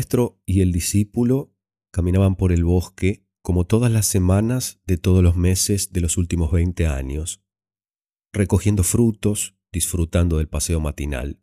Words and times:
Maestro 0.00 0.40
y 0.46 0.62
el 0.62 0.72
discípulo 0.72 1.54
caminaban 1.92 2.34
por 2.34 2.52
el 2.52 2.64
bosque 2.64 3.26
como 3.42 3.66
todas 3.66 3.92
las 3.92 4.06
semanas 4.06 4.80
de 4.86 4.96
todos 4.96 5.22
los 5.22 5.36
meses 5.36 5.92
de 5.92 6.00
los 6.00 6.16
últimos 6.16 6.50
20 6.50 6.86
años, 6.86 7.44
recogiendo 8.32 8.82
frutos, 8.82 9.58
disfrutando 9.70 10.38
del 10.38 10.48
paseo 10.48 10.80
matinal. 10.80 11.42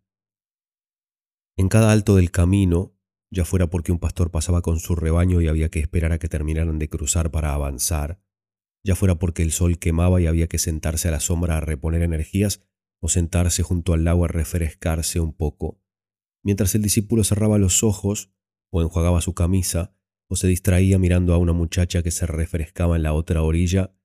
En 1.56 1.70
cada 1.70 1.92
alto 1.92 2.16
del 2.16 2.32
camino, 2.32 2.98
ya 3.30 3.46
fuera 3.46 3.70
porque 3.70 3.92
un 3.92 4.00
pastor 4.00 4.32
pasaba 4.32 4.64
con 4.64 4.80
su 4.80 4.96
rebaño 4.96 5.40
y 5.40 5.48
había 5.48 5.70
que 5.70 5.80
esperar 5.80 6.12
a 6.12 6.18
que 6.18 6.28
terminaran 6.28 6.80
de 6.80 6.90
cruzar 6.90 7.30
para 7.30 7.54
avanzar, 7.54 8.20
ya 8.84 8.96
fuera 8.96 9.20
porque 9.20 9.44
el 9.44 9.52
sol 9.52 9.78
quemaba 9.78 10.20
y 10.20 10.26
había 10.26 10.48
que 10.48 10.58
sentarse 10.58 11.08
a 11.08 11.12
la 11.12 11.20
sombra 11.20 11.58
a 11.58 11.62
reponer 11.62 12.02
energías 12.02 12.64
o 13.04 13.08
sentarse 13.08 13.62
junto 13.62 13.94
al 13.94 14.04
lago 14.04 14.26
a 14.26 14.30
refrescarse 14.30 15.20
un 15.20 15.34
poco, 15.34 15.80
mientras 16.44 16.74
el 16.74 16.82
discípulo 16.82 17.24
cerraba 17.24 17.60
los 17.60 17.84
ojos 17.84 18.34
o 18.72 18.82
enjuagaba 18.82 19.22
su 19.22 19.34
camisa 19.34 19.94
o 20.30 20.36
se 20.36 20.48
distraía 20.48 21.00
mirando 21.00 21.34
a 21.34 21.38
una 21.38 21.54
muchacha 21.54 22.04
que 22.04 22.12
se 22.12 22.26
refrescaba 22.26 22.96
en 22.96 23.04
la 23.04 23.14
otra 23.14 23.44
orilla, 23.44 23.96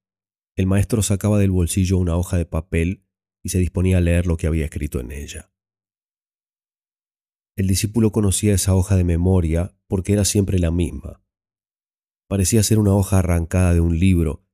el 0.56 0.66
maestro 0.66 1.02
sacaba 1.02 1.38
del 1.38 1.50
bolsillo 1.50 1.98
una 1.98 2.16
hoja 2.16 2.36
de 2.36 2.46
papel 2.46 3.04
y 3.42 3.48
se 3.48 3.58
disponía 3.58 3.98
a 3.98 4.00
leer 4.00 4.26
lo 4.26 4.36
que 4.36 4.46
había 4.46 4.64
escrito 4.64 5.00
en 5.00 5.10
ella. 5.10 5.52
El 7.56 7.66
discípulo 7.66 8.12
conocía 8.12 8.54
esa 8.54 8.74
hoja 8.74 8.96
de 8.96 9.04
memoria 9.04 9.76
porque 9.88 10.12
era 10.12 10.24
siempre 10.24 10.58
la 10.58 10.70
misma. 10.70 11.22
Parecía 12.28 12.62
ser 12.62 12.78
una 12.78 12.94
hoja 12.94 13.18
arrancada 13.18 13.74
de 13.74 13.80
un 13.80 13.98
libro, 13.98 14.46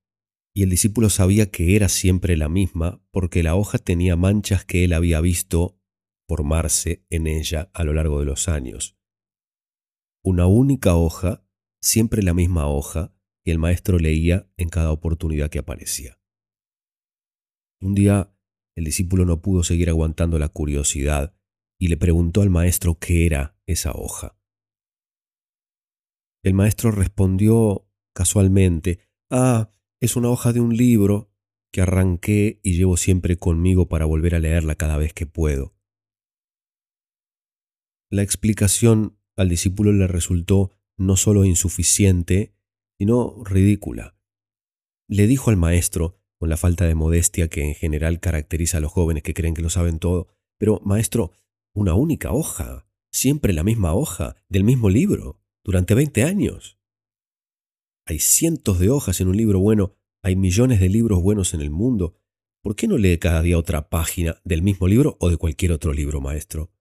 y 0.53 0.65
el 0.65 0.71
discípulo 0.71 1.11
sabía 1.11 1.51
que 1.51 1.77
era 1.77 1.89
siempre 1.89 2.37
la 2.37 2.49
misma 2.49 3.01
porque 3.13 3.45
la 3.45 3.55
hoja 3.55 3.79
tenía 3.79 4.17
manchas 4.17 4.65
que 4.65 4.85
él 4.85 4.93
había 4.93 5.21
visto 5.21 5.79
formarse 6.27 7.07
en 7.11 7.29
ella 7.29 7.71
a 7.73 7.85
lo 7.85 7.93
largo 7.93 8.19
de 8.19 8.25
los 8.25 8.49
años. 8.49 8.98
Una 10.31 10.47
única 10.47 10.95
hoja, 10.95 11.43
siempre 11.81 12.23
la 12.23 12.35
misma 12.35 12.69
hoja, 12.69 13.15
que 13.43 13.51
el 13.51 13.59
maestro 13.59 13.99
leía 13.99 14.47
en 14.59 14.69
cada 14.69 14.93
oportunidad 14.93 15.49
que 15.49 15.59
aparecía. 15.59 16.21
Un 17.81 17.95
día 17.95 18.37
el 18.77 18.85
discípulo 18.85 19.25
no 19.25 19.41
pudo 19.41 19.65
seguir 19.65 19.89
aguantando 19.89 20.39
la 20.39 20.51
curiosidad 20.51 21.35
y 21.81 21.89
le 21.89 21.97
preguntó 21.97 22.43
al 22.43 22.51
maestro 22.51 22.99
qué 22.99 23.25
era 23.25 23.59
esa 23.65 23.93
hoja. 23.93 24.39
El 26.43 26.53
maestro 26.53 26.91
respondió 26.91 27.89
casualmente, 28.13 28.99
Ah, 29.31 29.73
es 29.99 30.15
una 30.15 30.29
hoja 30.29 30.53
de 30.53 30.61
un 30.61 30.77
libro 30.77 31.33
que 31.73 31.81
arranqué 31.81 32.61
y 32.63 32.77
llevo 32.77 32.99
siempre 32.99 33.39
conmigo 33.39 33.89
para 33.89 34.05
volver 34.05 34.35
a 34.35 34.41
leerla 34.41 34.75
cada 34.75 34.99
vez 34.99 35.15
que 35.15 35.25
puedo. 35.25 35.75
La 38.11 38.21
explicación 38.21 39.18
al 39.39 39.49
discípulo 39.49 39.93
le 39.93 40.09
resultó 40.09 40.73
no 40.97 41.17
solo 41.17 41.45
insuficiente, 41.45 42.55
sino 42.99 43.45
ridícula. 43.45 44.17
Le 45.09 45.29
dijo 45.29 45.51
al 45.51 45.57
maestro, 45.57 46.19
con 46.39 46.51
la 46.51 46.57
falta 46.57 46.87
de 46.87 46.97
modestia 46.97 47.49
que 47.49 47.63
en 47.63 47.75
general 47.75 48.19
caracteriza 48.19 48.79
a 48.79 48.81
los 48.81 48.93
jóvenes 48.93 49.23
que 49.23 49.35
creen 49.35 49.55
que 49.55 49.63
lo 49.63 49.71
saben 49.71 50.01
todo, 50.01 50.27
pero 50.59 50.81
maestro, 50.85 51.33
una 51.73 51.95
única 51.95 52.33
hoja, 52.33 52.89
siempre 53.13 53.53
la 53.53 53.63
misma 53.63 53.95
hoja, 53.95 54.37
del 54.49 54.65
mismo 54.65 54.91
libro, 54.91 55.41
durante 55.65 55.95
20 55.95 56.25
años. 56.25 56.79
Hay 58.07 58.19
cientos 58.19 58.81
de 58.81 58.91
hojas 58.91 59.21
en 59.21 59.29
un 59.29 59.37
libro 59.37 59.61
bueno, 59.61 59.95
hay 60.23 60.35
millones 60.35 60.81
de 60.81 60.89
libros 60.89 61.23
buenos 61.23 61.55
en 61.55 61.61
el 61.61 61.71
mundo. 61.71 62.17
¿Por 62.61 62.75
qué 62.75 62.89
no 62.89 62.99
lee 62.99 63.19
cada 63.19 63.43
día 63.43 63.57
otra 63.57 63.89
página 63.89 64.41
del 64.45 64.63
mismo 64.63 64.89
libro 64.89 65.17
o 65.21 65.31
de 65.31 65.37
cualquier 65.37 65.71
otro 65.71 65.93
libro, 65.93 66.21
maestro? 66.21 66.73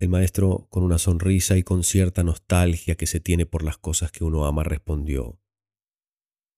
El 0.00 0.08
maestro, 0.08 0.66
con 0.70 0.82
una 0.82 0.96
sonrisa 0.96 1.58
y 1.58 1.62
con 1.62 1.84
cierta 1.84 2.24
nostalgia 2.24 2.94
que 2.94 3.06
se 3.06 3.20
tiene 3.20 3.44
por 3.44 3.62
las 3.62 3.76
cosas 3.76 4.10
que 4.10 4.24
uno 4.24 4.46
ama, 4.46 4.64
respondió, 4.64 5.38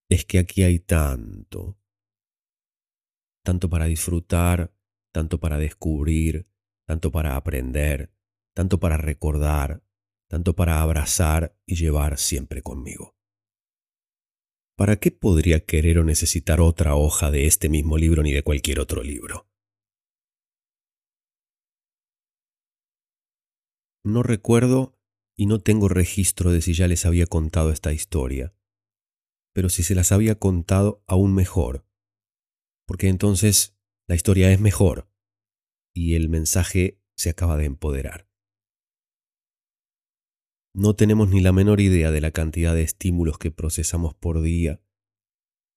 Es 0.08 0.24
que 0.24 0.38
aquí 0.38 0.62
hay 0.62 0.78
tanto, 0.78 1.76
tanto 3.44 3.68
para 3.68 3.86
disfrutar, 3.86 4.72
tanto 5.12 5.40
para 5.40 5.58
descubrir, 5.58 6.46
tanto 6.86 7.10
para 7.10 7.34
aprender, 7.34 8.14
tanto 8.54 8.78
para 8.78 8.96
recordar, 8.96 9.82
tanto 10.28 10.54
para 10.54 10.80
abrazar 10.80 11.58
y 11.66 11.74
llevar 11.74 12.18
siempre 12.18 12.62
conmigo. 12.62 13.16
¿Para 14.76 15.00
qué 15.00 15.10
podría 15.10 15.66
querer 15.66 15.98
o 15.98 16.04
necesitar 16.04 16.60
otra 16.60 16.94
hoja 16.94 17.32
de 17.32 17.46
este 17.46 17.68
mismo 17.68 17.98
libro 17.98 18.22
ni 18.22 18.32
de 18.32 18.44
cualquier 18.44 18.78
otro 18.78 19.02
libro? 19.02 19.51
No 24.04 24.24
recuerdo 24.24 24.98
y 25.36 25.46
no 25.46 25.60
tengo 25.60 25.88
registro 25.88 26.50
de 26.50 26.60
si 26.60 26.74
ya 26.74 26.88
les 26.88 27.06
había 27.06 27.26
contado 27.26 27.70
esta 27.70 27.92
historia, 27.92 28.54
pero 29.54 29.68
si 29.68 29.84
se 29.84 29.94
las 29.94 30.10
había 30.10 30.34
contado 30.34 31.04
aún 31.06 31.34
mejor, 31.34 31.86
porque 32.86 33.08
entonces 33.08 33.76
la 34.08 34.16
historia 34.16 34.50
es 34.50 34.60
mejor 34.60 35.08
y 35.94 36.14
el 36.14 36.28
mensaje 36.28 37.00
se 37.16 37.30
acaba 37.30 37.56
de 37.56 37.66
empoderar. 37.66 38.28
No 40.74 40.96
tenemos 40.96 41.28
ni 41.28 41.40
la 41.40 41.52
menor 41.52 41.80
idea 41.80 42.10
de 42.10 42.20
la 42.20 42.30
cantidad 42.30 42.74
de 42.74 42.82
estímulos 42.82 43.38
que 43.38 43.50
procesamos 43.50 44.14
por 44.14 44.40
día. 44.40 44.82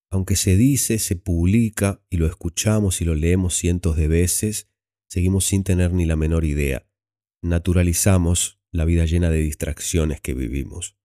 Aunque 0.10 0.36
se 0.36 0.56
dice, 0.56 1.00
se 1.00 1.18
publica 1.18 2.02
y 2.10 2.18
lo 2.18 2.26
escuchamos 2.26 3.02
y 3.02 3.06
lo 3.06 3.14
leemos 3.14 3.56
cientos 3.56 3.98
de 3.98 4.08
veces, 4.08 4.70
seguimos 5.10 5.46
sin 5.46 5.64
tener 5.64 5.94
ni 5.94 6.06
la 6.06 6.16
menor 6.16 6.46
idea. 6.46 6.88
Naturalizamos 7.46 8.60
la 8.72 8.86
vida 8.86 9.06
llena 9.06 9.30
de 9.30 9.38
distracciones 9.38 10.20
que 10.20 10.34
vivimos. 10.34 10.98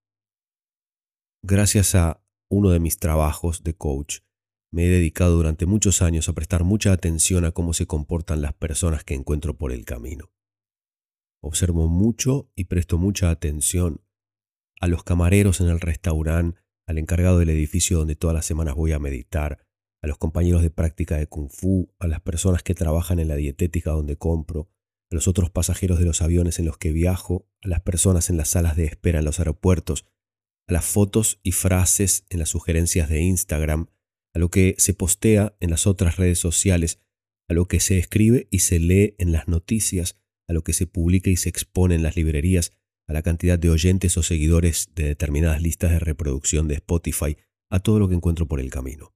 Gracias 1.43 1.95
a 1.95 2.25
uno 2.49 2.71
de 2.71 2.81
mis 2.81 2.99
trabajos 2.99 3.63
de 3.63 3.75
coach, 3.75 4.21
me 4.73 4.87
he 4.87 4.89
dedicado 4.89 5.37
durante 5.37 5.67
muchos 5.67 6.01
años 6.01 6.31
a 6.31 6.33
prestar 6.33 6.65
mucha 6.65 6.93
atención 6.93 7.45
a 7.45 7.53
cómo 7.53 7.75
se 7.75 7.87
comportan 7.87 8.41
las 8.41 8.55
personas 8.55 9.05
que 9.05 9.13
encuentro 9.13 9.59
por 9.59 9.71
el 9.71 9.85
camino. 9.85 10.33
Observo 11.43 11.89
mucho 11.89 12.51
y 12.57 12.65
presto 12.65 12.97
mucha 12.97 13.29
atención 13.29 14.01
a 14.81 14.87
los 14.87 15.05
camareros 15.05 15.61
en 15.61 15.69
el 15.69 15.79
restaurante, 15.79 16.59
al 16.87 16.97
encargado 16.97 17.39
del 17.39 17.51
edificio 17.51 17.99
donde 17.99 18.17
todas 18.17 18.35
las 18.35 18.47
semanas 18.47 18.77
voy 18.77 18.93
a 18.93 18.99
meditar, 18.99 19.59
a 20.01 20.07
los 20.07 20.17
compañeros 20.17 20.63
de 20.63 20.71
práctica 20.71 21.19
de 21.19 21.27
kung 21.27 21.51
fu, 21.51 21.93
a 21.99 22.07
las 22.07 22.23
personas 22.23 22.63
que 22.63 22.75
trabajan 22.75 23.19
en 23.19 23.29
la 23.29 23.37
dietética 23.37 23.91
donde 23.91 24.17
compro, 24.17 24.71
a 25.11 25.15
los 25.15 25.29
otros 25.29 25.51
pasajeros 25.51 25.99
de 25.99 26.05
los 26.05 26.23
aviones 26.23 26.59
en 26.59 26.67
los 26.67 26.79
que 26.79 26.93
viajo, 26.93 27.49
a 27.63 27.69
las 27.69 27.81
personas 27.81 28.31
en 28.31 28.37
las 28.37 28.51
salas 28.51 28.77
de 28.77 28.85
espera 28.85 29.19
en 29.19 29.25
los 29.25 29.39
aeropuertos, 29.39 30.07
a 30.69 30.73
las 30.73 30.85
fotos 30.85 31.41
y 31.43 31.53
frases 31.53 32.25
en 32.31 32.39
las 32.39 32.49
sugerencias 32.49 33.09
de 33.09 33.21
Instagram, 33.21 33.89
a 34.35 34.39
lo 34.39 34.51
que 34.51 34.75
se 34.79 34.95
postea 34.95 35.57
en 35.61 35.71
las 35.71 35.87
otras 35.87 36.17
redes 36.17 36.39
sociales, 36.39 37.01
a 37.49 37.55
lo 37.55 37.67
que 37.67 37.81
se 37.81 37.99
escribe 37.99 38.47
y 38.51 38.61
se 38.61 38.79
lee 38.79 39.17
en 39.19 39.33
las 39.33 39.49
noticias, 39.49 40.21
a 40.47 40.53
lo 40.53 40.63
que 40.63 40.73
se 40.73 40.87
publica 40.87 41.31
y 41.31 41.37
se 41.37 41.49
expone 41.49 41.97
en 41.97 42.03
las 42.05 42.15
librerías, 42.15 42.73
a 43.09 43.13
la 43.13 43.23
cantidad 43.23 43.59
de 43.59 43.71
oyentes 43.71 44.17
o 44.17 44.23
seguidores 44.23 44.91
de 44.95 45.05
determinadas 45.05 45.61
listas 45.61 45.91
de 45.91 45.99
reproducción 45.99 46.69
de 46.69 46.75
Spotify, 46.75 47.37
a 47.69 47.81
todo 47.81 47.99
lo 47.99 48.09
que 48.09 48.15
encuentro 48.15 48.47
por 48.47 48.61
el 48.61 48.71
camino. 48.71 49.13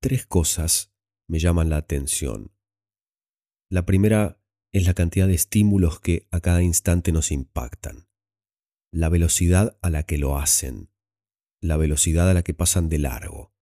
Tres 0.00 0.26
cosas 0.26 0.92
me 1.28 1.38
llaman 1.38 1.70
la 1.70 1.76
atención. 1.76 2.50
La 3.72 3.86
primera 3.86 4.42
es 4.72 4.84
la 4.84 4.94
cantidad 4.94 5.28
de 5.28 5.34
estímulos 5.34 6.00
que 6.00 6.26
a 6.32 6.40
cada 6.40 6.60
instante 6.60 7.12
nos 7.12 7.30
impactan, 7.30 8.08
la 8.92 9.08
velocidad 9.08 9.78
a 9.80 9.90
la 9.90 10.02
que 10.02 10.18
lo 10.18 10.36
hacen, 10.36 10.90
la 11.62 11.76
velocidad 11.76 12.28
a 12.28 12.34
la 12.34 12.42
que 12.42 12.52
pasan 12.52 12.88
de 12.88 12.98
largo, 12.98 13.54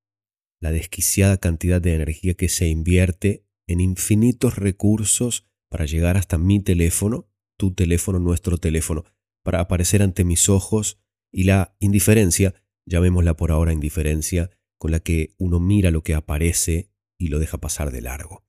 la 0.62 0.72
desquiciada 0.72 1.36
cantidad 1.36 1.82
de 1.82 1.94
energía 1.94 2.32
que 2.32 2.48
se 2.48 2.68
invierte 2.68 3.44
en 3.66 3.80
infinitos 3.80 4.56
recursos 4.56 5.46
para 5.68 5.84
llegar 5.84 6.16
hasta 6.16 6.38
mi 6.38 6.58
teléfono, 6.58 7.30
tu 7.58 7.74
teléfono, 7.74 8.18
nuestro 8.18 8.56
teléfono, 8.56 9.04
para 9.44 9.60
aparecer 9.60 10.02
ante 10.02 10.24
mis 10.24 10.48
ojos 10.48 11.02
y 11.30 11.44
la 11.44 11.76
indiferencia, 11.80 12.54
llamémosla 12.86 13.36
por 13.36 13.52
ahora 13.52 13.74
indiferencia, 13.74 14.48
con 14.78 14.90
la 14.90 15.00
que 15.00 15.34
uno 15.36 15.60
mira 15.60 15.90
lo 15.90 16.02
que 16.02 16.14
aparece 16.14 16.90
y 17.18 17.28
lo 17.28 17.38
deja 17.38 17.58
pasar 17.58 17.90
de 17.90 18.00
largo. 18.00 18.47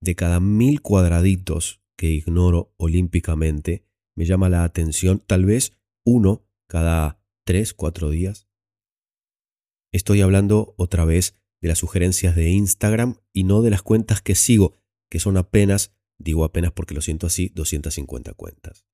De 0.00 0.14
cada 0.14 0.40
mil 0.40 0.80
cuadraditos 0.80 1.80
que 1.96 2.08
ignoro 2.08 2.72
olímpicamente, 2.76 3.84
me 4.16 4.24
llama 4.24 4.48
la 4.48 4.64
atención 4.64 5.22
tal 5.26 5.44
vez 5.44 5.72
uno 6.04 6.46
cada 6.68 7.20
tres, 7.44 7.74
cuatro 7.74 8.10
días. 8.10 8.48
Estoy 9.92 10.20
hablando 10.20 10.74
otra 10.76 11.04
vez 11.04 11.34
de 11.60 11.68
las 11.68 11.78
sugerencias 11.78 12.36
de 12.36 12.50
Instagram 12.50 13.16
y 13.32 13.44
no 13.44 13.62
de 13.62 13.70
las 13.70 13.82
cuentas 13.82 14.22
que 14.22 14.34
sigo, 14.34 14.76
que 15.10 15.18
son 15.18 15.36
apenas, 15.36 15.92
digo 16.18 16.44
apenas 16.44 16.72
porque 16.72 16.94
lo 16.94 17.00
siento 17.00 17.26
así, 17.26 17.50
250 17.54 18.34
cuentas. 18.34 18.86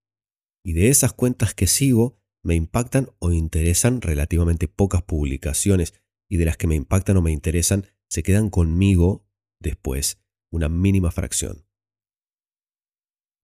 Y 0.65 0.73
de 0.73 0.89
esas 0.89 1.13
cuentas 1.13 1.53
que 1.53 1.67
sigo, 1.67 2.19
me 2.43 2.55
impactan 2.55 3.11
o 3.19 3.33
interesan 3.33 4.01
relativamente 4.01 4.69
pocas 4.69 5.03
publicaciones, 5.03 5.95
y 6.31 6.39
de 6.39 6.47
las 6.47 6.57
que 6.57 6.67
me 6.67 6.75
impactan 6.75 7.17
o 7.19 7.23
me 7.23 7.33
interesan, 7.33 7.87
se 8.09 8.23
quedan 8.23 8.49
conmigo 8.49 9.27
después 9.61 10.24
una 10.55 10.69
mínima 10.69 11.11
fracción. 11.11 11.67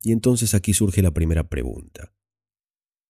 Y 0.02 0.12
entonces 0.12 0.54
aquí 0.54 0.72
surge 0.72 1.02
la 1.02 1.10
primera 1.10 1.48
pregunta. 1.48 2.14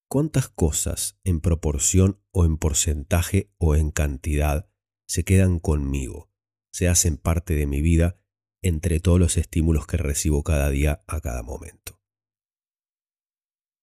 ¿Cuántas 0.08 0.48
cosas 0.48 1.20
en 1.22 1.40
proporción 1.40 2.20
o 2.32 2.44
en 2.44 2.56
porcentaje 2.56 3.52
o 3.58 3.76
en 3.76 3.90
cantidad 3.90 4.68
se 5.06 5.24
quedan 5.24 5.60
conmigo, 5.60 6.32
se 6.72 6.88
hacen 6.88 7.16
parte 7.16 7.54
de 7.54 7.66
mi 7.66 7.80
vida 7.80 8.18
entre 8.62 9.00
todos 9.00 9.20
los 9.20 9.36
estímulos 9.36 9.86
que 9.86 9.98
recibo 9.98 10.42
cada 10.42 10.70
día 10.70 11.04
a 11.06 11.20
cada 11.20 11.42
momento? 11.42 12.00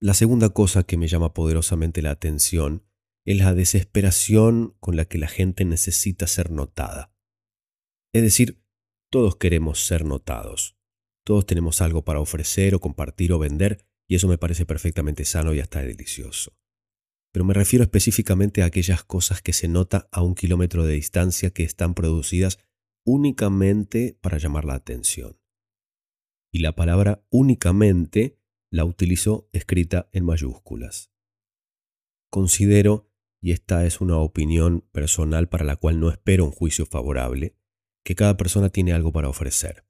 La 0.01 0.13
segunda 0.13 0.49
cosa 0.49 0.83
que 0.83 0.97
me 0.97 1.07
llama 1.07 1.33
poderosamente 1.33 2.01
la 2.01 2.11
atención 2.11 2.83
es 3.23 3.37
la 3.37 3.53
desesperación 3.53 4.75
con 4.79 4.95
la 4.95 5.05
que 5.05 5.17
la 5.17 5.27
gente 5.27 5.63
necesita 5.63 6.27
ser 6.27 6.51
notada. 6.51 7.13
Es 8.13 8.21
decir, 8.21 8.63
todos 9.09 9.37
queremos 9.37 9.85
ser 9.85 10.05
notados. 10.05 10.75
Todos 11.23 11.45
tenemos 11.45 11.81
algo 11.81 12.03
para 12.03 12.19
ofrecer 12.19 12.75
o 12.75 12.79
compartir 12.79 13.33
o 13.33 13.39
vender 13.39 13.85
y 14.07 14.15
eso 14.15 14.27
me 14.27 14.37
parece 14.37 14.65
perfectamente 14.65 15.25
sano 15.25 15.53
y 15.53 15.59
hasta 15.59 15.81
delicioso. 15.81 16.57
Pero 17.33 17.45
me 17.45 17.53
refiero 17.53 17.83
específicamente 17.83 18.63
a 18.63 18.65
aquellas 18.65 19.03
cosas 19.03 19.41
que 19.41 19.53
se 19.53 19.67
nota 19.67 20.07
a 20.11 20.21
un 20.21 20.35
kilómetro 20.35 20.85
de 20.85 20.93
distancia 20.93 21.51
que 21.51 21.63
están 21.63 21.93
producidas 21.93 22.59
únicamente 23.05 24.17
para 24.21 24.37
llamar 24.37 24.65
la 24.65 24.75
atención. 24.75 25.37
Y 26.51 26.59
la 26.59 26.75
palabra 26.75 27.23
únicamente 27.29 28.39
la 28.71 28.85
utilizo 28.85 29.49
escrita 29.51 30.09
en 30.11 30.25
mayúsculas. 30.25 31.11
Considero, 32.29 33.09
y 33.41 33.51
esta 33.51 33.85
es 33.85 34.01
una 34.01 34.17
opinión 34.17 34.81
personal 34.91 35.47
para 35.47 35.65
la 35.65 35.75
cual 35.75 35.99
no 35.99 36.09
espero 36.09 36.45
un 36.45 36.51
juicio 36.51 36.85
favorable, 36.85 37.55
que 38.07 38.15
cada 38.15 38.37
persona 38.37 38.69
tiene 38.69 38.93
algo 38.93 39.11
para 39.11 39.27
ofrecer. 39.27 39.85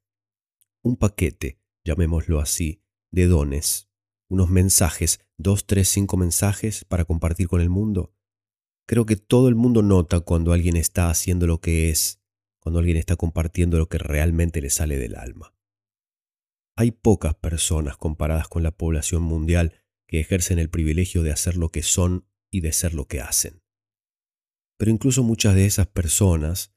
Un 0.82 0.96
paquete, 0.96 1.60
llamémoslo 1.84 2.40
así, 2.40 2.82
de 3.12 3.28
dones, 3.28 3.88
unos 4.28 4.50
mensajes, 4.50 5.20
dos, 5.36 5.68
tres, 5.68 5.88
cinco 5.88 6.16
mensajes 6.16 6.84
para 6.84 7.04
compartir 7.04 7.46
con 7.46 7.60
el 7.60 7.70
mundo. 7.70 8.12
Creo 8.88 9.06
que 9.06 9.14
todo 9.14 9.48
el 9.48 9.54
mundo 9.54 9.82
nota 9.82 10.18
cuando 10.18 10.52
alguien 10.52 10.76
está 10.76 11.10
haciendo 11.10 11.46
lo 11.46 11.60
que 11.60 11.90
es, 11.90 12.20
cuando 12.58 12.80
alguien 12.80 12.96
está 12.96 13.14
compartiendo 13.14 13.78
lo 13.78 13.88
que 13.88 13.98
realmente 13.98 14.60
le 14.60 14.70
sale 14.70 14.98
del 14.98 15.14
alma. 15.14 15.54
Hay 16.74 16.90
pocas 16.90 17.36
personas 17.36 17.96
comparadas 17.96 18.48
con 18.48 18.64
la 18.64 18.72
población 18.72 19.22
mundial 19.22 19.74
que 20.08 20.18
ejercen 20.18 20.58
el 20.58 20.70
privilegio 20.70 21.22
de 21.22 21.30
hacer 21.30 21.56
lo 21.56 21.68
que 21.68 21.84
son 21.84 22.26
y 22.50 22.62
de 22.62 22.72
ser 22.72 22.94
lo 22.94 23.06
que 23.06 23.20
hacen. 23.20 23.62
Pero 24.76 24.90
incluso 24.90 25.22
muchas 25.22 25.54
de 25.54 25.66
esas 25.66 25.86
personas 25.86 26.74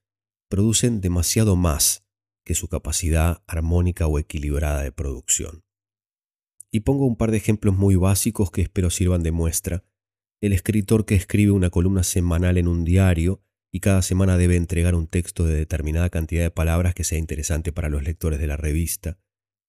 producen 0.52 1.00
demasiado 1.00 1.56
más 1.56 2.06
que 2.44 2.56
su 2.56 2.68
capacidad 2.68 3.42
armónica 3.48 4.06
o 4.08 4.20
equilibrada 4.20 4.84
de 4.84 4.92
producción. 4.92 5.64
Y 6.70 6.82
pongo 6.82 7.06
un 7.06 7.16
par 7.16 7.32
de 7.32 7.38
ejemplos 7.38 7.78
muy 7.78 7.96
básicos 7.96 8.52
que 8.52 8.62
espero 8.62 8.90
sirvan 8.90 9.24
de 9.24 9.32
muestra. 9.32 9.86
El 10.42 10.52
escritor 10.52 11.06
que 11.06 11.16
escribe 11.16 11.54
una 11.54 11.70
columna 11.70 12.04
semanal 12.04 12.58
en 12.58 12.68
un 12.68 12.84
diario 12.84 13.42
y 13.72 13.80
cada 13.80 14.02
semana 14.02 14.38
debe 14.38 14.58
entregar 14.58 14.94
un 14.94 15.08
texto 15.08 15.46
de 15.46 15.56
determinada 15.56 16.10
cantidad 16.10 16.44
de 16.44 16.52
palabras 16.52 16.96
que 16.96 17.06
sea 17.06 17.18
interesante 17.18 17.72
para 17.72 17.88
los 17.88 18.04
lectores 18.04 18.38
de 18.38 18.48
la 18.48 18.58
revista. 18.58 19.20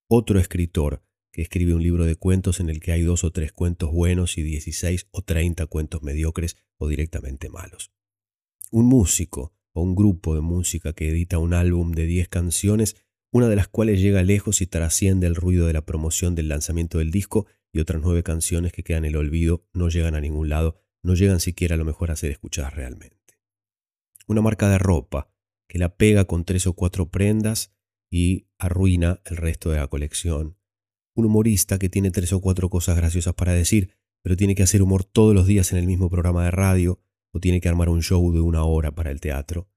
Otro 0.08 0.40
escritor 0.40 1.04
que 1.30 1.42
escribe 1.42 1.74
un 1.74 1.82
libro 1.84 2.06
de 2.06 2.16
cuentos 2.16 2.58
en 2.58 2.68
el 2.68 2.80
que 2.80 2.90
hay 2.90 3.02
dos 3.02 3.22
o 3.22 3.30
tres 3.30 3.52
cuentos 3.52 3.92
buenos 3.92 4.36
y 4.36 4.42
16 4.42 5.06
o 5.12 5.22
30 5.22 5.64
cuentos 5.66 6.02
mediocres 6.02 6.56
o 6.76 6.88
directamente 6.88 7.48
malos. 7.50 7.92
Un 8.72 8.86
músico 8.86 9.54
o 9.72 9.82
un 9.82 9.94
grupo 9.94 10.34
de 10.34 10.40
música 10.40 10.92
que 10.92 11.08
edita 11.08 11.38
un 11.38 11.54
álbum 11.54 11.92
de 11.92 12.06
10 12.06 12.28
canciones, 12.28 12.96
una 13.32 13.48
de 13.48 13.56
las 13.56 13.68
cuales 13.68 14.00
llega 14.00 14.22
lejos 14.22 14.60
y 14.60 14.66
trasciende 14.66 15.26
el 15.26 15.34
ruido 15.34 15.66
de 15.66 15.72
la 15.72 15.86
promoción 15.86 16.34
del 16.34 16.48
lanzamiento 16.48 16.98
del 16.98 17.10
disco, 17.10 17.46
y 17.72 17.80
otras 17.80 18.02
nueve 18.02 18.22
canciones 18.22 18.72
que 18.72 18.82
quedan 18.82 19.04
en 19.04 19.10
el 19.10 19.16
olvido, 19.16 19.66
no 19.72 19.88
llegan 19.88 20.14
a 20.14 20.20
ningún 20.20 20.48
lado, 20.50 20.76
no 21.02 21.14
llegan 21.14 21.40
siquiera 21.40 21.74
a 21.74 21.78
lo 21.78 21.84
mejor 21.84 22.10
a 22.10 22.16
ser 22.16 22.30
escuchadas 22.30 22.74
realmente. 22.74 23.16
Una 24.26 24.42
marca 24.42 24.68
de 24.68 24.78
ropa 24.78 25.32
que 25.68 25.78
la 25.78 25.96
pega 25.96 26.26
con 26.26 26.44
tres 26.44 26.66
o 26.66 26.74
cuatro 26.74 27.10
prendas 27.10 27.74
y 28.10 28.46
arruina 28.58 29.20
el 29.24 29.38
resto 29.38 29.70
de 29.70 29.78
la 29.78 29.88
colección. 29.88 30.58
Un 31.14 31.24
humorista 31.24 31.78
que 31.78 31.88
tiene 31.88 32.10
tres 32.10 32.32
o 32.34 32.40
cuatro 32.40 32.68
cosas 32.68 32.96
graciosas 32.96 33.34
para 33.34 33.52
decir, 33.52 33.96
pero 34.22 34.36
tiene 34.36 34.54
que 34.54 34.62
hacer 34.62 34.82
humor 34.82 35.04
todos 35.04 35.34
los 35.34 35.46
días 35.46 35.72
en 35.72 35.78
el 35.78 35.86
mismo 35.86 36.10
programa 36.10 36.44
de 36.44 36.50
radio, 36.50 37.00
o 37.32 37.40
tiene 37.40 37.60
que 37.60 37.68
armar 37.68 37.88
un 37.88 38.02
show 38.02 38.32
de 38.32 38.40
una 38.40 38.64
hora 38.64 38.94
para 38.94 39.10
el 39.10 39.20
teatro. 39.20 39.68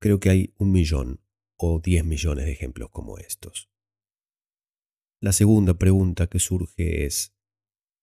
Creo 0.00 0.20
que 0.20 0.30
hay 0.30 0.54
un 0.58 0.70
millón 0.72 1.20
o 1.56 1.80
diez 1.80 2.04
millones 2.04 2.46
de 2.46 2.52
ejemplos 2.52 2.90
como 2.90 3.18
estos. 3.18 3.70
La 5.20 5.32
segunda 5.32 5.74
pregunta 5.74 6.26
que 6.26 6.38
surge 6.38 7.06
es, 7.06 7.34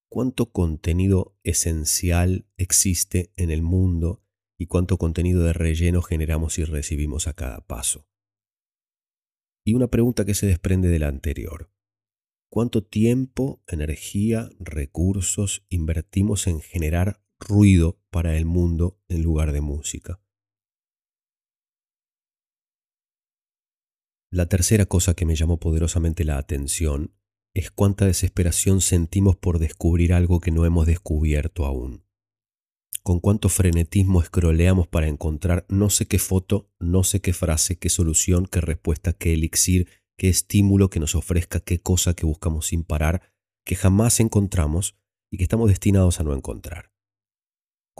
¿cuánto 0.09 0.51
contenido 0.51 1.37
esencial 1.43 2.47
existe 2.57 3.31
en 3.35 3.51
el 3.51 3.61
mundo 3.61 4.23
y 4.57 4.65
cuánto 4.65 4.97
contenido 4.97 5.43
de 5.43 5.53
relleno 5.53 6.01
generamos 6.01 6.57
y 6.57 6.65
recibimos 6.65 7.27
a 7.27 7.33
cada 7.33 7.65
paso? 7.67 8.07
Y 9.63 9.75
una 9.75 9.87
pregunta 9.87 10.25
que 10.25 10.33
se 10.33 10.47
desprende 10.47 10.89
de 10.89 10.99
la 10.99 11.07
anterior. 11.07 11.71
¿Cuánto 12.49 12.83
tiempo, 12.83 13.63
energía, 13.67 14.49
recursos 14.59 15.65
invertimos 15.69 16.47
en 16.47 16.59
generar 16.59 17.23
ruido 17.41 17.99
para 18.09 18.37
el 18.37 18.45
mundo 18.45 18.99
en 19.09 19.23
lugar 19.23 19.51
de 19.51 19.61
música. 19.61 20.21
La 24.29 24.45
tercera 24.45 24.85
cosa 24.85 25.13
que 25.13 25.25
me 25.25 25.35
llamó 25.35 25.59
poderosamente 25.59 26.23
la 26.23 26.37
atención 26.37 27.13
es 27.53 27.69
cuánta 27.69 28.05
desesperación 28.05 28.79
sentimos 28.79 29.35
por 29.35 29.59
descubrir 29.59 30.13
algo 30.13 30.39
que 30.39 30.51
no 30.51 30.65
hemos 30.65 30.85
descubierto 30.85 31.65
aún. 31.65 32.05
Con 33.03 33.19
cuánto 33.19 33.49
frenetismo 33.49 34.21
escroleamos 34.21 34.87
para 34.87 35.07
encontrar 35.07 35.65
no 35.67 35.89
sé 35.89 36.05
qué 36.05 36.19
foto, 36.19 36.69
no 36.79 37.03
sé 37.03 37.19
qué 37.19 37.33
frase, 37.33 37.77
qué 37.77 37.89
solución, 37.89 38.45
qué 38.45 38.61
respuesta, 38.61 39.11
qué 39.11 39.33
elixir, 39.33 39.89
qué 40.17 40.29
estímulo 40.29 40.89
que 40.89 40.99
nos 41.01 41.15
ofrezca, 41.15 41.59
qué 41.59 41.79
cosa 41.79 42.13
que 42.13 42.25
buscamos 42.25 42.67
sin 42.67 42.83
parar, 42.83 43.33
que 43.65 43.75
jamás 43.75 44.19
encontramos 44.21 44.95
y 45.29 45.37
que 45.37 45.43
estamos 45.43 45.67
destinados 45.67 46.19
a 46.19 46.23
no 46.23 46.33
encontrar 46.33 46.90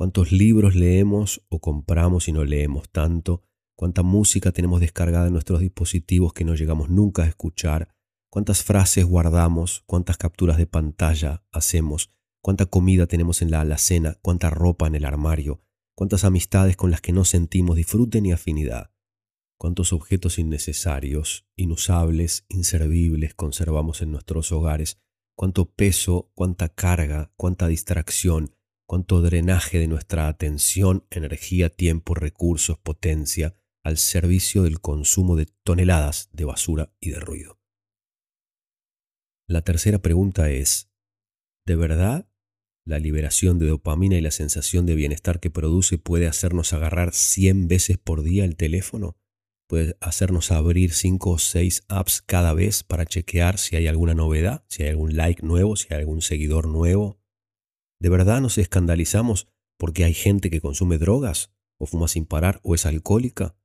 cuántos 0.02 0.32
libros 0.32 0.74
leemos 0.74 1.46
o 1.48 1.60
compramos 1.60 2.28
y 2.28 2.32
no 2.32 2.44
leemos 2.44 2.90
tanto, 2.90 3.44
cuánta 3.76 4.02
música 4.02 4.52
tenemos 4.52 4.82
descargada 4.82 5.28
en 5.28 5.34
nuestros 5.34 5.60
dispositivos 5.60 6.34
que 6.34 6.44
no 6.44 6.56
llegamos 6.56 6.90
nunca 6.90 7.22
a 7.22 7.28
escuchar, 7.28 7.94
cuántas 8.32 8.64
frases 8.64 9.06
guardamos, 9.06 9.84
cuántas 9.86 10.18
capturas 10.18 10.58
de 10.58 10.66
pantalla 10.66 11.44
hacemos, 11.52 12.12
cuánta 12.42 12.66
comida 12.66 13.06
tenemos 13.06 13.44
en 13.44 13.52
la 13.52 13.62
alacena, 13.62 14.18
cuánta 14.24 14.50
ropa 14.50 14.88
en 14.88 14.96
el 14.96 15.06
armario, 15.06 15.62
cuántas 15.96 16.24
amistades 16.24 16.76
con 16.76 16.90
las 16.90 17.02
que 17.02 17.14
no 17.14 17.24
sentimos 17.24 17.76
disfrute 17.76 18.22
ni 18.22 18.32
afinidad, 18.32 18.90
cuántos 19.60 19.94
objetos 19.94 20.40
innecesarios, 20.40 21.46
inusables, 21.56 22.48
inservibles 22.50 23.36
conservamos 23.36 24.02
en 24.02 24.10
nuestros 24.10 24.52
hogares, 24.52 25.00
cuánto 25.36 25.70
peso, 25.70 26.32
cuánta 26.34 26.70
carga, 26.70 27.32
cuánta 27.38 27.68
distracción, 27.68 28.56
cuánto 28.92 29.22
drenaje 29.22 29.80
de 29.80 29.88
nuestra 29.88 30.28
atención, 30.28 31.08
energía, 31.12 31.70
tiempo, 31.70 32.14
recursos, 32.14 32.78
potencia 32.78 33.56
al 33.86 33.98
servicio 33.98 34.64
del 34.64 34.82
consumo 34.82 35.38
de 35.38 35.46
toneladas 35.64 36.30
de 36.34 36.44
basura 36.44 36.94
y 37.00 37.12
de 37.12 37.22
ruido. 37.22 37.58
La 39.48 39.62
tercera 39.62 40.00
pregunta 40.00 40.50
es, 40.50 40.92
¿de 41.66 41.78
verdad 41.78 42.30
la 42.86 43.00
liberación 43.00 43.60
de 43.60 43.68
dopamina 43.68 44.18
y 44.18 44.22
la 44.22 44.32
sensación 44.32 44.86
de 44.86 44.96
bienestar 44.96 45.40
que 45.40 45.50
produce 45.50 45.98
puede 45.98 46.28
hacernos 46.28 46.74
agarrar 46.74 47.14
100 47.14 47.70
veces 47.70 47.98
por 47.98 48.24
día 48.24 48.44
el 48.44 48.58
teléfono? 48.58 49.16
¿Puede 49.70 49.96
hacernos 50.02 50.52
abrir 50.52 50.92
5 50.92 51.30
o 51.30 51.38
6 51.38 51.86
apps 51.88 52.22
cada 52.22 52.54
vez 52.54 52.84
para 52.84 53.06
chequear 53.06 53.58
si 53.58 53.78
hay 53.78 53.88
alguna 53.88 54.16
novedad, 54.16 54.66
si 54.68 54.84
hay 54.84 54.90
algún 54.90 55.16
like 55.16 55.46
nuevo, 55.46 55.78
si 55.78 55.94
hay 55.94 56.02
algún 56.02 56.22
seguidor 56.22 56.68
nuevo, 56.68 57.21
¿De 58.02 58.10
verdad 58.10 58.42
nos 58.42 58.58
escandalizamos 58.58 59.48
porque 59.78 60.04
hay 60.06 60.16
gente 60.16 60.50
que 60.50 60.60
consume 60.60 60.98
drogas 60.98 61.54
o 61.78 61.86
fuma 61.86 62.08
sin 62.08 62.26
parar 62.26 62.60
o 62.64 62.74
es 62.74 62.88
alcohólica? 62.88 63.56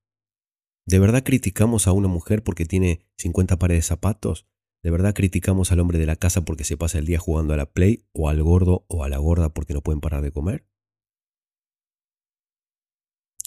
¿De 0.84 0.98
verdad 0.98 1.22
criticamos 1.24 1.86
a 1.86 1.92
una 1.92 2.08
mujer 2.08 2.44
porque 2.44 2.66
tiene 2.66 3.00
50 3.16 3.58
pares 3.58 3.78
de 3.78 3.82
zapatos? 3.82 4.46
¿De 4.82 4.90
verdad 4.90 5.14
criticamos 5.14 5.72
al 5.72 5.80
hombre 5.80 5.98
de 5.98 6.04
la 6.04 6.16
casa 6.16 6.44
porque 6.44 6.64
se 6.64 6.76
pasa 6.76 6.98
el 6.98 7.06
día 7.06 7.18
jugando 7.18 7.54
a 7.54 7.56
la 7.56 7.72
play 7.72 8.04
o 8.12 8.28
al 8.28 8.42
gordo 8.42 8.84
o 8.88 9.04
a 9.04 9.08
la 9.08 9.16
gorda 9.16 9.54
porque 9.54 9.72
no 9.72 9.80
pueden 9.80 10.02
parar 10.02 10.20
de 10.20 10.32
comer? 10.32 10.68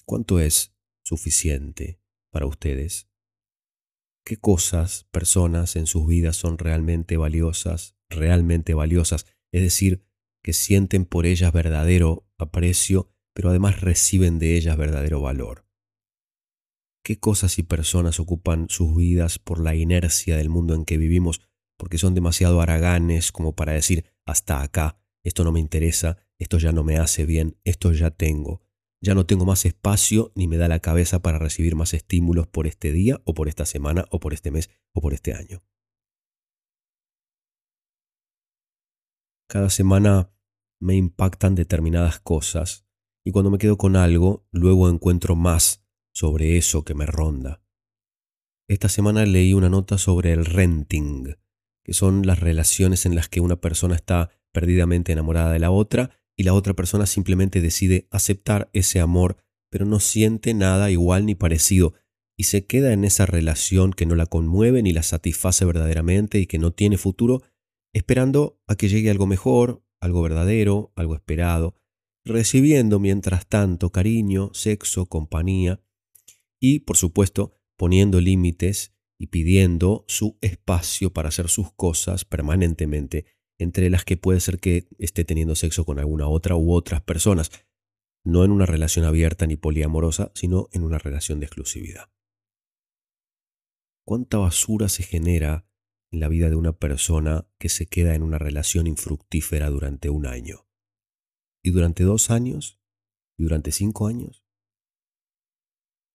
¿Cuánto 0.05 0.39
es 0.39 0.73
suficiente 1.03 2.01
para 2.31 2.47
ustedes? 2.47 3.11
¿Qué 4.25 4.37
cosas, 4.37 5.03
personas 5.11 5.75
en 5.75 5.85
sus 5.85 6.07
vidas 6.07 6.35
son 6.35 6.57
realmente 6.57 7.15
valiosas, 7.15 7.95
realmente 8.09 8.73
valiosas? 8.73 9.27
Es 9.51 9.61
decir, 9.61 10.08
que 10.43 10.53
sienten 10.53 11.05
por 11.05 11.25
ellas 11.25 11.51
verdadero 11.51 12.27
aprecio, 12.37 13.09
pero 13.33 13.49
además 13.49 13.81
reciben 13.81 14.39
de 14.39 14.55
ellas 14.55 14.77
verdadero 14.77 15.21
valor. 15.21 15.65
¿Qué 17.03 17.19
cosas 17.19 17.57
y 17.59 17.63
personas 17.63 18.19
ocupan 18.19 18.67
sus 18.69 18.95
vidas 18.95 19.39
por 19.39 19.59
la 19.59 19.75
inercia 19.75 20.37
del 20.37 20.49
mundo 20.49 20.75
en 20.75 20.85
que 20.85 20.97
vivimos, 20.97 21.41
porque 21.77 21.97
son 21.97 22.13
demasiado 22.13 22.61
haraganes 22.61 23.31
como 23.31 23.55
para 23.55 23.73
decir 23.73 24.05
hasta 24.25 24.61
acá, 24.61 24.99
esto 25.23 25.43
no 25.43 25.51
me 25.51 25.59
interesa, 25.59 26.17
esto 26.37 26.57
ya 26.57 26.71
no 26.71 26.83
me 26.83 26.97
hace 26.97 27.25
bien, 27.25 27.57
esto 27.63 27.91
ya 27.93 28.11
tengo. 28.11 28.61
Ya 29.01 29.15
no 29.15 29.25
tengo 29.25 29.45
más 29.45 29.65
espacio 29.65 30.31
ni 30.35 30.47
me 30.47 30.57
da 30.57 30.67
la 30.67 30.79
cabeza 30.79 31.21
para 31.21 31.39
recibir 31.39 31.75
más 31.75 31.93
estímulos 31.93 32.47
por 32.47 32.67
este 32.67 32.91
día 32.91 33.21
o 33.23 33.33
por 33.33 33.47
esta 33.47 33.65
semana 33.65 34.05
o 34.11 34.19
por 34.19 34.33
este 34.33 34.51
mes 34.51 34.69
o 34.93 35.01
por 35.01 35.13
este 35.13 35.33
año. 35.33 35.63
Cada 39.49 39.71
semana 39.71 40.31
me 40.79 40.95
impactan 40.95 41.55
determinadas 41.55 42.19
cosas 42.19 42.85
y 43.25 43.31
cuando 43.31 43.49
me 43.49 43.57
quedo 43.57 43.79
con 43.79 43.95
algo, 43.95 44.47
luego 44.51 44.87
encuentro 44.89 45.35
más 45.35 45.83
sobre 46.13 46.57
eso 46.57 46.83
que 46.83 46.93
me 46.93 47.07
ronda. 47.07 47.63
Esta 48.67 48.89
semana 48.89 49.25
leí 49.25 49.55
una 49.55 49.69
nota 49.69 49.97
sobre 49.97 50.33
el 50.33 50.45
renting, 50.45 51.35
que 51.83 51.93
son 51.93 52.27
las 52.27 52.39
relaciones 52.39 53.07
en 53.07 53.15
las 53.15 53.27
que 53.27 53.39
una 53.39 53.55
persona 53.55 53.95
está 53.95 54.29
perdidamente 54.51 55.13
enamorada 55.13 55.51
de 55.51 55.59
la 55.59 55.71
otra 55.71 56.11
y 56.37 56.43
la 56.43 56.53
otra 56.53 56.75
persona 56.75 57.07
simplemente 57.07 57.59
decide 57.59 58.07
aceptar 58.11 58.69
ese 58.73 58.99
amor, 58.99 59.37
pero 59.71 59.85
no 59.85 59.99
siente 59.99 60.53
nada 60.53 60.91
igual 60.91 61.25
ni 61.25 61.33
parecido, 61.33 61.95
y 62.37 62.43
se 62.43 62.67
queda 62.67 62.93
en 62.93 63.03
esa 63.03 63.25
relación 63.25 63.93
que 63.93 64.05
no 64.05 64.13
la 64.13 64.27
conmueve 64.27 64.83
ni 64.83 64.93
la 64.93 65.01
satisface 65.01 65.65
verdaderamente 65.65 66.37
y 66.37 66.45
que 66.45 66.59
no 66.59 66.71
tiene 66.71 66.99
futuro, 66.99 67.41
esperando 67.93 68.61
a 68.67 68.75
que 68.75 68.89
llegue 68.89 69.09
algo 69.09 69.25
mejor, 69.25 69.83
algo 69.99 70.21
verdadero, 70.21 70.91
algo 70.95 71.15
esperado, 71.15 71.75
recibiendo 72.25 72.99
mientras 72.99 73.47
tanto 73.47 73.91
cariño, 73.91 74.51
sexo, 74.53 75.07
compañía, 75.07 75.81
y, 76.59 76.79
por 76.81 76.97
supuesto, 76.97 77.53
poniendo 77.77 78.19
límites 78.19 78.93
y 79.17 79.27
pidiendo 79.27 80.05
su 80.07 80.37
espacio 80.41 81.11
para 81.11 81.29
hacer 81.29 81.49
sus 81.49 81.71
cosas 81.73 82.25
permanentemente 82.25 83.25
entre 83.57 83.89
las 83.89 84.05
que 84.05 84.17
puede 84.17 84.39
ser 84.39 84.59
que 84.59 84.87
esté 84.97 85.25
teniendo 85.25 85.55
sexo 85.55 85.85
con 85.85 85.99
alguna 85.99 86.27
otra 86.27 86.55
u 86.55 86.71
otras 86.73 87.01
personas, 87.01 87.51
no 88.25 88.45
en 88.45 88.51
una 88.51 88.65
relación 88.65 89.05
abierta 89.05 89.47
ni 89.47 89.57
poliamorosa, 89.57 90.31
sino 90.33 90.69
en 90.71 90.83
una 90.83 90.97
relación 90.97 91.39
de 91.39 91.45
exclusividad. 91.45 92.09
¿Cuánta 94.05 94.37
basura 94.37 94.89
se 94.89 95.03
genera 95.03 95.68
en 96.11 96.19
la 96.19 96.27
vida 96.27 96.49
de 96.49 96.55
una 96.55 96.73
persona 96.73 97.47
que 97.57 97.69
se 97.69 97.87
queda 97.87 98.15
en 98.15 98.23
una 98.23 98.37
relación 98.37 98.87
infructífera 98.87 99.69
durante 99.69 100.09
un 100.09 100.25
año? 100.25 100.67
¿Y 101.63 101.71
durante 101.71 102.03
dos 102.03 102.29
años? 102.29 102.79
¿Y 103.37 103.43
durante 103.43 103.71
cinco 103.71 104.07
años? 104.07 104.43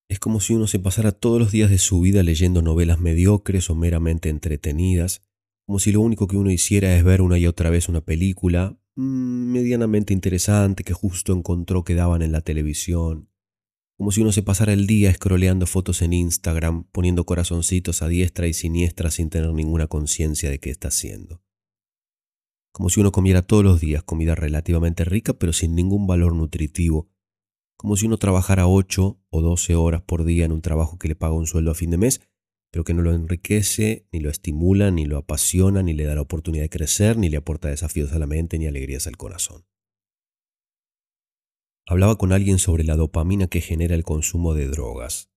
Es 0.08 0.18
como 0.18 0.40
si 0.40 0.54
uno 0.54 0.66
se 0.66 0.78
pasara 0.78 1.12
todos 1.12 1.38
los 1.38 1.50
días 1.50 1.70
de 1.70 1.78
su 1.78 2.00
vida 2.00 2.22
leyendo 2.22 2.62
novelas 2.62 3.00
mediocres 3.00 3.70
o 3.70 3.74
meramente 3.74 4.28
entretenidas, 4.28 5.22
como 5.66 5.78
si 5.78 5.92
lo 5.92 6.00
único 6.02 6.28
que 6.28 6.36
uno 6.36 6.50
hiciera 6.50 6.94
es 6.96 7.04
ver 7.04 7.22
una 7.22 7.38
y 7.38 7.46
otra 7.46 7.70
vez 7.70 7.88
una 7.88 8.02
película 8.02 8.78
mm, 8.96 9.52
medianamente 9.52 10.12
interesante 10.12 10.84
que 10.84 10.92
justo 10.92 11.32
encontró 11.32 11.84
que 11.84 11.94
daban 11.94 12.22
en 12.22 12.32
la 12.32 12.42
televisión, 12.42 13.30
como 13.96 14.10
si 14.10 14.20
uno 14.20 14.32
se 14.32 14.42
pasara 14.42 14.72
el 14.72 14.86
día 14.86 15.10
escroleando 15.10 15.66
fotos 15.66 16.02
en 16.02 16.12
Instagram, 16.12 16.84
poniendo 16.90 17.24
corazoncitos 17.24 18.02
a 18.02 18.08
diestra 18.08 18.46
y 18.46 18.54
siniestra 18.54 19.10
sin 19.10 19.30
tener 19.30 19.52
ninguna 19.52 19.86
conciencia 19.86 20.50
de 20.50 20.58
qué 20.58 20.70
está 20.70 20.88
haciendo. 20.88 21.42
Como 22.72 22.90
si 22.90 23.00
uno 23.00 23.12
comiera 23.12 23.42
todos 23.42 23.62
los 23.62 23.80
días 23.80 24.02
comida 24.02 24.34
relativamente 24.34 25.04
rica 25.04 25.34
pero 25.34 25.52
sin 25.52 25.74
ningún 25.74 26.06
valor 26.06 26.34
nutritivo, 26.34 27.08
como 27.76 27.96
si 27.96 28.06
uno 28.06 28.18
trabajara 28.18 28.66
8 28.66 29.20
o 29.30 29.40
12 29.40 29.74
horas 29.74 30.02
por 30.02 30.24
día 30.24 30.44
en 30.44 30.52
un 30.52 30.62
trabajo 30.62 30.98
que 30.98 31.08
le 31.08 31.16
paga 31.16 31.34
un 31.34 31.46
sueldo 31.46 31.70
a 31.70 31.74
fin 31.74 31.90
de 31.90 31.98
mes 31.98 32.20
pero 32.74 32.82
que 32.82 32.92
no 32.92 33.02
lo 33.02 33.12
enriquece, 33.12 34.08
ni 34.10 34.18
lo 34.18 34.30
estimula, 34.30 34.90
ni 34.90 35.04
lo 35.04 35.16
apasiona, 35.16 35.80
ni 35.84 35.92
le 35.92 36.02
da 36.06 36.16
la 36.16 36.22
oportunidad 36.22 36.64
de 36.64 36.70
crecer, 36.70 37.16
ni 37.16 37.28
le 37.28 37.36
aporta 37.36 37.68
desafíos 37.68 38.12
a 38.12 38.18
la 38.18 38.26
mente, 38.26 38.58
ni 38.58 38.66
alegrías 38.66 39.06
al 39.06 39.16
corazón. 39.16 39.64
Hablaba 41.86 42.16
con 42.16 42.32
alguien 42.32 42.58
sobre 42.58 42.84
la 42.84 42.96
dopamina 42.96 43.46
que 43.46 43.60
genera 43.60 43.94
el 43.94 44.04
consumo 44.04 44.54
de 44.54 44.68
drogas, 44.68 45.30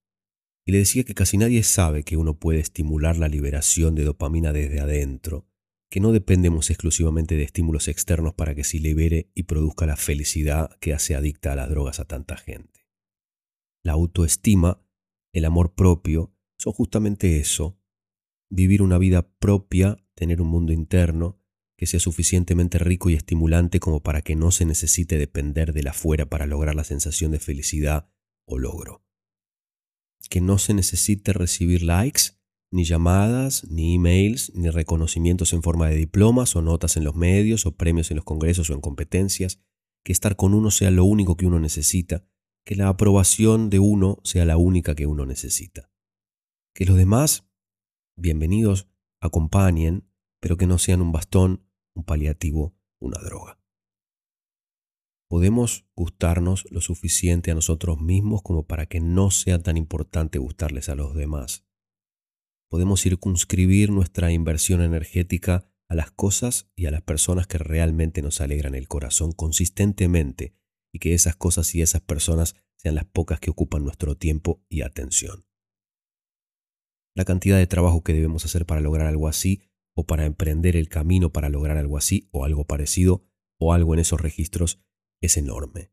y 0.66 0.72
le 0.72 0.80
decía 0.80 1.04
que 1.04 1.14
casi 1.14 1.38
nadie 1.38 1.64
sabe 1.64 2.04
que 2.04 2.18
uno 2.18 2.40
puede 2.40 2.60
estimular 2.60 3.18
la 3.18 3.28
liberación 3.28 3.96
de 3.96 4.04
dopamina 4.04 4.54
desde 4.54 4.80
adentro, 4.80 5.48
que 5.90 6.00
no 6.00 6.12
dependemos 6.12 6.70
exclusivamente 6.70 7.36
de 7.36 7.44
estímulos 7.44 7.88
externos 7.88 8.34
para 8.34 8.56
que 8.56 8.64
se 8.64 8.80
libere 8.80 9.32
y 9.34 9.44
produzca 9.44 9.86
la 9.86 9.96
felicidad 9.96 10.78
que 10.80 10.94
hace 10.94 11.16
adicta 11.16 11.54
a 11.54 11.56
las 11.56 11.70
drogas 11.70 12.00
a 12.00 12.06
tanta 12.06 12.38
gente. 12.38 12.88
La 13.84 13.94
autoestima, 13.94 14.86
el 15.34 15.46
amor 15.46 15.76
propio, 15.76 16.34
son 16.58 16.74
justamente 16.74 17.40
eso, 17.40 17.80
vivir 18.50 18.82
una 18.82 18.98
vida 18.98 19.30
propia, 19.40 19.98
tener 20.16 20.42
un 20.42 20.50
mundo 20.50 20.74
interno 20.74 21.42
que 21.78 21.86
sea 21.86 22.00
suficientemente 22.00 22.80
rico 22.80 23.10
y 23.10 23.14
estimulante 23.14 23.80
como 23.80 24.02
para 24.02 24.24
que 24.24 24.36
no 24.36 24.52
se 24.52 24.66
necesite 24.66 25.18
depender 25.18 25.74
de 25.74 25.84
la 25.84 25.92
afuera 25.92 26.26
para 26.26 26.48
lograr 26.48 26.76
la 26.76 26.84
sensación 26.84 27.32
de 27.32 27.40
felicidad 27.40 28.10
o 28.46 28.58
logro. 28.58 29.06
Que 30.30 30.42
no 30.42 30.58
se 30.58 30.74
necesite 30.74 31.34
recibir 31.34 31.84
likes, 31.84 32.38
ni 32.72 32.84
llamadas, 32.84 33.66
ni 33.70 33.96
emails, 33.96 34.52
ni 34.56 34.70
reconocimientos 34.70 35.54
en 35.54 35.62
forma 35.62 35.88
de 35.88 35.96
diplomas 35.96 36.56
o 36.56 36.62
notas 36.62 36.98
en 36.98 37.04
los 37.04 37.16
medios 37.16 37.66
o 37.66 37.78
premios 37.78 38.10
en 38.10 38.18
los 38.18 38.26
congresos 38.26 38.70
o 38.70 38.74
en 38.74 38.82
competencias, 38.82 39.62
que 40.04 40.12
estar 40.12 40.36
con 40.36 40.54
uno 40.54 40.72
sea 40.72 40.90
lo 40.90 41.06
único 41.06 41.38
que 41.38 41.46
uno 41.46 41.60
necesita, 41.60 42.26
que 42.66 42.76
la 42.76 42.90
aprobación 42.90 43.70
de 43.70 43.80
uno 43.80 44.20
sea 44.24 44.46
la 44.46 44.58
única 44.58 44.96
que 44.96 45.06
uno 45.06 45.26
necesita. 45.26 45.92
Que 46.74 46.86
los 46.86 46.98
demás, 46.98 47.48
bienvenidos, 48.18 48.90
acompañen, 49.22 50.10
pero 50.40 50.58
que 50.58 50.68
no 50.68 50.78
sean 50.78 51.02
un 51.02 51.12
bastón, 51.12 51.67
un 51.98 52.04
paliativo, 52.04 52.76
una 53.00 53.20
droga. 53.20 53.60
Podemos 55.30 55.86
gustarnos 55.96 56.66
lo 56.72 56.80
suficiente 56.80 57.52
a 57.52 57.56
nosotros 57.56 58.00
mismos 58.00 58.42
como 58.44 58.66
para 58.66 58.86
que 58.86 59.02
no 59.02 59.30
sea 59.32 59.60
tan 59.60 59.76
importante 59.76 60.40
gustarles 60.40 60.88
a 60.88 60.96
los 60.96 61.16
demás. 61.16 61.66
Podemos 62.70 63.02
circunscribir 63.02 63.92
nuestra 63.92 64.32
inversión 64.32 64.82
energética 64.82 65.70
a 65.90 65.96
las 65.96 66.12
cosas 66.12 66.70
y 66.76 66.86
a 66.86 66.92
las 66.92 67.02
personas 67.02 67.48
que 67.48 67.58
realmente 67.58 68.22
nos 68.22 68.40
alegran 68.40 68.76
el 68.76 68.88
corazón 68.88 69.32
consistentemente 69.32 70.56
y 70.94 71.00
que 71.00 71.14
esas 71.14 71.36
cosas 71.36 71.74
y 71.76 71.82
esas 71.82 72.02
personas 72.02 72.56
sean 72.78 72.96
las 72.96 73.06
pocas 73.06 73.40
que 73.40 73.50
ocupan 73.50 73.84
nuestro 73.84 74.16
tiempo 74.16 74.64
y 74.70 74.82
atención 74.82 75.48
la 77.18 77.26
cantidad 77.26 77.58
de 77.58 77.66
trabajo 77.66 78.04
que 78.04 78.14
debemos 78.14 78.46
hacer 78.46 78.68
para 78.68 78.80
lograr 78.80 79.08
algo 79.08 79.28
así, 79.28 79.64
o 80.00 80.06
para 80.06 80.26
emprender 80.26 80.76
el 80.78 80.90
camino 80.90 81.34
para 81.34 81.50
lograr 81.50 81.76
algo 81.76 81.98
así, 81.98 82.30
o 82.32 82.46
algo 82.46 82.68
parecido, 82.68 83.26
o 83.60 83.74
algo 83.74 83.96
en 83.96 84.00
esos 84.00 84.22
registros, 84.22 84.80
es 85.22 85.38
enorme. 85.38 85.92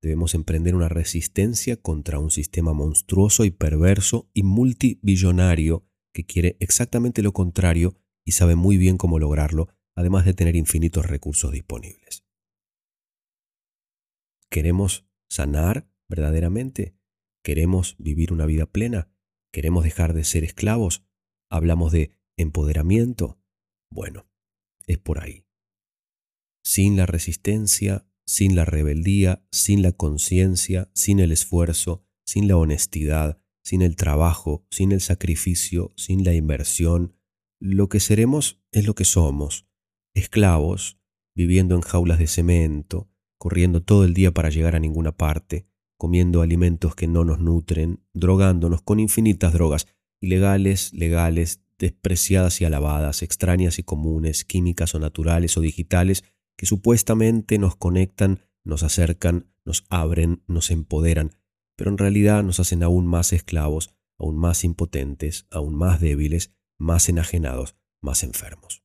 Debemos 0.00 0.34
emprender 0.34 0.74
una 0.74 0.88
resistencia 0.88 1.76
contra 1.76 2.20
un 2.20 2.30
sistema 2.30 2.72
monstruoso 2.72 3.44
y 3.44 3.50
perverso 3.50 4.30
y 4.32 4.44
multibillonario 4.44 5.86
que 6.14 6.24
quiere 6.24 6.56
exactamente 6.58 7.20
lo 7.20 7.34
contrario 7.34 8.00
y 8.24 8.32
sabe 8.32 8.54
muy 8.54 8.78
bien 8.78 8.96
cómo 8.96 9.18
lograrlo, 9.18 9.68
además 9.94 10.24
de 10.24 10.32
tener 10.32 10.56
infinitos 10.56 11.04
recursos 11.04 11.52
disponibles. 11.52 12.24
¿Queremos 14.48 15.06
sanar 15.28 15.86
verdaderamente? 16.08 16.96
¿Queremos 17.44 17.94
vivir 17.98 18.32
una 18.32 18.46
vida 18.46 18.64
plena? 18.64 19.10
¿Queremos 19.52 19.84
dejar 19.84 20.14
de 20.14 20.24
ser 20.24 20.44
esclavos? 20.44 21.04
¿Hablamos 21.50 21.92
de 21.92 22.17
empoderamiento? 22.38 23.38
Bueno, 23.90 24.26
es 24.86 24.98
por 24.98 25.22
ahí. 25.22 25.44
Sin 26.64 26.96
la 26.96 27.04
resistencia, 27.04 28.06
sin 28.26 28.56
la 28.56 28.64
rebeldía, 28.64 29.44
sin 29.52 29.82
la 29.82 29.92
conciencia, 29.92 30.90
sin 30.94 31.20
el 31.20 31.32
esfuerzo, 31.32 32.04
sin 32.24 32.48
la 32.48 32.56
honestidad, 32.56 33.40
sin 33.62 33.82
el 33.82 33.96
trabajo, 33.96 34.66
sin 34.70 34.92
el 34.92 35.00
sacrificio, 35.00 35.92
sin 35.96 36.24
la 36.24 36.34
inversión, 36.34 37.14
lo 37.60 37.88
que 37.88 38.00
seremos 38.00 38.62
es 38.72 38.86
lo 38.86 38.94
que 38.94 39.04
somos, 39.04 39.66
esclavos, 40.14 40.98
viviendo 41.34 41.74
en 41.74 41.80
jaulas 41.80 42.18
de 42.18 42.26
cemento, 42.26 43.10
corriendo 43.38 43.82
todo 43.82 44.04
el 44.04 44.14
día 44.14 44.32
para 44.32 44.50
llegar 44.50 44.76
a 44.76 44.80
ninguna 44.80 45.16
parte, 45.16 45.68
comiendo 45.96 46.42
alimentos 46.42 46.94
que 46.94 47.08
no 47.08 47.24
nos 47.24 47.40
nutren, 47.40 48.04
drogándonos 48.12 48.82
con 48.82 49.00
infinitas 49.00 49.52
drogas, 49.52 49.86
ilegales, 50.20 50.92
legales, 50.92 51.62
despreciadas 51.78 52.60
y 52.60 52.64
alabadas, 52.64 53.22
extrañas 53.22 53.78
y 53.78 53.82
comunes, 53.82 54.44
químicas 54.44 54.94
o 54.94 54.98
naturales 54.98 55.56
o 55.56 55.60
digitales, 55.60 56.24
que 56.56 56.66
supuestamente 56.66 57.58
nos 57.58 57.76
conectan, 57.76 58.40
nos 58.64 58.82
acercan, 58.82 59.52
nos 59.64 59.86
abren, 59.88 60.42
nos 60.46 60.70
empoderan, 60.70 61.30
pero 61.76 61.90
en 61.90 61.98
realidad 61.98 62.42
nos 62.42 62.58
hacen 62.58 62.82
aún 62.82 63.06
más 63.06 63.32
esclavos, 63.32 63.94
aún 64.18 64.36
más 64.36 64.64
impotentes, 64.64 65.46
aún 65.50 65.76
más 65.76 66.00
débiles, 66.00 66.52
más 66.78 67.08
enajenados, 67.08 67.76
más 68.00 68.24
enfermos. 68.24 68.82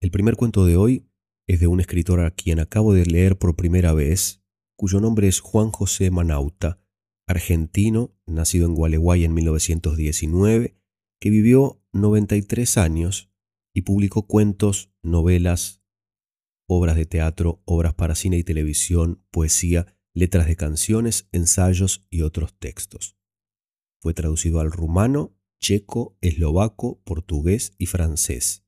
El 0.00 0.12
primer 0.12 0.36
cuento 0.36 0.64
de 0.66 0.76
hoy 0.76 1.10
es 1.48 1.58
de 1.58 1.66
un 1.66 1.80
escritor 1.80 2.20
a 2.20 2.30
quien 2.30 2.60
acabo 2.60 2.92
de 2.92 3.06
leer 3.06 3.38
por 3.38 3.56
primera 3.56 3.92
vez, 3.92 4.42
cuyo 4.76 5.00
nombre 5.00 5.26
es 5.26 5.40
Juan 5.40 5.72
José 5.72 6.10
Manauta, 6.10 6.78
argentino, 7.26 8.14
nacido 8.26 8.66
en 8.66 8.74
Gualeguay 8.74 9.24
en 9.24 9.34
1919, 9.34 10.76
que 11.20 11.30
vivió 11.30 11.82
93 11.92 12.78
años 12.78 13.30
y 13.74 13.82
publicó 13.82 14.26
cuentos, 14.26 14.90
novelas, 15.02 15.82
obras 16.68 16.96
de 16.96 17.06
teatro, 17.06 17.62
obras 17.64 17.94
para 17.94 18.14
cine 18.14 18.38
y 18.38 18.44
televisión, 18.44 19.22
poesía, 19.30 19.86
letras 20.14 20.46
de 20.46 20.56
canciones, 20.56 21.28
ensayos 21.32 22.06
y 22.10 22.22
otros 22.22 22.54
textos. 22.58 23.16
Fue 24.00 24.14
traducido 24.14 24.60
al 24.60 24.72
rumano, 24.72 25.36
checo, 25.60 26.16
eslovaco, 26.20 27.00
portugués 27.04 27.74
y 27.78 27.86
francés. 27.86 28.64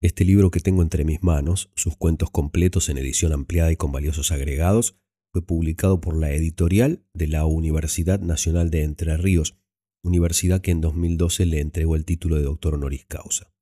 Este 0.00 0.24
libro 0.24 0.50
que 0.50 0.60
tengo 0.60 0.82
entre 0.82 1.04
mis 1.04 1.22
manos, 1.22 1.70
sus 1.74 1.96
cuentos 1.96 2.30
completos 2.30 2.88
en 2.90 2.98
edición 2.98 3.32
ampliada 3.32 3.72
y 3.72 3.76
con 3.76 3.90
valiosos 3.90 4.32
agregados, 4.32 4.98
fue 5.34 5.42
publicado 5.42 6.00
por 6.00 6.16
la 6.16 6.30
editorial 6.30 7.02
de 7.12 7.26
la 7.26 7.44
Universidad 7.44 8.20
Nacional 8.20 8.70
de 8.70 8.84
Entre 8.84 9.16
Ríos, 9.16 9.58
universidad 10.04 10.60
que 10.60 10.70
en 10.70 10.80
2012 10.80 11.44
le 11.46 11.58
entregó 11.60 11.96
el 11.96 12.04
título 12.04 12.36
de 12.36 12.44
doctor 12.44 12.74
honoris 12.74 13.04
causa. 13.06 13.52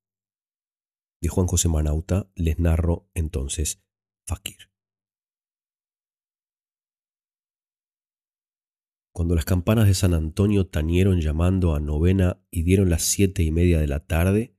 De 1.19 1.29
Juan 1.29 1.47
José 1.47 1.69
Manauta 1.69 2.29
les 2.35 2.59
narro 2.59 3.09
entonces 3.15 3.83
Fakir. 4.27 4.69
Cuando 9.11 9.33
las 9.33 9.45
campanas 9.45 9.87
de 9.87 9.95
San 9.95 10.13
Antonio 10.13 10.67
tañeron 10.67 11.21
llamando 11.21 11.73
a 11.73 11.79
novena 11.79 12.39
y 12.51 12.61
dieron 12.61 12.91
las 12.91 13.01
siete 13.01 13.41
y 13.41 13.49
media 13.49 13.79
de 13.79 13.87
la 13.87 14.05
tarde, 14.05 14.55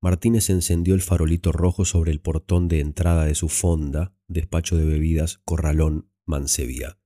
Martínez 0.00 0.50
encendió 0.50 0.94
el 0.94 1.02
farolito 1.02 1.50
rojo 1.50 1.84
sobre 1.84 2.12
el 2.12 2.20
portón 2.20 2.68
de 2.68 2.78
entrada 2.78 3.24
de 3.24 3.34
su 3.34 3.48
fonda, 3.48 4.14
despacho 4.28 4.76
de 4.76 4.84
bebidas, 4.84 5.38
corralón, 5.38 6.13
mansevía. 6.26 6.98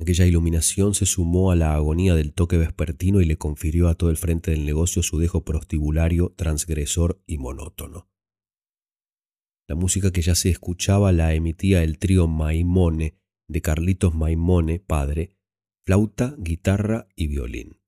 Aquella 0.00 0.24
iluminación 0.24 0.94
se 0.94 1.04
sumó 1.04 1.50
a 1.50 1.56
la 1.56 1.74
agonía 1.74 2.14
del 2.14 2.32
toque 2.32 2.56
vespertino 2.56 3.20
y 3.20 3.26
le 3.26 3.36
confirió 3.36 3.88
a 3.88 3.94
todo 3.94 4.08
el 4.08 4.16
frente 4.16 4.50
del 4.50 4.64
negocio 4.64 5.02
su 5.02 5.18
dejo 5.18 5.44
prostibulario, 5.44 6.32
transgresor 6.36 7.22
y 7.26 7.36
monótono. 7.36 8.08
La 9.68 9.74
música 9.74 10.10
que 10.10 10.22
ya 10.22 10.34
se 10.34 10.48
escuchaba 10.48 11.12
la 11.12 11.34
emitía 11.34 11.82
el 11.82 11.98
trío 11.98 12.26
Maimone, 12.26 13.18
de 13.46 13.60
Carlitos 13.60 14.14
Maimone, 14.14 14.80
padre, 14.80 15.36
flauta, 15.84 16.34
guitarra 16.38 17.06
y 17.14 17.26
violín. 17.26 17.78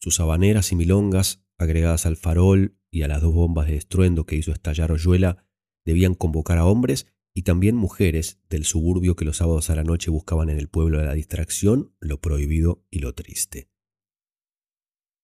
Sus 0.00 0.18
habaneras 0.18 0.72
y 0.72 0.76
milongas, 0.76 1.44
agregadas 1.56 2.04
al 2.04 2.16
farol 2.16 2.78
y 2.90 3.02
a 3.02 3.08
las 3.08 3.22
dos 3.22 3.32
bombas 3.32 3.68
de 3.68 3.76
estruendo 3.76 4.26
que 4.26 4.36
hizo 4.36 4.50
estallar 4.50 4.90
Oyuela, 4.90 5.46
debían 5.84 6.14
convocar 6.14 6.58
a 6.58 6.66
hombres 6.66 7.06
y 7.38 7.42
también 7.42 7.76
mujeres 7.76 8.40
del 8.50 8.64
suburbio 8.64 9.14
que 9.14 9.24
los 9.24 9.36
sábados 9.36 9.70
a 9.70 9.76
la 9.76 9.84
noche 9.84 10.10
buscaban 10.10 10.50
en 10.50 10.58
el 10.58 10.66
pueblo 10.66 11.04
la 11.04 11.14
distracción, 11.14 11.94
lo 12.00 12.20
prohibido 12.20 12.84
y 12.90 12.98
lo 12.98 13.14
triste. 13.14 13.70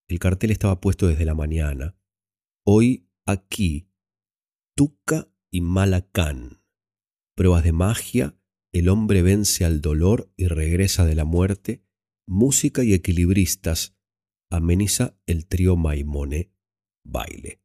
El 0.06 0.20
cartel 0.20 0.52
estaba 0.52 0.80
puesto 0.80 1.08
desde 1.08 1.24
la 1.24 1.34
mañana. 1.34 1.98
Hoy 2.64 3.10
aquí, 3.26 3.90
Tuca 4.76 5.28
y 5.50 5.60
Malacán. 5.60 6.62
Pruebas 7.34 7.64
de 7.64 7.72
magia 7.72 8.38
el 8.70 8.88
hombre 8.88 9.22
vence 9.22 9.64
al 9.64 9.80
dolor 9.80 10.32
y 10.36 10.46
regresa 10.46 11.04
de 11.04 11.16
la 11.16 11.24
muerte, 11.24 11.84
música 12.28 12.84
y 12.84 12.94
equilibristas, 12.94 13.96
ameniza 14.52 15.18
el 15.26 15.48
trío 15.48 15.74
Maimone, 15.74 16.52
baile. 17.04 17.60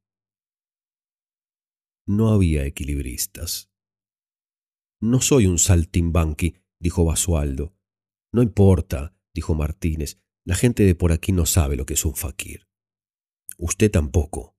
No 2.07 2.29
había 2.29 2.65
equilibristas. 2.65 3.68
No 5.01 5.21
soy 5.21 5.45
un 5.45 5.59
saltimbanqui, 5.59 6.55
dijo 6.79 7.05
Basualdo. 7.05 7.73
No 8.33 8.41
importa, 8.41 9.15
dijo 9.33 9.55
Martínez, 9.55 10.19
la 10.45 10.55
gente 10.55 10.83
de 10.83 10.93
por 10.93 11.13
aquí 11.13 11.31
no 11.31 11.45
sabe 11.45 11.77
lo 11.77 11.85
que 11.85 11.93
es 11.93 12.03
un 12.03 12.15
faquir. 12.15 12.67
Usted 13.57 13.89
tampoco. 13.89 14.57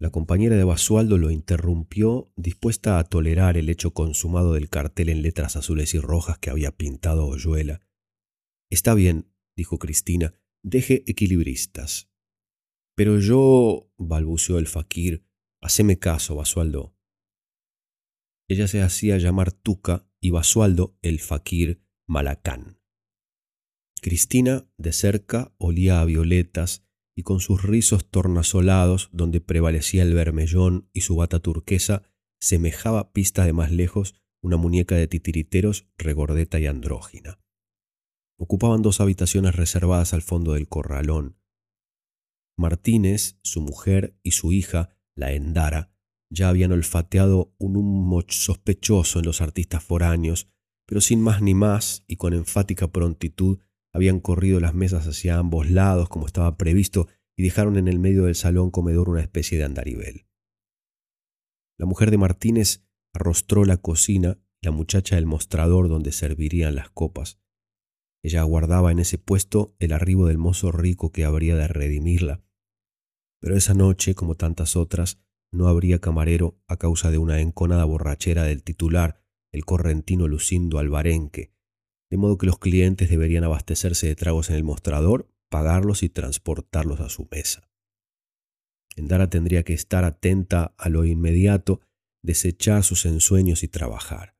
La 0.00 0.10
compañera 0.10 0.54
de 0.54 0.62
Basualdo 0.62 1.18
lo 1.18 1.32
interrumpió, 1.32 2.32
dispuesta 2.36 3.00
a 3.00 3.04
tolerar 3.04 3.56
el 3.56 3.68
hecho 3.68 3.92
consumado 3.94 4.52
del 4.52 4.68
cartel 4.68 5.08
en 5.08 5.22
letras 5.22 5.56
azules 5.56 5.92
y 5.94 5.98
rojas 5.98 6.38
que 6.38 6.50
había 6.50 6.70
pintado 6.70 7.26
Oyuela. 7.26 7.80
Está 8.70 8.94
bien, 8.94 9.32
dijo 9.56 9.78
Cristina, 9.78 10.34
deje 10.62 11.02
equilibristas. 11.10 12.08
Pero 12.94 13.18
yo, 13.18 13.90
balbuceó 13.96 14.58
el 14.58 14.68
faquir, 14.68 15.24
haceme 15.60 15.98
caso, 15.98 16.36
Basualdo. 16.36 16.97
Ella 18.48 18.66
se 18.66 18.82
hacía 18.82 19.18
llamar 19.18 19.52
Tuca 19.52 20.08
y 20.20 20.30
Basualdo 20.30 20.96
el 21.02 21.20
faquir 21.20 21.82
Malacán. 22.06 22.80
Cristina, 24.00 24.66
de 24.78 24.92
cerca, 24.92 25.54
olía 25.58 26.00
a 26.00 26.04
violetas, 26.04 26.84
y 27.14 27.24
con 27.24 27.40
sus 27.40 27.62
rizos 27.62 28.08
tornasolados, 28.10 29.10
donde 29.12 29.40
prevalecía 29.40 30.02
el 30.02 30.14
vermellón 30.14 30.88
y 30.92 31.02
su 31.02 31.16
bata 31.16 31.40
turquesa, 31.40 32.04
semejaba 32.40 33.12
pista 33.12 33.44
de 33.44 33.52
más 33.52 33.72
lejos 33.72 34.14
una 34.40 34.56
muñeca 34.56 34.94
de 34.94 35.08
titiriteros 35.08 35.88
regordeta 35.98 36.60
y 36.60 36.66
andrógina. 36.66 37.40
Ocupaban 38.38 38.82
dos 38.82 39.00
habitaciones 39.00 39.56
reservadas 39.56 40.14
al 40.14 40.22
fondo 40.22 40.52
del 40.52 40.68
corralón. 40.68 41.36
Martínez, 42.56 43.38
su 43.42 43.60
mujer 43.60 44.16
y 44.22 44.30
su 44.30 44.52
hija, 44.52 44.96
la 45.16 45.32
Endara, 45.32 45.92
ya 46.30 46.48
habían 46.48 46.72
olfateado 46.72 47.54
un 47.58 47.76
humo 47.76 48.22
sospechoso 48.28 49.18
en 49.18 49.24
los 49.24 49.40
artistas 49.40 49.82
foráneos, 49.82 50.48
pero 50.86 51.00
sin 51.00 51.20
más 51.20 51.42
ni 51.42 51.54
más 51.54 52.04
y 52.06 52.16
con 52.16 52.34
enfática 52.34 52.88
prontitud 52.88 53.58
habían 53.92 54.20
corrido 54.20 54.60
las 54.60 54.74
mesas 54.74 55.06
hacia 55.06 55.38
ambos 55.38 55.70
lados 55.70 56.08
como 56.08 56.26
estaba 56.26 56.56
previsto 56.56 57.08
y 57.36 57.42
dejaron 57.42 57.76
en 57.76 57.88
el 57.88 57.98
medio 57.98 58.24
del 58.24 58.34
salón 58.34 58.70
comedor 58.70 59.08
una 59.08 59.20
especie 59.20 59.58
de 59.58 59.64
andarivel. 59.64 60.26
La 61.78 61.86
mujer 61.86 62.10
de 62.10 62.18
Martínez 62.18 62.84
arrostró 63.14 63.64
la 63.64 63.76
cocina 63.76 64.38
y 64.60 64.66
la 64.66 64.72
muchacha 64.72 65.16
el 65.16 65.26
mostrador 65.26 65.88
donde 65.88 66.12
servirían 66.12 66.74
las 66.74 66.90
copas. 66.90 67.40
Ella 68.22 68.40
aguardaba 68.40 68.90
en 68.90 68.98
ese 68.98 69.16
puesto 69.16 69.76
el 69.78 69.92
arribo 69.92 70.26
del 70.26 70.38
mozo 70.38 70.72
rico 70.72 71.12
que 71.12 71.24
habría 71.24 71.54
de 71.54 71.68
redimirla. 71.68 72.42
Pero 73.40 73.56
esa 73.56 73.74
noche, 73.74 74.16
como 74.16 74.34
tantas 74.34 74.74
otras, 74.74 75.20
no 75.50 75.68
habría 75.68 75.98
camarero 75.98 76.60
a 76.66 76.76
causa 76.76 77.10
de 77.10 77.18
una 77.18 77.40
enconada 77.40 77.84
borrachera 77.84 78.44
del 78.44 78.62
titular, 78.62 79.22
el 79.52 79.64
correntino 79.64 80.28
Lucindo 80.28 80.78
Albarenque, 80.78 81.52
de 82.10 82.16
modo 82.16 82.38
que 82.38 82.46
los 82.46 82.58
clientes 82.58 83.10
deberían 83.10 83.44
abastecerse 83.44 84.06
de 84.06 84.16
tragos 84.16 84.50
en 84.50 84.56
el 84.56 84.64
mostrador, 84.64 85.30
pagarlos 85.50 86.02
y 86.02 86.08
transportarlos 86.08 87.00
a 87.00 87.08
su 87.08 87.28
mesa. 87.30 87.70
Endara 88.96 89.30
tendría 89.30 89.62
que 89.62 89.74
estar 89.74 90.04
atenta 90.04 90.74
a 90.76 90.88
lo 90.88 91.04
inmediato, 91.04 91.80
desechar 92.22 92.82
sus 92.84 93.06
ensueños 93.06 93.62
y 93.62 93.68
trabajar. 93.68 94.36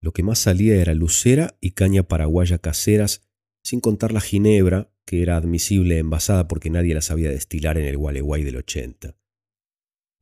Lo 0.00 0.12
que 0.12 0.22
más 0.22 0.38
salía 0.38 0.76
era 0.76 0.94
lucera 0.94 1.56
y 1.60 1.72
caña 1.72 2.02
paraguaya 2.02 2.58
caseras, 2.58 3.22
sin 3.62 3.80
contar 3.80 4.12
la 4.12 4.20
ginebra, 4.20 4.90
que 5.06 5.22
era 5.22 5.36
admisible 5.36 5.98
envasada 5.98 6.48
porque 6.48 6.70
nadie 6.70 6.94
la 6.94 7.02
sabía 7.02 7.30
destilar 7.30 7.78
en 7.78 7.86
el 7.86 7.96
Gualeguay 7.96 8.42
del 8.42 8.56
80. 8.56 9.16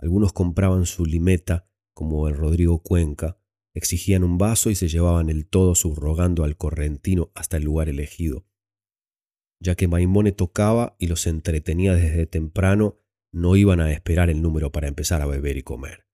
Algunos 0.02 0.34
compraban 0.34 0.84
su 0.84 1.06
limeta, 1.06 1.66
como 1.94 2.28
el 2.28 2.36
Rodrigo 2.36 2.82
Cuenca, 2.82 3.38
Exigían 3.74 4.22
un 4.22 4.36
vaso 4.36 4.70
y 4.70 4.74
se 4.74 4.88
llevaban 4.88 5.30
el 5.30 5.46
todo 5.46 5.74
subrogando 5.74 6.44
al 6.44 6.56
correntino 6.56 7.30
hasta 7.34 7.56
el 7.56 7.64
lugar 7.64 7.88
elegido. 7.88 8.46
Ya 9.60 9.76
que 9.76 9.88
Maimone 9.88 10.32
tocaba 10.32 10.96
y 10.98 11.06
los 11.06 11.26
entretenía 11.26 11.94
desde 11.94 12.26
temprano, 12.26 12.98
no 13.32 13.56
iban 13.56 13.80
a 13.80 13.90
esperar 13.92 14.28
el 14.28 14.42
número 14.42 14.72
para 14.72 14.88
empezar 14.88 15.22
a 15.22 15.26
beber 15.26 15.56
y 15.56 15.62
comer. 15.62 16.06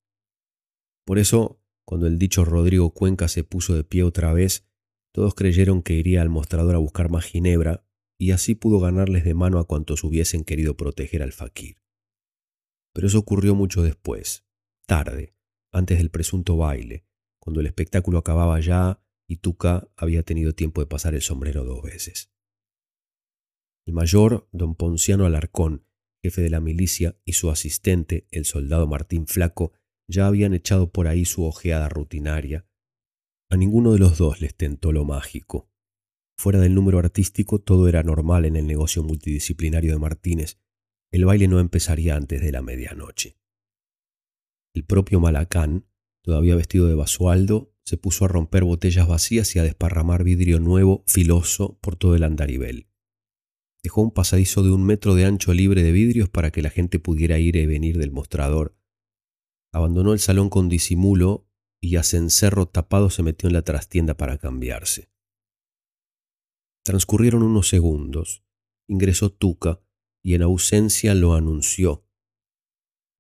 Por 1.05 1.19
eso, 1.19 1.61
cuando 1.85 2.07
el 2.07 2.19
dicho 2.19 2.45
Rodrigo 2.45 2.91
Cuenca 2.95 3.27
se 3.27 3.43
puso 3.43 3.75
de 3.75 3.83
pie 3.83 4.05
otra 4.05 4.33
vez, 4.33 4.69
todos 5.13 5.35
creyeron 5.35 5.83
que 5.83 5.95
iría 5.95 6.23
al 6.23 6.29
mostrador 6.29 6.77
a 6.77 6.79
buscar 6.79 7.11
más 7.11 7.25
ginebra, 7.25 7.85
y 8.21 8.33
así 8.33 8.55
pudo 8.55 8.79
ganarles 8.79 9.25
de 9.25 9.35
mano 9.35 9.59
a 9.59 9.67
cuantos 9.67 10.05
hubiesen 10.05 10.45
querido 10.45 10.77
proteger 10.77 11.23
al 11.23 11.33
faquir. 11.33 11.79
Pero 12.99 13.07
eso 13.07 13.21
ocurrió 13.21 13.55
mucho 13.55 13.85
después, 13.85 14.45
tarde, 14.85 15.33
antes 15.73 15.99
del 15.99 16.11
presunto 16.11 16.57
baile, 16.57 17.07
cuando 17.39 17.61
el 17.61 17.67
espectáculo 17.67 18.19
acababa 18.19 18.59
ya 18.59 19.01
y 19.29 19.37
Tuca 19.37 19.89
había 19.97 20.25
tenido 20.25 20.53
tiempo 20.53 20.81
de 20.81 20.89
pasar 20.89 21.15
el 21.15 21.23
sombrero 21.23 21.63
dos 21.63 21.81
veces. 21.81 22.33
El 23.87 23.95
mayor, 23.95 24.49
don 24.51 24.75
Ponciano 24.75 25.27
Alarcón, 25.27 25.87
jefe 26.25 26.43
de 26.43 26.51
la 26.51 26.59
milicia, 26.59 27.17
y 27.25 27.35
su 27.35 27.53
asistente, 27.53 28.27
el 28.33 28.45
soldado 28.47 28.89
Martín 28.89 29.29
Flaco, 29.29 29.75
ya 30.09 30.27
habían 30.27 30.53
echado 30.53 30.91
por 30.91 31.07
ahí 31.07 31.25
su 31.25 31.45
ojeada 31.45 31.89
rutinaria. 31.89 32.67
A 33.49 33.57
ninguno 33.57 33.93
de 33.93 34.01
los 34.01 34.19
dos 34.19 34.41
les 34.41 34.57
tentó 34.57 34.91
lo 34.91 35.05
mágico. 35.05 35.71
Fuera 36.37 36.59
del 36.59 36.75
número 36.75 36.99
artístico 36.99 37.61
todo 37.61 37.87
era 37.87 38.03
normal 38.03 38.45
en 38.45 38.57
el 38.57 38.67
negocio 38.67 39.05
multidisciplinario 39.05 39.93
de 39.93 40.01
Martínez. 40.01 40.59
El 41.11 41.25
baile 41.25 41.49
no 41.49 41.59
empezaría 41.59 42.17
antes 42.17 42.41
de 42.41 42.53
la 42.53 42.61
medianoche. 42.61 43.39
El 44.75 44.85
propio 44.85 45.21
Malacán, 45.21 45.87
todavía 46.23 46.55
vestido 46.55 46.87
de 46.87 46.95
basualdo, 46.95 47.73
se 47.85 47.97
puso 47.97 48.27
a 48.27 48.29
romper 48.29 48.65
botellas 48.65 49.09
vacías 49.09 49.57
y 49.57 49.59
a 49.59 49.63
desparramar 49.63 50.23
vidrio 50.23 50.61
nuevo, 50.61 51.03
filoso, 51.07 51.79
por 51.81 51.97
todo 51.97 52.15
el 52.15 52.25
andarivel. 52.25 52.91
Dejó 53.83 54.03
un 54.03 54.11
pasadizo 54.11 54.63
de 54.63 54.71
un 54.71 54.85
metro 54.85 55.15
de 55.15 55.25
ancho 55.25 55.55
libre 55.55 55.83
de 55.83 55.93
vidrios 55.93 56.29
para 56.29 56.51
que 56.51 56.61
la 56.61 56.69
gente 56.69 56.99
pudiera 56.99 57.39
ir 57.39 57.57
y 57.57 57.65
venir 57.65 57.97
del 57.97 58.11
mostrador. 58.11 58.77
Abandonó 59.73 60.13
el 60.13 60.19
salón 60.19 60.51
con 60.51 60.69
disimulo 60.69 61.49
y 61.81 61.97
a 61.97 62.03
cencerro 62.03 62.67
tapado 62.67 63.09
se 63.09 63.23
metió 63.23 63.49
en 63.49 63.55
la 63.55 63.63
trastienda 63.63 64.15
para 64.15 64.37
cambiarse. 64.37 65.11
Transcurrieron 66.85 67.43
unos 67.43 67.69
segundos. 67.69 68.45
Ingresó 68.89 69.31
Tuca 69.31 69.81
y 70.23 70.35
en 70.35 70.43
ausencia 70.43 71.15
lo 71.15 71.35
anunció. 71.35 72.05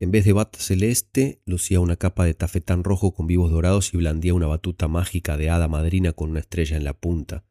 En 0.00 0.12
vez 0.12 0.24
de 0.24 0.32
bata 0.32 0.60
celeste, 0.60 1.42
lucía 1.44 1.80
una 1.80 1.96
capa 1.96 2.24
de 2.24 2.34
tafetán 2.34 2.84
rojo 2.84 3.14
con 3.14 3.26
vivos 3.26 3.50
dorados 3.50 3.92
y 3.92 3.96
blandía 3.96 4.34
una 4.34 4.46
batuta 4.46 4.86
mágica 4.86 5.36
de 5.36 5.50
hada 5.50 5.66
madrina 5.66 6.12
con 6.12 6.30
una 6.30 6.40
estrella 6.40 6.76
en 6.76 6.84
la 6.84 6.94
punta. 6.94 7.44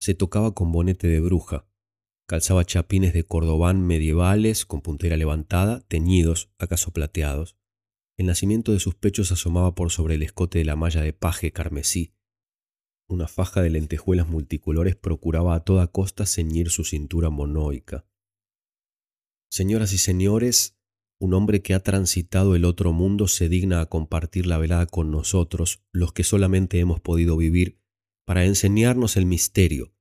Se 0.00 0.14
tocaba 0.14 0.54
con 0.54 0.70
bonete 0.70 1.08
de 1.08 1.20
bruja. 1.20 1.66
Calzaba 2.26 2.64
chapines 2.64 3.14
de 3.14 3.24
cordobán 3.24 3.86
medievales 3.86 4.66
con 4.66 4.82
puntera 4.82 5.16
levantada, 5.16 5.80
teñidos, 5.88 6.50
acaso 6.58 6.92
plateados. 6.92 7.56
El 8.18 8.26
nacimiento 8.26 8.72
de 8.72 8.80
sus 8.80 8.94
pechos 8.94 9.32
asomaba 9.32 9.74
por 9.74 9.90
sobre 9.90 10.16
el 10.16 10.22
escote 10.22 10.58
de 10.58 10.66
la 10.66 10.76
malla 10.76 11.00
de 11.00 11.14
paje 11.14 11.52
carmesí. 11.52 12.14
Una 13.08 13.26
faja 13.26 13.62
de 13.62 13.70
lentejuelas 13.70 14.28
multicolores 14.28 14.94
procuraba 14.94 15.54
a 15.54 15.64
toda 15.64 15.86
costa 15.86 16.26
ceñir 16.26 16.68
su 16.70 16.84
cintura 16.84 17.30
monoica. 17.30 18.06
Señoras 19.50 19.92
y 19.92 19.98
señores, 19.98 20.78
un 21.18 21.34
hombre 21.34 21.60
que 21.60 21.74
ha 21.74 21.80
transitado 21.80 22.54
el 22.54 22.64
otro 22.64 22.92
mundo 22.92 23.26
se 23.26 23.48
digna 23.48 23.80
a 23.80 23.86
compartir 23.86 24.46
la 24.46 24.58
velada 24.58 24.86
con 24.86 25.10
nosotros, 25.10 25.82
los 25.90 26.12
que 26.12 26.22
solamente 26.22 26.78
hemos 26.78 27.00
podido 27.00 27.36
vivir, 27.36 27.80
para 28.24 28.44
enseñarnos 28.44 29.16
el 29.16 29.26
misterio. 29.26 29.92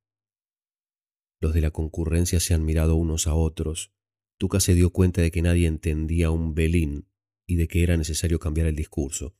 Los 1.41 1.55
de 1.55 1.61
la 1.61 1.71
concurrencia 1.71 2.39
se 2.39 2.53
han 2.53 2.63
mirado 2.63 2.95
unos 2.95 3.25
a 3.25 3.33
otros. 3.33 3.91
Tuca 4.37 4.59
se 4.59 4.75
dio 4.75 4.91
cuenta 4.91 5.23
de 5.23 5.31
que 5.31 5.41
nadie 5.41 5.65
entendía 5.65 6.29
un 6.29 6.53
belín 6.53 7.09
y 7.47 7.55
de 7.55 7.67
que 7.67 7.81
era 7.81 7.97
necesario 7.97 8.37
cambiar 8.39 8.67
el 8.67 8.75
discurso. 8.75 9.35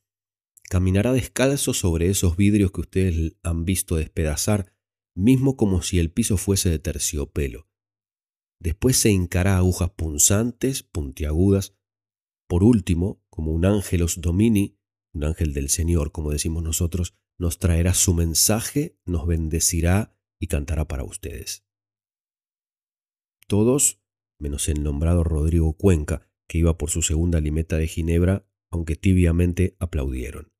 Caminará 0.68 1.12
descalzo 1.12 1.72
sobre 1.72 2.08
esos 2.08 2.36
vidrios 2.36 2.72
que 2.72 2.80
ustedes 2.80 3.36
han 3.44 3.64
visto 3.64 3.94
despedazar, 3.94 4.74
mismo 5.14 5.56
como 5.56 5.82
si 5.82 6.00
el 6.00 6.10
piso 6.10 6.36
fuese 6.36 6.68
de 6.68 6.80
terciopelo. 6.80 7.69
Después 8.60 8.98
se 8.98 9.10
hincará 9.10 9.56
agujas 9.56 9.90
punzantes, 9.90 10.82
puntiagudas. 10.82 11.76
Por 12.46 12.62
último, 12.62 13.24
como 13.30 13.52
un 13.52 13.64
ángelos 13.64 14.20
domini, 14.20 14.78
un 15.14 15.24
ángel 15.24 15.54
del 15.54 15.70
Señor, 15.70 16.12
como 16.12 16.30
decimos 16.30 16.62
nosotros, 16.62 17.16
nos 17.38 17.58
traerá 17.58 17.94
su 17.94 18.12
mensaje, 18.12 18.98
nos 19.06 19.26
bendecirá 19.26 20.14
y 20.38 20.46
cantará 20.46 20.86
para 20.86 21.04
ustedes. 21.04 21.64
Todos, 23.46 24.02
menos 24.38 24.68
el 24.68 24.82
nombrado 24.82 25.24
Rodrigo 25.24 25.72
Cuenca, 25.72 26.30
que 26.46 26.58
iba 26.58 26.76
por 26.76 26.90
su 26.90 27.02
segunda 27.02 27.40
limeta 27.40 27.78
de 27.78 27.88
Ginebra, 27.88 28.46
aunque 28.70 28.94
tibiamente 28.94 29.76
aplaudieron. 29.78 30.52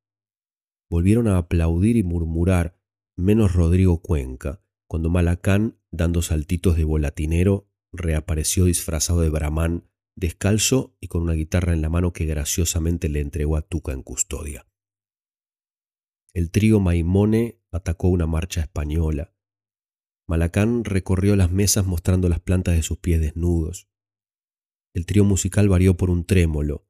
Volvieron 0.89 1.29
a 1.29 1.37
aplaudir 1.37 1.97
y 1.97 2.03
murmurar, 2.03 2.81
menos 3.17 3.53
Rodrigo 3.53 4.01
Cuenca, 4.01 4.63
cuando 4.89 5.11
Malacán, 5.11 5.79
dando 5.91 6.23
saltitos 6.23 6.77
de 6.77 6.85
volatinero, 6.85 7.70
reapareció 7.93 8.65
disfrazado 8.65 9.21
de 9.21 9.31
Brahman, 9.31 9.89
descalzo 10.17 10.97
y 11.01 11.09
con 11.09 11.23
una 11.23 11.33
guitarra 11.33 11.73
en 11.73 11.83
la 11.83 11.89
mano 11.89 12.13
que 12.13 12.27
graciosamente 12.27 13.09
le 13.09 13.21
entregó 13.21 13.57
a 13.57 13.63
Tuca 13.63 13.93
en 13.93 14.03
custodia. 14.03 14.67
El 16.33 16.51
trío 16.51 16.79
Maimone 16.79 17.61
atacó 17.73 18.09
una 18.09 18.27
marcha 18.27 18.61
española. 18.61 19.35
Malacán 20.29 20.85
recorrió 20.85 21.35
las 21.35 21.51
mesas 21.51 21.87
mostrando 21.87 22.29
las 22.29 22.41
plantas 22.41 22.77
de 22.77 22.83
sus 22.83 22.99
pies 22.99 23.21
desnudos. 23.21 23.89
El 24.95 25.07
trío 25.07 25.25
musical 25.25 25.69
varió 25.69 25.97
por 25.97 26.11
un 26.11 26.25
trémolo. 26.25 26.89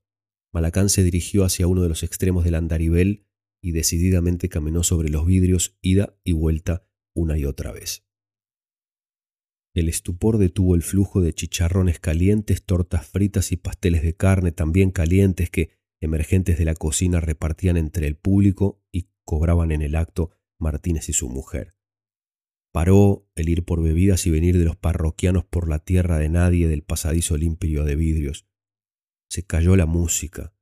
Malacán 0.52 0.88
se 0.88 1.02
dirigió 1.02 1.44
hacia 1.44 1.66
uno 1.66 1.82
de 1.82 1.88
los 1.88 2.02
extremos 2.02 2.44
del 2.44 2.54
andarivel 2.54 3.26
y 3.62 3.72
decididamente 3.72 4.48
caminó 4.48 4.82
sobre 4.82 5.08
los 5.08 5.24
vidrios 5.24 5.78
ida 5.80 6.18
y 6.24 6.32
vuelta 6.32 6.86
una 7.14 7.38
y 7.38 7.44
otra 7.44 7.72
vez. 7.72 8.09
El 9.80 9.88
estupor 9.88 10.36
detuvo 10.36 10.74
el 10.74 10.82
flujo 10.82 11.22
de 11.22 11.32
chicharrones 11.32 12.00
calientes, 12.00 12.62
tortas 12.62 13.06
fritas 13.06 13.50
y 13.50 13.56
pasteles 13.56 14.02
de 14.02 14.14
carne 14.14 14.52
también 14.52 14.90
calientes 14.90 15.48
que, 15.48 15.70
emergentes 16.02 16.58
de 16.58 16.66
la 16.66 16.74
cocina, 16.74 17.18
repartían 17.18 17.78
entre 17.78 18.06
el 18.06 18.14
público 18.14 18.84
y 18.92 19.08
cobraban 19.24 19.72
en 19.72 19.80
el 19.80 19.96
acto 19.96 20.32
Martínez 20.58 21.08
y 21.08 21.14
su 21.14 21.30
mujer. 21.30 21.74
Paró 22.74 23.26
el 23.34 23.48
ir 23.48 23.64
por 23.64 23.82
bebidas 23.82 24.26
y 24.26 24.30
venir 24.30 24.58
de 24.58 24.66
los 24.66 24.76
parroquianos 24.76 25.46
por 25.46 25.66
la 25.66 25.78
tierra 25.78 26.18
de 26.18 26.28
nadie 26.28 26.68
del 26.68 26.82
pasadizo 26.82 27.38
limpio 27.38 27.86
de 27.86 27.96
vidrios. 27.96 28.46
Se 29.30 29.46
cayó 29.46 29.76
la 29.76 29.86
música. 29.86 30.52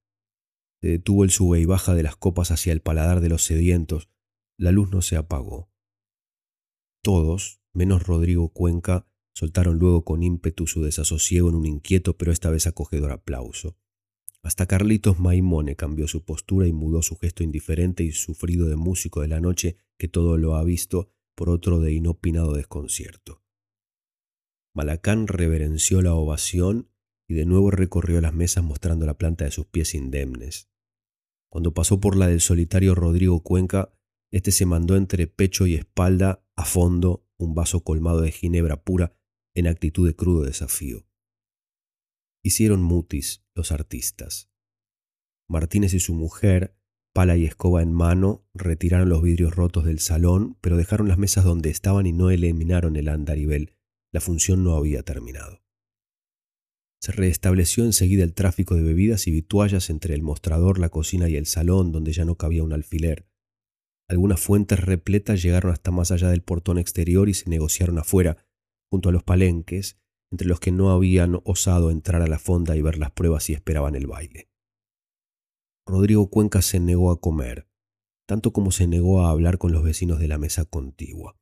Se 0.81 0.91
detuvo 0.91 1.25
el 1.25 1.31
sube 1.31 1.59
y 1.59 1.65
baja 1.65 1.97
de 1.97 2.05
las 2.05 2.15
copas 2.15 2.53
hacia 2.53 2.73
el 2.73 2.83
paladar 2.83 3.21
de 3.21 3.31
los 3.31 3.43
sedientos. 3.43 4.11
La 4.57 4.71
luz 4.71 4.93
no 4.93 5.03
se 5.03 5.17
apagó. 5.17 5.73
Todos, 7.03 7.61
menos 7.79 8.03
Rodrigo 8.03 8.49
Cuenca, 8.51 9.07
soltaron 9.33 9.79
luego 9.79 10.05
con 10.05 10.25
ímpetu 10.25 10.67
su 10.67 10.83
desasosiego 10.83 11.49
en 11.49 11.55
un 11.55 11.65
inquieto 11.65 12.19
pero 12.19 12.33
esta 12.33 12.51
vez 12.51 12.67
acogedor 12.67 13.13
aplauso. 13.13 13.79
Hasta 14.43 14.67
Carlitos 14.67 15.21
Maimone 15.21 15.77
cambió 15.77 16.09
su 16.09 16.25
postura 16.25 16.67
y 16.67 16.73
mudó 16.73 17.03
su 17.03 17.17
gesto 17.17 17.45
indiferente 17.45 18.03
y 18.03 18.13
sufrido 18.13 18.69
de 18.69 18.77
músico 18.77 19.21
de 19.21 19.29
la 19.29 19.41
noche 19.41 19.77
que 19.97 20.09
todo 20.09 20.39
lo 20.39 20.57
ha 20.57 20.65
visto 20.65 21.11
por 21.37 21.51
otro 21.51 21.79
de 21.81 21.93
inopinado 21.93 22.53
desconcierto. 22.55 23.43
Malacán 24.75 25.29
reverenció 25.29 26.03
la 26.03 26.15
ovación 26.15 26.91
y 27.29 27.35
de 27.35 27.47
nuevo 27.47 27.71
recorrió 27.71 28.21
las 28.21 28.35
mesas 28.35 28.65
mostrando 28.65 29.07
la 29.07 29.19
planta 29.19 29.45
de 29.45 29.53
sus 29.53 29.67
pies 29.67 29.95
indemnes. 29.95 30.69
Cuando 31.49 31.75
pasó 31.75 32.01
por 32.01 32.17
la 32.17 32.27
del 32.27 32.41
solitario 32.41 32.95
Rodrigo 32.97 33.43
Cuenca, 33.43 33.95
éste 34.33 34.51
se 34.51 34.67
mandó 34.67 34.97
entre 34.97 35.29
pecho 35.29 35.67
y 35.67 35.75
espalda 35.75 36.45
a 36.57 36.65
fondo 36.65 37.28
un 37.39 37.55
vaso 37.55 37.83
colmado 37.83 38.21
de 38.21 38.33
ginebra 38.33 38.83
pura 38.83 39.15
en 39.55 39.67
actitud 39.67 40.07
de 40.07 40.15
crudo 40.15 40.43
desafío. 40.43 41.07
Hicieron 42.43 42.83
mutis 42.83 43.45
los 43.55 43.73
artistas. 43.73 44.51
Martínez 45.49 45.95
y 45.95 46.01
su 46.01 46.15
mujer, 46.15 46.77
pala 47.13 47.37
y 47.37 47.45
escoba 47.45 47.83
en 47.83 47.93
mano, 47.93 48.47
retiraron 48.55 49.09
los 49.09 49.23
vidrios 49.23 49.55
rotos 49.57 49.85
del 49.85 49.99
salón, 49.99 50.57
pero 50.61 50.77
dejaron 50.77 51.09
las 51.09 51.19
mesas 51.19 51.45
donde 51.45 51.71
estaban 51.71 52.07
y 52.07 52.13
no 52.13 52.31
eliminaron 52.31 52.97
el 52.97 53.09
andarivel. 53.09 53.75
La 54.13 54.21
función 54.21 54.65
no 54.65 54.77
había 54.77 55.03
terminado. 55.03 55.63
Se 57.01 57.13
restableció 57.13 57.85
enseguida 57.85 58.25
el 58.25 58.35
tráfico 58.35 58.75
de 58.75 58.83
bebidas 58.83 59.27
y 59.27 59.31
vituallas 59.31 59.89
entre 59.89 60.15
el 60.15 60.23
mostrador, 60.23 60.79
la 60.79 60.89
cocina 60.89 61.29
y 61.29 61.37
el 61.37 61.47
salón, 61.47 61.93
donde 61.93 62.13
ya 62.13 62.25
no 62.25 62.35
cabía 62.35 62.65
un 62.65 62.73
alfiler. 62.73 63.28
Algunas 64.09 64.41
fuentes 64.41 64.81
repletas 64.81 65.43
llegaron 65.43 65.71
hasta 65.71 65.91
más 65.91 66.11
allá 66.11 66.31
del 66.31 66.43
portón 66.43 66.79
exterior 66.79 67.29
y 67.29 67.35
se 67.35 67.51
negociaron 67.51 67.99
afuera, 67.99 68.39
junto 68.91 69.11
a 69.11 69.13
los 69.13 69.23
palenques, 69.23 69.99
entre 70.31 70.49
los 70.49 70.61
que 70.61 70.73
no 70.73 70.91
habían 70.91 71.41
osado 71.45 71.91
entrar 71.91 72.23
a 72.23 72.27
la 72.27 72.39
fonda 72.39 72.77
y 72.77 72.83
ver 72.83 72.99
las 72.99 73.11
pruebas 73.11 73.49
y 73.51 73.55
esperaban 73.55 73.95
el 73.95 74.07
baile. 74.07 74.51
Rodrigo 75.87 76.31
Cuenca 76.31 76.63
se 76.63 76.81
negó 76.81 77.11
a 77.11 77.21
comer, 77.21 77.69
tanto 78.27 78.53
como 78.53 78.73
se 78.73 78.87
negó 78.87 79.23
a 79.23 79.31
hablar 79.31 79.59
con 79.59 79.73
los 79.73 79.83
vecinos 79.83 80.19
de 80.19 80.29
la 80.29 80.39
mesa 80.39 80.65
contigua. 80.65 81.39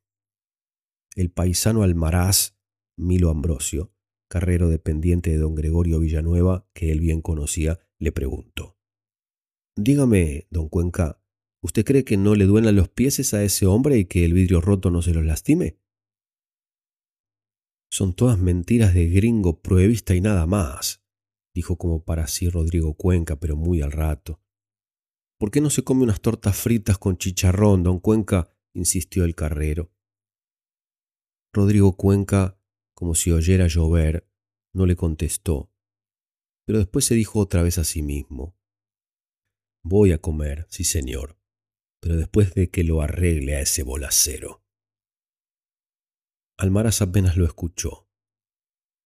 El 1.15 1.31
paisano 1.31 1.83
almaraz, 1.83 2.57
Milo 2.97 3.29
Ambrosio, 3.29 3.93
carrero 4.29 4.69
dependiente 4.69 5.31
de 5.31 5.37
don 5.37 5.55
Gregorio 5.55 5.99
Villanueva, 5.99 6.67
que 6.73 6.91
él 6.91 6.99
bien 6.99 7.21
conocía, 7.21 7.79
le 7.97 8.11
preguntó. 8.11 8.77
Dígame, 9.75 10.47
don 10.49 10.69
Cuenca, 10.69 11.21
¿Usted 11.61 11.83
cree 11.85 12.03
que 12.03 12.17
no 12.17 12.35
le 12.35 12.45
duelen 12.45 12.75
los 12.75 12.89
pies 12.89 13.33
a 13.33 13.43
ese 13.43 13.65
hombre 13.65 13.97
y 13.97 14.05
que 14.05 14.23
el 14.23 14.33
vidrio 14.33 14.61
roto 14.61 14.91
no 14.91 15.01
se 15.01 15.13
los 15.13 15.25
lastime? 15.25 15.79
Son 17.89 18.13
todas 18.13 18.37
mentiras 18.37 18.93
de 18.93 19.09
gringo 19.09 19.61
pruebista 19.61 20.13
y 20.13 20.21
nada 20.21 20.45
más, 20.45 21.03
dijo 21.55 21.77
como 21.77 22.03
para 22.03 22.27
sí 22.27 22.49
Rodrigo 22.49 22.93
Cuenca, 22.93 23.39
pero 23.39 23.55
muy 23.55 23.81
al 23.81 23.91
rato. 23.91 24.39
¿Por 25.39 25.51
qué 25.51 25.61
no 25.61 25.69
se 25.69 25.83
come 25.83 26.03
unas 26.03 26.21
tortas 26.21 26.55
fritas 26.55 26.97
con 26.97 27.17
chicharrón, 27.17 27.83
don 27.83 27.99
Cuenca? 27.99 28.53
insistió 28.73 29.23
el 29.23 29.33
carrero. 29.33 29.91
Rodrigo 31.53 31.97
Cuenca, 31.97 32.61
como 32.93 33.15
si 33.15 33.31
oyera 33.31 33.67
llover, 33.67 34.29
no 34.73 34.85
le 34.85 34.95
contestó, 34.95 35.71
pero 36.65 36.77
después 36.77 37.05
se 37.05 37.15
dijo 37.15 37.39
otra 37.39 37.63
vez 37.63 37.79
a 37.79 37.83
sí 37.83 38.03
mismo. 38.03 38.55
Voy 39.83 40.11
a 40.11 40.19
comer, 40.19 40.67
sí 40.69 40.83
señor 40.83 41.36
pero 42.01 42.15
después 42.15 42.53
de 42.53 42.69
que 42.69 42.83
lo 42.83 43.01
arregle 43.01 43.55
a 43.55 43.61
ese 43.61 43.83
bolacero. 43.83 44.63
Almaraz 46.57 47.01
apenas 47.01 47.37
lo 47.37 47.45
escuchó. 47.45 48.07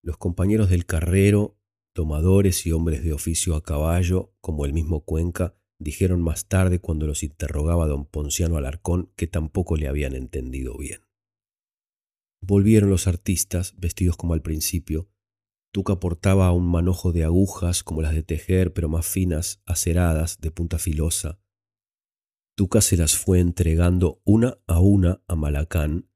Los 0.02 0.16
compañeros 0.16 0.70
del 0.70 0.86
carrero, 0.86 1.58
tomadores 1.94 2.66
y 2.66 2.72
hombres 2.72 3.04
de 3.04 3.12
oficio 3.12 3.54
a 3.54 3.62
caballo, 3.62 4.34
como 4.40 4.64
el 4.64 4.72
mismo 4.72 5.04
Cuenca, 5.04 5.54
dijeron 5.78 6.22
más 6.22 6.46
tarde 6.46 6.80
cuando 6.80 7.06
los 7.06 7.22
interrogaba 7.22 7.86
don 7.86 8.06
Ponciano 8.06 8.56
Alarcón 8.56 9.12
que 9.16 9.26
tampoco 9.26 9.76
le 9.76 9.88
habían 9.88 10.14
entendido 10.14 10.76
bien. 10.78 11.02
Volvieron 12.40 12.90
los 12.90 13.06
artistas, 13.06 13.74
vestidos 13.78 14.16
como 14.16 14.34
al 14.34 14.42
principio. 14.42 15.08
Tuca 15.72 16.00
portaba 16.00 16.50
un 16.52 16.68
manojo 16.68 17.12
de 17.12 17.24
agujas 17.24 17.82
como 17.84 18.02
las 18.02 18.14
de 18.14 18.22
tejer, 18.22 18.72
pero 18.72 18.88
más 18.88 19.06
finas, 19.06 19.62
aceradas, 19.66 20.40
de 20.40 20.50
punta 20.50 20.78
filosa. 20.78 21.41
Tuca 22.54 22.80
se 22.80 22.96
las 22.96 23.16
fue 23.16 23.40
entregando 23.40 24.20
una 24.24 24.58
a 24.66 24.80
una 24.80 25.22
a 25.26 25.34
Malacán, 25.36 26.08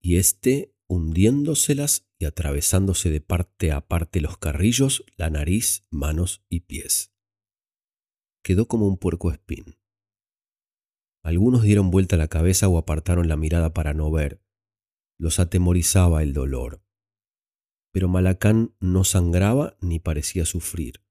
y 0.00 0.16
éste, 0.16 0.74
hundiéndoselas 0.86 2.08
y 2.18 2.26
atravesándose 2.26 3.10
de 3.10 3.20
parte 3.20 3.72
a 3.72 3.86
parte 3.86 4.20
los 4.20 4.38
carrillos, 4.38 5.04
la 5.16 5.30
nariz, 5.30 5.86
manos 5.90 6.44
y 6.48 6.60
pies. 6.60 7.12
Quedó 8.42 8.68
como 8.68 8.86
un 8.86 8.98
puerco 8.98 9.30
espín. 9.30 9.76
Algunos 11.22 11.62
dieron 11.62 11.90
vuelta 11.90 12.16
la 12.16 12.28
cabeza 12.28 12.68
o 12.68 12.78
apartaron 12.78 13.28
la 13.28 13.36
mirada 13.36 13.74
para 13.74 13.92
no 13.92 14.10
ver, 14.10 14.42
los 15.18 15.38
atemorizaba 15.38 16.22
el 16.22 16.32
dolor. 16.32 16.82
Pero 17.92 18.08
Malacán 18.08 18.74
no 18.80 19.04
sangraba 19.04 19.76
ni 19.80 19.98
parecía 19.98 20.46
sufrir. 20.46 21.02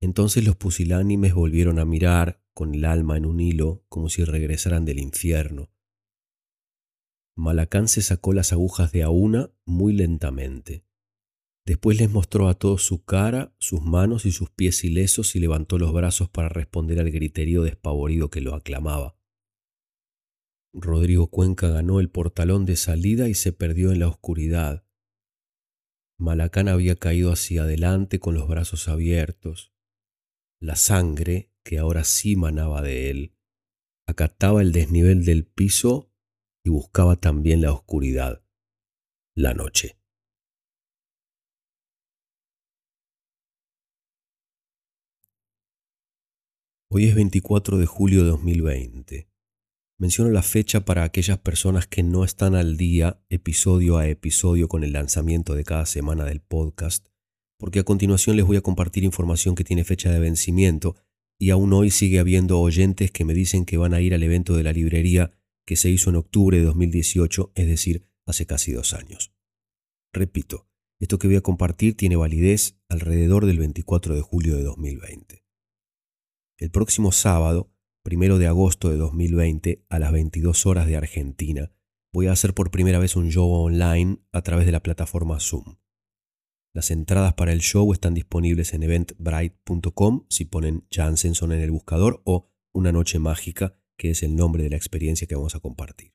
Entonces 0.00 0.44
los 0.44 0.56
pusilánimes 0.56 1.34
volvieron 1.34 1.80
a 1.80 1.84
mirar, 1.84 2.40
con 2.58 2.74
el 2.74 2.86
alma 2.86 3.16
en 3.16 3.24
un 3.24 3.38
hilo, 3.38 3.84
como 3.88 4.08
si 4.08 4.24
regresaran 4.24 4.84
del 4.84 4.98
infierno. 4.98 5.70
Malacán 7.36 7.86
se 7.86 8.02
sacó 8.02 8.32
las 8.32 8.52
agujas 8.52 8.90
de 8.90 9.04
a 9.04 9.10
una 9.10 9.52
muy 9.64 9.92
lentamente. 9.92 10.84
Después 11.64 11.96
les 12.00 12.10
mostró 12.10 12.48
a 12.48 12.54
todos 12.54 12.82
su 12.82 13.04
cara, 13.04 13.54
sus 13.60 13.82
manos 13.82 14.26
y 14.26 14.32
sus 14.32 14.50
pies 14.50 14.82
ilesos 14.82 15.36
y 15.36 15.38
levantó 15.38 15.78
los 15.78 15.92
brazos 15.92 16.30
para 16.30 16.48
responder 16.48 16.98
al 16.98 17.12
griterío 17.12 17.62
despavorido 17.62 18.28
que 18.28 18.40
lo 18.40 18.56
aclamaba. 18.56 19.16
Rodrigo 20.72 21.28
Cuenca 21.28 21.68
ganó 21.68 22.00
el 22.00 22.10
portalón 22.10 22.66
de 22.66 22.74
salida 22.74 23.28
y 23.28 23.34
se 23.34 23.52
perdió 23.52 23.92
en 23.92 24.00
la 24.00 24.08
oscuridad. 24.08 24.84
Malacán 26.18 26.66
había 26.66 26.96
caído 26.96 27.30
hacia 27.30 27.62
adelante 27.62 28.18
con 28.18 28.34
los 28.34 28.48
brazos 28.48 28.88
abiertos. 28.88 29.72
La 30.58 30.74
sangre, 30.74 31.52
que 31.68 31.78
ahora 31.78 32.02
sí 32.02 32.34
manaba 32.34 32.80
de 32.80 33.10
él, 33.10 33.34
acataba 34.08 34.62
el 34.62 34.72
desnivel 34.72 35.26
del 35.26 35.44
piso 35.44 36.10
y 36.64 36.70
buscaba 36.70 37.16
también 37.16 37.60
la 37.60 37.74
oscuridad, 37.74 38.42
la 39.36 39.52
noche. 39.52 39.98
Hoy 46.90 47.04
es 47.04 47.14
24 47.14 47.76
de 47.76 47.84
julio 47.84 48.24
de 48.24 48.30
2020. 48.30 49.28
Menciono 50.00 50.30
la 50.30 50.42
fecha 50.42 50.86
para 50.86 51.04
aquellas 51.04 51.36
personas 51.36 51.86
que 51.86 52.02
no 52.02 52.24
están 52.24 52.54
al 52.54 52.78
día 52.78 53.22
episodio 53.28 53.98
a 53.98 54.08
episodio 54.08 54.68
con 54.68 54.84
el 54.84 54.94
lanzamiento 54.94 55.54
de 55.54 55.64
cada 55.64 55.84
semana 55.84 56.24
del 56.24 56.40
podcast, 56.40 57.08
porque 57.58 57.80
a 57.80 57.84
continuación 57.84 58.36
les 58.36 58.46
voy 58.46 58.56
a 58.56 58.62
compartir 58.62 59.04
información 59.04 59.54
que 59.54 59.64
tiene 59.64 59.84
fecha 59.84 60.10
de 60.10 60.18
vencimiento 60.18 60.96
y 61.38 61.50
aún 61.50 61.72
hoy 61.72 61.90
sigue 61.90 62.18
habiendo 62.18 62.60
oyentes 62.60 63.10
que 63.10 63.24
me 63.24 63.34
dicen 63.34 63.64
que 63.64 63.76
van 63.76 63.94
a 63.94 64.00
ir 64.00 64.14
al 64.14 64.22
evento 64.22 64.56
de 64.56 64.64
la 64.64 64.72
librería 64.72 65.32
que 65.64 65.76
se 65.76 65.90
hizo 65.90 66.10
en 66.10 66.16
octubre 66.16 66.58
de 66.58 66.64
2018, 66.64 67.52
es 67.54 67.66
decir, 67.66 68.08
hace 68.26 68.46
casi 68.46 68.72
dos 68.72 68.94
años. 68.94 69.32
Repito, 70.12 70.68
esto 70.98 71.18
que 71.18 71.28
voy 71.28 71.36
a 71.36 71.42
compartir 71.42 71.96
tiene 71.96 72.16
validez 72.16 72.78
alrededor 72.88 73.46
del 73.46 73.58
24 73.58 74.14
de 74.14 74.20
julio 74.20 74.56
de 74.56 74.64
2020. 74.64 75.44
El 76.58 76.70
próximo 76.70 77.12
sábado 77.12 77.72
primero 78.02 78.38
de 78.38 78.46
agosto 78.46 78.88
de 78.88 78.96
2020 78.96 79.84
a 79.90 79.98
las 79.98 80.12
22 80.12 80.64
horas 80.64 80.86
de 80.86 80.96
Argentina, 80.96 81.70
voy 82.10 82.26
a 82.26 82.32
hacer 82.32 82.54
por 82.54 82.70
primera 82.70 82.98
vez 82.98 83.16
un 83.16 83.30
show 83.30 83.50
online 83.52 84.18
a 84.32 84.40
través 84.40 84.64
de 84.64 84.72
la 84.72 84.82
plataforma 84.82 85.38
Zoom. 85.40 85.76
Las 86.78 86.92
entradas 86.92 87.34
para 87.34 87.52
el 87.52 87.58
show 87.58 87.92
están 87.92 88.14
disponibles 88.14 88.72
en 88.72 88.84
eventbrite.com 88.84 90.26
si 90.28 90.44
ponen 90.44 90.86
Jansenson 90.92 91.50
en 91.50 91.58
el 91.58 91.72
buscador 91.72 92.22
o 92.24 92.52
Una 92.72 92.92
Noche 92.92 93.18
Mágica, 93.18 93.74
que 93.96 94.10
es 94.10 94.22
el 94.22 94.36
nombre 94.36 94.62
de 94.62 94.70
la 94.70 94.76
experiencia 94.76 95.26
que 95.26 95.34
vamos 95.34 95.56
a 95.56 95.58
compartir. 95.58 96.14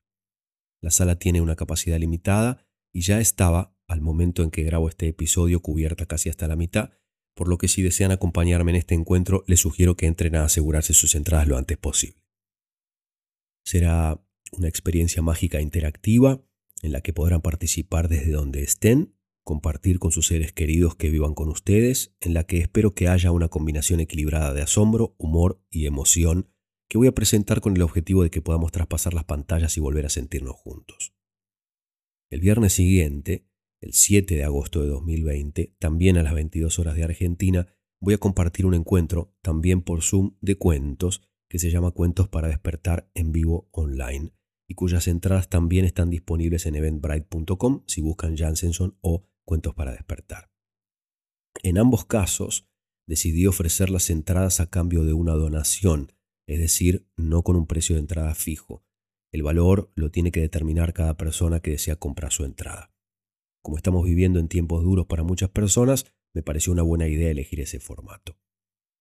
La 0.80 0.90
sala 0.90 1.18
tiene 1.18 1.42
una 1.42 1.54
capacidad 1.54 1.98
limitada 1.98 2.66
y 2.94 3.02
ya 3.02 3.20
estaba, 3.20 3.76
al 3.88 4.00
momento 4.00 4.42
en 4.42 4.50
que 4.50 4.62
grabo 4.62 4.88
este 4.88 5.06
episodio, 5.06 5.60
cubierta 5.60 6.06
casi 6.06 6.30
hasta 6.30 6.48
la 6.48 6.56
mitad, 6.56 6.92
por 7.34 7.48
lo 7.48 7.58
que 7.58 7.68
si 7.68 7.82
desean 7.82 8.10
acompañarme 8.10 8.70
en 8.70 8.76
este 8.76 8.94
encuentro, 8.94 9.44
les 9.46 9.60
sugiero 9.60 9.98
que 9.98 10.06
entren 10.06 10.34
a 10.34 10.44
asegurarse 10.44 10.94
sus 10.94 11.14
entradas 11.14 11.46
lo 11.46 11.58
antes 11.58 11.76
posible. 11.76 12.24
Será 13.66 14.18
una 14.52 14.68
experiencia 14.68 15.20
mágica 15.20 15.60
interactiva 15.60 16.42
en 16.80 16.92
la 16.92 17.02
que 17.02 17.12
podrán 17.12 17.42
participar 17.42 18.08
desde 18.08 18.32
donde 18.32 18.62
estén, 18.62 19.14
compartir 19.44 19.98
con 19.98 20.10
sus 20.10 20.26
seres 20.26 20.52
queridos 20.52 20.96
que 20.96 21.10
vivan 21.10 21.34
con 21.34 21.48
ustedes, 21.48 22.16
en 22.20 22.34
la 22.34 22.44
que 22.44 22.58
espero 22.58 22.94
que 22.94 23.08
haya 23.08 23.30
una 23.30 23.48
combinación 23.48 24.00
equilibrada 24.00 24.52
de 24.52 24.62
asombro, 24.62 25.14
humor 25.18 25.62
y 25.70 25.86
emoción 25.86 26.50
que 26.88 26.98
voy 26.98 27.06
a 27.06 27.14
presentar 27.14 27.60
con 27.60 27.76
el 27.76 27.82
objetivo 27.82 28.22
de 28.22 28.30
que 28.30 28.42
podamos 28.42 28.72
traspasar 28.72 29.14
las 29.14 29.24
pantallas 29.24 29.76
y 29.76 29.80
volver 29.80 30.06
a 30.06 30.10
sentirnos 30.10 30.54
juntos. 30.54 31.14
El 32.30 32.40
viernes 32.40 32.72
siguiente 32.72 33.46
el 33.84 33.92
7 33.92 34.34
de 34.34 34.44
agosto 34.44 34.80
de 34.80 34.88
2020, 34.88 35.76
también 35.78 36.16
a 36.16 36.22
las 36.22 36.32
22 36.32 36.78
horas 36.78 36.96
de 36.96 37.04
Argentina, 37.04 37.66
voy 38.00 38.14
a 38.14 38.18
compartir 38.18 38.64
un 38.64 38.72
encuentro, 38.72 39.34
también 39.42 39.82
por 39.82 40.02
Zoom, 40.02 40.36
de 40.40 40.56
cuentos, 40.56 41.20
que 41.50 41.58
se 41.58 41.70
llama 41.70 41.90
Cuentos 41.90 42.28
para 42.28 42.48
despertar 42.48 43.10
en 43.14 43.30
vivo 43.30 43.68
online, 43.72 44.32
y 44.66 44.74
cuyas 44.74 45.06
entradas 45.06 45.50
también 45.50 45.84
están 45.84 46.08
disponibles 46.08 46.64
en 46.64 46.76
eventbrite.com 46.76 47.82
si 47.86 48.00
buscan 48.00 48.38
Jansenson 48.38 48.96
o 49.02 49.28
Cuentos 49.46 49.74
para 49.74 49.92
despertar. 49.92 50.50
En 51.62 51.78
ambos 51.78 52.04
casos, 52.04 52.66
decidí 53.06 53.46
ofrecer 53.46 53.90
las 53.90 54.10
entradas 54.10 54.60
a 54.60 54.70
cambio 54.70 55.04
de 55.04 55.12
una 55.12 55.32
donación, 55.32 56.12
es 56.46 56.58
decir, 56.58 57.06
no 57.16 57.42
con 57.42 57.56
un 57.56 57.66
precio 57.66 57.96
de 57.96 58.00
entrada 58.00 58.34
fijo. 58.34 58.84
El 59.32 59.42
valor 59.42 59.90
lo 59.94 60.10
tiene 60.10 60.30
que 60.30 60.40
determinar 60.40 60.92
cada 60.92 61.16
persona 61.16 61.60
que 61.60 61.72
desea 61.72 61.96
comprar 61.96 62.32
su 62.32 62.44
entrada. 62.44 62.94
Como 63.62 63.76
estamos 63.76 64.04
viviendo 64.04 64.38
en 64.38 64.48
tiempos 64.48 64.82
duros 64.82 65.06
para 65.06 65.22
muchas 65.22 65.50
personas, 65.50 66.06
me 66.34 66.42
pareció 66.42 66.72
una 66.72 66.82
buena 66.82 67.08
idea 67.08 67.30
elegir 67.30 67.60
ese 67.60 67.80
formato. 67.80 68.38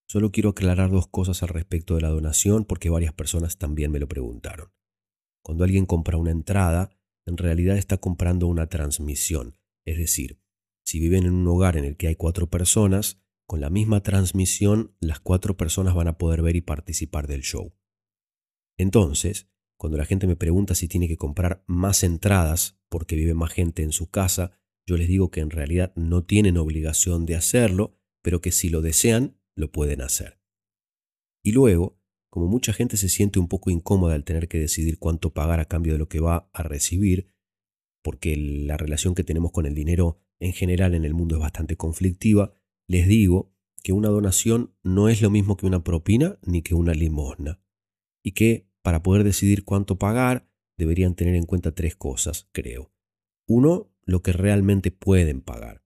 Solo 0.08 0.32
quiero 0.32 0.50
aclarar 0.50 0.92
dos 0.92 1.08
cosas 1.08 1.44
al 1.44 1.50
respecto 1.50 1.96
de 1.96 2.02
la 2.02 2.10
donación 2.10 2.66
porque 2.66 2.90
varias 2.90 3.14
personas 3.14 3.58
también 3.58 3.92
me 3.92 4.00
lo 4.00 4.08
preguntaron. 4.08 4.72
Cuando 5.44 5.64
alguien 5.64 5.86
compra 5.86 6.18
una 6.18 6.32
entrada, 6.32 6.90
en 7.26 7.38
realidad 7.38 7.78
está 7.78 7.98
comprando 7.98 8.48
una 8.48 8.68
transmisión. 8.68 9.58
Es 9.86 9.98
decir, 9.98 10.42
si 10.86 11.00
viven 11.00 11.26
en 11.26 11.34
un 11.34 11.48
hogar 11.48 11.78
en 11.78 11.86
el 11.86 11.98
que 11.98 12.08
hay 12.08 12.16
cuatro 12.16 12.50
personas, 12.50 13.22
con 13.46 13.62
la 13.62 13.70
misma 13.70 14.02
transmisión 14.02 14.96
las 15.00 15.20
cuatro 15.20 15.58
personas 15.58 15.96
van 15.96 16.08
a 16.08 16.18
poder 16.18 16.42
ver 16.42 16.56
y 16.56 16.62
participar 16.62 17.28
del 17.28 17.42
show. 17.42 17.76
Entonces, 18.78 19.50
cuando 19.78 19.98
la 19.98 20.06
gente 20.06 20.28
me 20.28 20.36
pregunta 20.36 20.76
si 20.76 20.88
tiene 20.88 21.08
que 21.08 21.18
comprar 21.18 21.64
más 21.68 22.04
entradas 22.04 22.80
porque 22.90 23.16
vive 23.16 23.34
más 23.34 23.52
gente 23.52 23.84
en 23.84 23.92
su 23.92 24.10
casa, 24.10 24.52
yo 24.88 24.98
les 24.98 25.08
digo 25.08 25.32
que 25.32 25.42
en 25.42 25.50
realidad 25.50 25.94
no 25.96 26.24
tienen 26.24 26.58
obligación 26.58 27.26
de 27.26 27.36
hacerlo, 27.36 28.00
pero 28.22 28.42
que 28.42 28.52
si 28.52 28.70
lo 28.70 28.82
desean, 28.82 29.38
lo 29.56 29.72
pueden 29.72 30.02
hacer. 30.02 30.40
Y 31.44 31.52
luego, 31.52 32.00
como 32.30 32.48
mucha 32.48 32.74
gente 32.74 32.98
se 32.98 33.10
siente 33.10 33.40
un 33.40 33.48
poco 33.48 33.70
incómoda 33.70 34.16
al 34.16 34.24
tener 34.24 34.48
que 34.48 34.58
decidir 34.58 34.98
cuánto 35.00 35.34
pagar 35.34 35.60
a 35.60 35.66
cambio 35.66 35.94
de 35.94 36.00
lo 36.00 36.08
que 36.08 36.20
va 36.20 36.50
a 36.54 36.64
recibir, 36.64 37.33
porque 38.04 38.36
la 38.38 38.78
relación 38.78 39.16
que 39.16 39.24
tenemos 39.24 39.52
con 39.52 39.66
el 39.66 39.74
dinero 39.74 40.20
en 40.40 40.54
general 40.54 40.94
en 40.94 41.06
el 41.06 41.14
mundo 41.14 41.36
es 41.36 41.42
bastante 41.42 41.78
conflictiva, 41.78 42.54
les 42.88 43.08
digo 43.08 43.52
que 43.82 43.94
una 43.94 44.10
donación 44.10 44.76
no 44.84 45.10
es 45.10 45.22
lo 45.22 45.30
mismo 45.30 45.58
que 45.58 45.66
una 45.66 45.84
propina 45.84 46.38
ni 46.44 46.62
que 46.62 46.76
una 46.76 46.94
limosna, 46.94 47.62
y 48.24 48.34
que 48.34 48.70
para 48.82 49.02
poder 49.02 49.24
decidir 49.24 49.64
cuánto 49.64 49.98
pagar 49.98 50.50
deberían 50.78 51.16
tener 51.16 51.36
en 51.36 51.46
cuenta 51.46 51.74
tres 51.74 51.96
cosas, 51.96 52.50
creo. 52.52 52.94
Uno, 53.48 53.92
lo 54.04 54.22
que 54.22 54.34
realmente 54.34 54.92
pueden 54.92 55.42
pagar. 55.42 55.84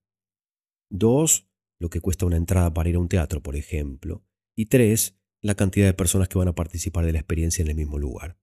Dos, 0.90 1.48
lo 1.78 1.90
que 1.90 2.00
cuesta 2.00 2.26
una 2.26 2.36
entrada 2.36 2.74
para 2.74 2.88
ir 2.88 2.96
a 2.96 3.00
un 3.00 3.08
teatro, 3.08 3.42
por 3.42 3.54
ejemplo. 3.54 4.24
Y 4.56 4.66
tres, 4.66 5.16
la 5.40 5.54
cantidad 5.54 5.86
de 5.86 5.94
personas 5.94 6.28
que 6.28 6.38
van 6.38 6.48
a 6.48 6.54
participar 6.54 7.04
de 7.04 7.12
la 7.12 7.18
experiencia 7.18 7.62
en 7.62 7.68
el 7.68 7.76
mismo 7.76 7.98
lugar. 7.98 8.40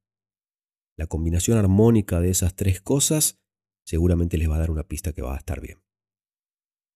La 0.97 1.07
combinación 1.07 1.57
armónica 1.57 2.21
de 2.21 2.29
esas 2.29 2.55
tres 2.55 2.79
cosas 2.79 3.41
seguramente 3.85 4.37
les 4.37 4.49
va 4.49 4.55
a 4.55 4.59
dar 4.59 4.71
una 4.71 4.87
pista 4.87 5.13
que 5.13 5.21
va 5.21 5.35
a 5.35 5.37
estar 5.37 5.61
bien. 5.61 5.79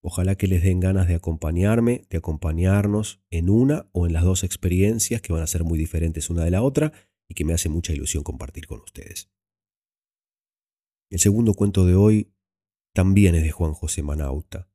Ojalá 0.01 0.35
que 0.35 0.47
les 0.47 0.63
den 0.63 0.79
ganas 0.79 1.07
de 1.07 1.15
acompañarme, 1.15 2.05
de 2.09 2.17
acompañarnos 2.17 3.21
en 3.29 3.49
una 3.49 3.89
o 3.91 4.07
en 4.07 4.13
las 4.13 4.23
dos 4.23 4.43
experiencias 4.43 5.21
que 5.21 5.33
van 5.33 5.43
a 5.43 5.47
ser 5.47 5.63
muy 5.63 5.77
diferentes 5.77 6.29
una 6.29 6.45
de 6.45 6.51
la 6.51 6.61
otra 6.61 6.93
y 7.27 7.33
que 7.33 7.43
me 7.43 7.53
hace 7.53 7.69
mucha 7.69 7.93
ilusión 7.93 8.23
compartir 8.23 8.65
con 8.65 8.79
ustedes. 8.79 9.29
El 11.11 11.19
segundo 11.19 11.53
cuento 11.53 11.85
de 11.85 11.95
hoy 11.95 12.33
también 12.93 13.35
es 13.35 13.43
de 13.43 13.51
Juan 13.51 13.73
José 13.73 14.03
Manauta. 14.03 14.69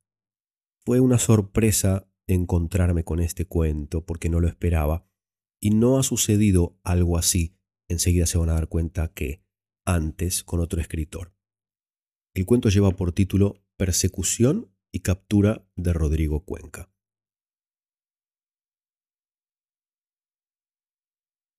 Fue 0.84 1.00
una 1.00 1.18
sorpresa 1.18 2.08
encontrarme 2.26 3.04
con 3.04 3.20
este 3.20 3.46
cuento 3.46 4.04
porque 4.04 4.28
no 4.28 4.40
lo 4.40 4.48
esperaba 4.48 5.06
y 5.60 5.70
no 5.70 5.98
ha 5.98 6.02
sucedido 6.02 6.78
algo 6.84 7.16
así, 7.16 7.56
enseguida 7.88 8.26
se 8.26 8.38
van 8.38 8.50
a 8.50 8.54
dar 8.54 8.68
cuenta 8.68 9.12
que 9.12 9.42
antes 9.86 10.44
con 10.44 10.60
otro 10.60 10.80
escritor. 10.80 11.33
El 12.36 12.46
cuento 12.46 12.68
lleva 12.68 12.90
por 12.90 13.12
título 13.12 13.62
Persecución 13.76 14.74
y 14.90 15.00
captura 15.00 15.68
de 15.76 15.92
Rodrigo 15.92 16.44
Cuenca. 16.44 16.90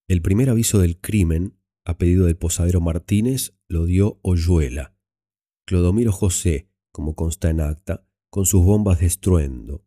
El 0.09 0.21
primer 0.21 0.49
aviso 0.49 0.79
del 0.79 0.99
crimen, 0.99 1.57
a 1.85 1.97
pedido 1.97 2.25
del 2.25 2.35
posadero 2.35 2.81
Martínez, 2.81 3.57
lo 3.69 3.85
dio 3.85 4.19
Oyuela. 4.21 4.97
Clodomiro 5.65 6.11
José, 6.11 6.69
como 6.91 7.15
consta 7.15 7.49
en 7.49 7.61
acta, 7.61 8.05
con 8.29 8.45
sus 8.45 8.65
bombas 8.65 8.99
de 8.99 9.05
estruendo. 9.05 9.85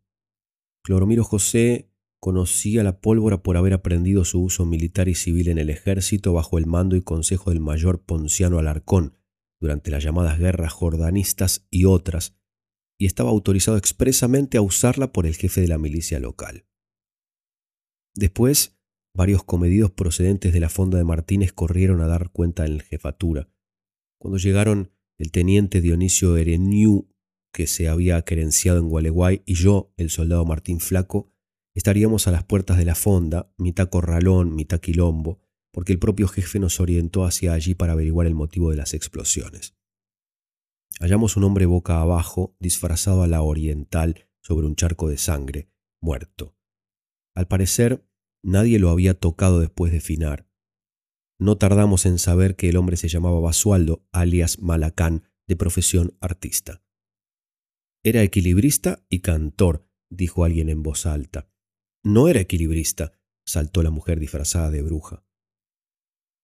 Clodomiro 0.83 1.23
José 1.23 1.93
conocía 2.19 2.83
la 2.83 2.99
pólvora 3.03 3.43
por 3.43 3.59
haber 3.59 3.75
aprendido 3.75 4.25
su 4.25 4.43
uso 4.43 4.65
militar 4.65 5.09
y 5.09 5.15
civil 5.15 5.49
en 5.49 5.59
el 5.59 5.69
ejército 5.69 6.33
bajo 6.33 6.57
el 6.57 6.65
mando 6.65 6.97
y 6.97 7.03
consejo 7.03 7.51
del 7.51 7.61
mayor 7.61 8.01
Ponciano 8.01 8.59
Alarcón 8.59 9.18
durante 9.61 9.91
las 9.91 10.03
llamadas 10.03 10.39
guerras 10.39 10.73
jordanistas 10.73 11.67
y 11.71 11.85
otras, 11.85 12.37
y 12.99 13.07
estaba 13.07 13.31
autorizado 13.31 13.77
expresamente 13.77 14.59
a 14.59 14.63
usarla 14.63 15.13
por 15.13 15.27
el 15.27 15.37
jefe 15.37 15.61
de 15.61 15.69
la 15.69 15.79
milicia 15.79 16.19
local. 16.19 16.67
Después, 18.15 18.79
Varios 19.19 19.43
comedidos 19.43 19.91
procedentes 19.91 20.53
de 20.53 20.61
la 20.61 20.69
fonda 20.69 20.97
de 20.97 21.03
Martínez 21.03 21.53
corrieron 21.53 22.01
a 22.01 22.07
dar 22.07 22.31
cuenta 22.31 22.65
en 22.65 22.79
la 22.79 22.85
jefatura. 22.85 23.49
Cuando 24.17 24.39
llegaron 24.39 24.93
el 25.19 25.33
teniente 25.33 25.81
Dionisio 25.81 26.37
Ereñú, 26.37 27.09
que 27.53 27.67
se 27.67 27.89
había 27.89 28.23
querenciado 28.23 28.79
en 28.79 28.89
Gualeguay, 28.89 29.43
y 29.45 29.55
yo, 29.55 29.93
el 29.97 30.11
soldado 30.11 30.45
Martín 30.45 30.79
Flaco, 30.79 31.33
estaríamos 31.75 32.29
a 32.29 32.31
las 32.31 32.45
puertas 32.45 32.79
de 32.79 32.85
la 32.85 32.95
fonda, 32.95 33.53
mitad 33.57 33.89
corralón, 33.89 34.55
mitad 34.55 34.79
quilombo, 34.79 35.41
porque 35.73 35.93
el 35.93 35.99
propio 35.99 36.29
jefe 36.29 36.59
nos 36.59 36.81
orientó 36.81 37.25
hacia 37.25 37.53
allí 37.53 37.75
para 37.75 37.93
averiguar 37.93 38.27
el 38.27 38.35
motivo 38.35 38.71
de 38.71 38.77
las 38.77 38.95
explosiones. 38.95 39.75
Hallamos 41.01 41.37
un 41.37 41.45
hombre 41.45 41.67
boca 41.67 42.01
abajo, 42.01 42.57
disfrazado 42.59 43.23
a 43.23 43.27
la 43.27 43.43
oriental, 43.43 44.29
sobre 44.41 44.67
un 44.67 44.77
charco 44.77 45.09
de 45.09 45.19
sangre, 45.19 45.71
muerto. 46.01 46.57
Al 47.35 47.47
parecer, 47.47 48.09
Nadie 48.43 48.79
lo 48.79 48.91
había 48.91 49.15
tocado 49.15 49.61
después 49.61 49.93
de 49.93 50.01
finar. 50.01 50.49
No 51.41 51.59
tardamos 51.59 52.07
en 52.07 52.19
saber 52.19 52.57
que 52.57 52.69
el 52.69 52.77
hombre 52.77 52.97
se 52.97 53.09
llamaba 53.09 53.41
Basualdo, 53.41 54.07
alias 54.13 54.61
Malacán, 54.61 55.25
de 55.47 55.57
profesión 55.57 56.17
artista. 56.21 56.83
Era 58.05 58.23
equilibrista 58.23 59.05
y 59.09 59.21
cantor, 59.21 59.89
dijo 60.11 60.45
alguien 60.45 60.69
en 60.69 60.83
voz 60.83 61.07
alta. 61.07 61.51
No 62.05 62.29
era 62.29 62.41
equilibrista, 62.41 63.13
saltó 63.45 63.83
la 63.83 63.91
mujer 63.91 64.21
disfrazada 64.21 64.71
de 64.71 64.83
bruja. 64.83 65.25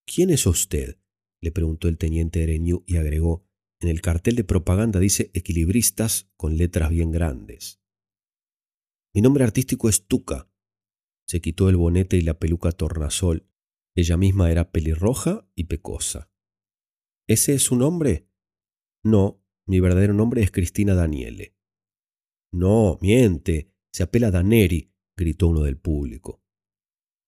¿Quién 0.07 0.31
es 0.31 0.47
usted? 0.47 0.99
le 1.41 1.53
preguntó 1.53 1.89
el 1.89 1.99
teniente 1.99 2.43
Ereñú 2.43 2.85
y 2.87 2.97
agregó, 2.97 3.47
en 3.81 3.89
el 3.89 4.01
cartel 4.01 4.35
de 4.37 4.45
propaganda 4.45 4.99
dice 4.99 5.31
equilibristas 5.35 6.31
con 6.37 6.57
letras 6.57 6.91
bien 6.91 7.11
grandes. 7.11 7.83
Mi 9.15 9.21
nombre 9.21 9.45
artístico 9.45 9.89
es 9.89 10.07
Tuca, 10.07 10.49
se 11.27 11.41
quitó 11.41 11.69
el 11.69 11.77
bonete 11.77 12.17
y 12.17 12.21
la 12.21 12.39
peluca 12.39 12.73
tornasol. 12.73 13.49
Ella 13.97 14.17
misma 14.17 14.51
era 14.51 14.71
pelirroja 14.71 15.49
y 15.55 15.65
pecosa. 15.65 16.31
¿Ese 17.27 17.55
es 17.55 17.63
su 17.63 17.77
nombre? 17.77 18.29
No, 19.03 19.43
mi 19.67 19.81
verdadero 19.81 20.13
nombre 20.13 20.43
es 20.43 20.51
Cristina 20.51 20.95
Daniele. 20.95 21.57
No, 22.53 22.99
miente, 23.01 23.73
se 23.93 24.03
apela 24.03 24.31
Daneri, 24.31 24.93
gritó 25.17 25.49
uno 25.49 25.63
del 25.63 25.79
público. 25.79 26.43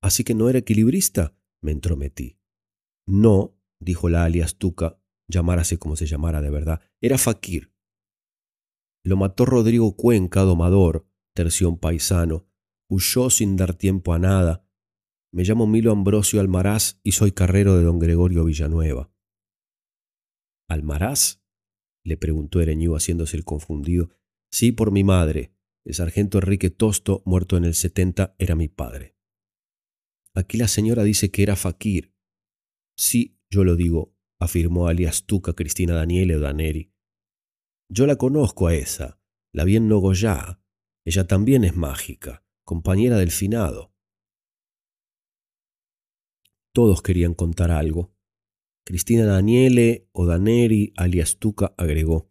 ¿Así 0.03 0.25
que 0.25 0.35
no 0.35 0.49
era 0.49 0.59
equilibrista? 0.59 1.37
me 1.63 1.73
entrometí. 1.73 2.39
No, 3.07 3.57
dijo 3.81 4.09
la 4.09 4.25
alias 4.25 4.57
Tuca, 4.57 5.01
llamárase 5.29 5.79
como 5.79 5.97
se 5.97 6.07
llamara 6.07 6.43
de 6.43 6.51
verdad, 6.51 6.81
era 7.01 7.19
Fakir. 7.19 7.73
Lo 9.05 9.17
mató 9.17 9.45
Rodrigo 9.45 9.97
Cuenca, 9.97 10.41
domador, 10.43 11.09
terción 11.35 11.79
paisano, 11.79 12.49
huyó 12.89 13.31
sin 13.31 13.57
dar 13.57 13.75
tiempo 13.75 14.13
a 14.13 14.19
nada. 14.19 14.67
Me 15.33 15.45
llamo 15.45 15.67
Milo 15.67 15.93
Ambrosio 15.93 16.41
Almaraz 16.41 16.99
y 17.05 17.13
soy 17.13 17.33
carrero 17.33 17.77
de 17.77 17.85
don 17.85 17.99
Gregorio 17.99 18.45
Villanueva. 18.45 19.13
¿Almaraz? 20.69 21.43
le 22.05 22.17
preguntó 22.17 22.61
Ereñú 22.61 22.97
haciéndose 22.97 23.37
el 23.37 23.45
confundido. 23.45 24.11
Sí, 24.51 24.73
por 24.73 24.91
mi 24.91 25.05
madre. 25.05 25.53
El 25.85 25.95
sargento 25.95 26.39
Enrique 26.39 26.71
Tosto, 26.71 27.23
muerto 27.25 27.57
en 27.57 27.65
el 27.65 27.75
setenta, 27.75 28.35
era 28.39 28.57
mi 28.57 28.69
padre. 28.69 29.17
Aquí 30.35 30.59
la 30.59 30.69
señora 30.69 31.05
dice 31.05 31.31
que 31.31 31.43
era 31.43 31.55
Fakir. 31.55 32.16
Sí, 32.97 33.39
yo 33.51 33.65
lo 33.65 33.77
digo, 33.77 34.15
afirmó 34.41 34.89
alias 34.89 35.27
Tuca 35.27 35.53
Cristina 35.53 35.95
Daniele 35.95 36.39
Daneri. 36.39 36.93
Yo 37.89 38.07
la 38.07 38.17
conozco 38.17 38.67
a 38.67 38.75
esa, 38.75 39.21
la 39.53 39.65
vi 39.65 39.77
en 39.77 39.89
Nogoyá. 39.89 40.61
Ella 41.05 41.27
también 41.27 41.65
es 41.65 41.77
mágica 41.77 42.47
compañera 42.67 43.17
del 43.17 43.31
finado. 43.31 43.95
Todos 46.75 47.01
querían 47.01 47.33
contar 47.33 47.71
algo. 47.71 48.13
Cristina 48.85 49.25
Daniele 49.25 50.11
o 50.13 50.27
Daneri, 50.27 50.93
alias 50.97 51.39
Tuca, 51.39 51.75
agregó. 51.79 52.29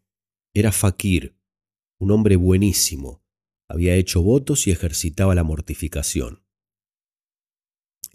Era 0.53 0.73
Fakir, 0.73 1.39
un 1.99 2.11
hombre 2.11 2.35
buenísimo. 2.35 3.23
Había 3.69 3.95
hecho 3.95 4.21
votos 4.21 4.67
y 4.67 4.71
ejercitaba 4.71 5.35
la 5.35 5.43
mortificación. 5.43 6.44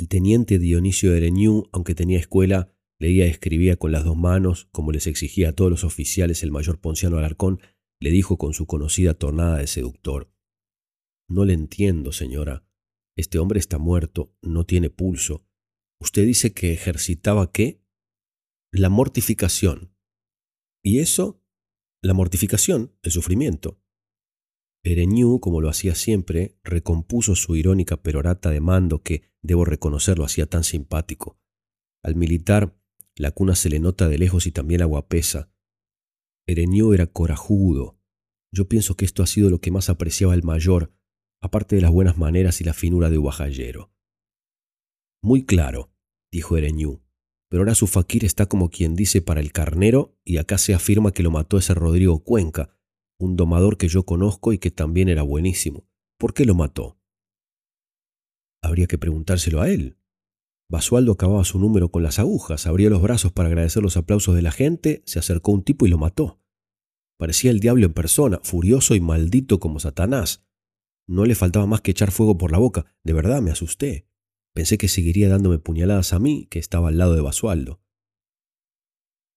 El 0.01 0.09
teniente 0.09 0.59
Dionisio 0.59 1.15
Ereñú, 1.15 1.65
aunque 1.73 1.95
tenía 1.95 2.19
escuela, 2.19 2.73
leía 2.99 3.27
y 3.27 3.29
escribía 3.29 3.77
con 3.77 3.93
las 3.93 4.03
dos 4.03 4.17
manos, 4.17 4.67
como 4.73 4.93
les 4.93 5.07
exigía 5.07 5.51
a 5.51 5.53
todos 5.53 5.71
los 5.71 5.85
oficiales 5.85 6.43
el 6.43 6.51
mayor 6.51 6.81
Ponciano 6.81 7.19
Alarcón, 7.19 7.61
le 8.01 8.09
dijo 8.09 8.39
con 8.39 8.55
su 8.55 8.67
conocida 8.67 9.13
tornada 9.13 9.59
de 9.59 9.67
seductor. 9.67 10.33
No 11.29 11.45
le 11.45 11.53
entiendo, 11.53 12.13
señora. 12.13 12.67
Este 13.15 13.39
hombre 13.39 13.61
está 13.61 13.77
muerto, 13.77 14.35
no 14.41 14.65
tiene 14.65 14.89
pulso. 14.89 15.47
Usted 16.01 16.25
dice 16.25 16.55
que 16.55 16.73
ejercitaba 16.73 17.53
qué? 17.53 17.85
La 18.73 18.89
mortificación. 18.89 19.95
¿Y 20.83 21.01
eso? 21.01 21.45
La 22.01 22.15
mortificación, 22.15 22.97
el 23.03 23.13
sufrimiento. 23.13 23.80
Ereñú, 24.83 25.41
como 25.41 25.61
lo 25.61 25.69
hacía 25.69 25.95
siempre, 25.95 26.59
recompuso 26.65 27.35
su 27.35 27.57
irónica 27.57 27.99
perorata 27.99 28.51
de 28.51 28.61
mando 28.61 29.03
que, 29.03 29.31
debo 29.43 29.65
reconocerlo, 29.65 30.25
hacía 30.25 30.47
tan 30.47 30.65
simpático. 30.65 31.39
Al 32.03 32.17
militar, 32.17 32.77
la 33.15 33.31
cuna 33.33 33.55
se 33.55 33.69
le 33.69 33.79
nota 33.79 34.09
de 34.09 34.19
lejos 34.19 34.47
y 34.47 34.53
también 34.53 34.81
la 34.81 34.87
guapesa. 34.87 35.53
Ereñú 36.47 36.95
era 36.95 37.07
corajudo. 37.07 38.01
Yo 38.53 38.69
pienso 38.69 38.97
que 38.97 39.05
esto 39.05 39.23
ha 39.23 39.27
sido 39.27 39.51
lo 39.51 39.61
que 39.61 39.71
más 39.71 39.91
apreciaba 39.91 40.35
el 40.35 40.43
mayor, 40.43 40.95
aparte 41.43 41.77
de 41.77 41.83
las 41.83 41.91
buenas 41.91 42.17
maneras 42.17 42.61
y 42.61 42.65
la 42.65 42.73
finura 42.73 43.11
de 43.11 43.19
Ubajallero. 43.19 43.93
Muy 45.23 45.45
claro, 45.45 45.93
dijo 46.33 46.57
Ereñú, 46.57 47.03
pero 47.51 47.63
ahora 47.63 47.75
su 47.75 47.87
faquir 47.87 48.25
está 48.25 48.47
como 48.47 48.71
quien 48.71 48.95
dice 48.97 49.21
para 49.21 49.41
el 49.41 49.53
carnero 49.53 50.19
y 50.25 50.39
acá 50.39 50.57
se 50.57 50.73
afirma 50.73 51.13
que 51.13 51.23
lo 51.23 51.31
mató 51.31 51.59
ese 51.59 51.75
Rodrigo 51.75 52.25
Cuenca, 52.25 52.80
un 53.21 53.37
domador 53.37 53.77
que 53.77 53.89
yo 53.89 54.05
conozco 54.05 54.53
y 54.53 54.59
que 54.59 54.71
también 54.71 55.09
era 55.09 55.23
buenísimo. 55.23 55.87
¿Por 56.19 56.33
qué 56.33 56.47
lo 56.47 56.55
mató? 56.55 56.99
Habría 58.63 58.87
que 58.87 58.99
preguntárselo 58.99 59.61
a 59.61 59.69
él. 59.69 59.99
Basualdo 60.71 61.13
acababa 61.13 61.45
su 61.45 61.59
número 61.59 61.91
con 61.91 62.03
las 62.03 62.19
agujas, 62.19 62.67
abrió 62.67 62.89
los 62.89 63.03
brazos 63.03 63.33
para 63.33 63.49
agradecer 63.49 63.83
los 63.83 63.97
aplausos 63.97 64.35
de 64.35 64.43
la 64.43 64.53
gente, 64.53 65.03
se 65.05 65.19
acercó 65.19 65.53
un 65.53 65.63
tipo 65.63 65.87
y 65.87 65.91
lo 65.91 65.99
mató. 65.99 66.41
Parecía 67.19 67.51
el 67.51 67.61
diablo 67.61 67.87
en 67.87 67.93
persona, 67.93 68.41
furioso 68.43 68.95
y 68.95 69.01
maldito 69.01 69.61
como 69.61 69.81
Satanás. 69.81 70.47
No 71.07 71.27
le 71.27 71.35
faltaba 71.35 71.67
más 71.67 71.83
que 71.83 71.91
echar 71.91 72.13
fuego 72.13 72.39
por 72.39 72.53
la 72.53 72.59
boca. 72.59 72.87
De 73.05 73.13
verdad 73.13 73.43
me 73.43 73.51
asusté. 73.51 74.07
Pensé 74.55 74.79
que 74.79 74.89
seguiría 74.89 75.29
dándome 75.29 75.59
puñaladas 75.59 76.15
a 76.15 76.19
mí, 76.19 76.47
que 76.51 76.59
estaba 76.59 76.89
al 76.89 76.97
lado 76.97 77.15
de 77.15 77.21
Basualdo. 77.21 77.83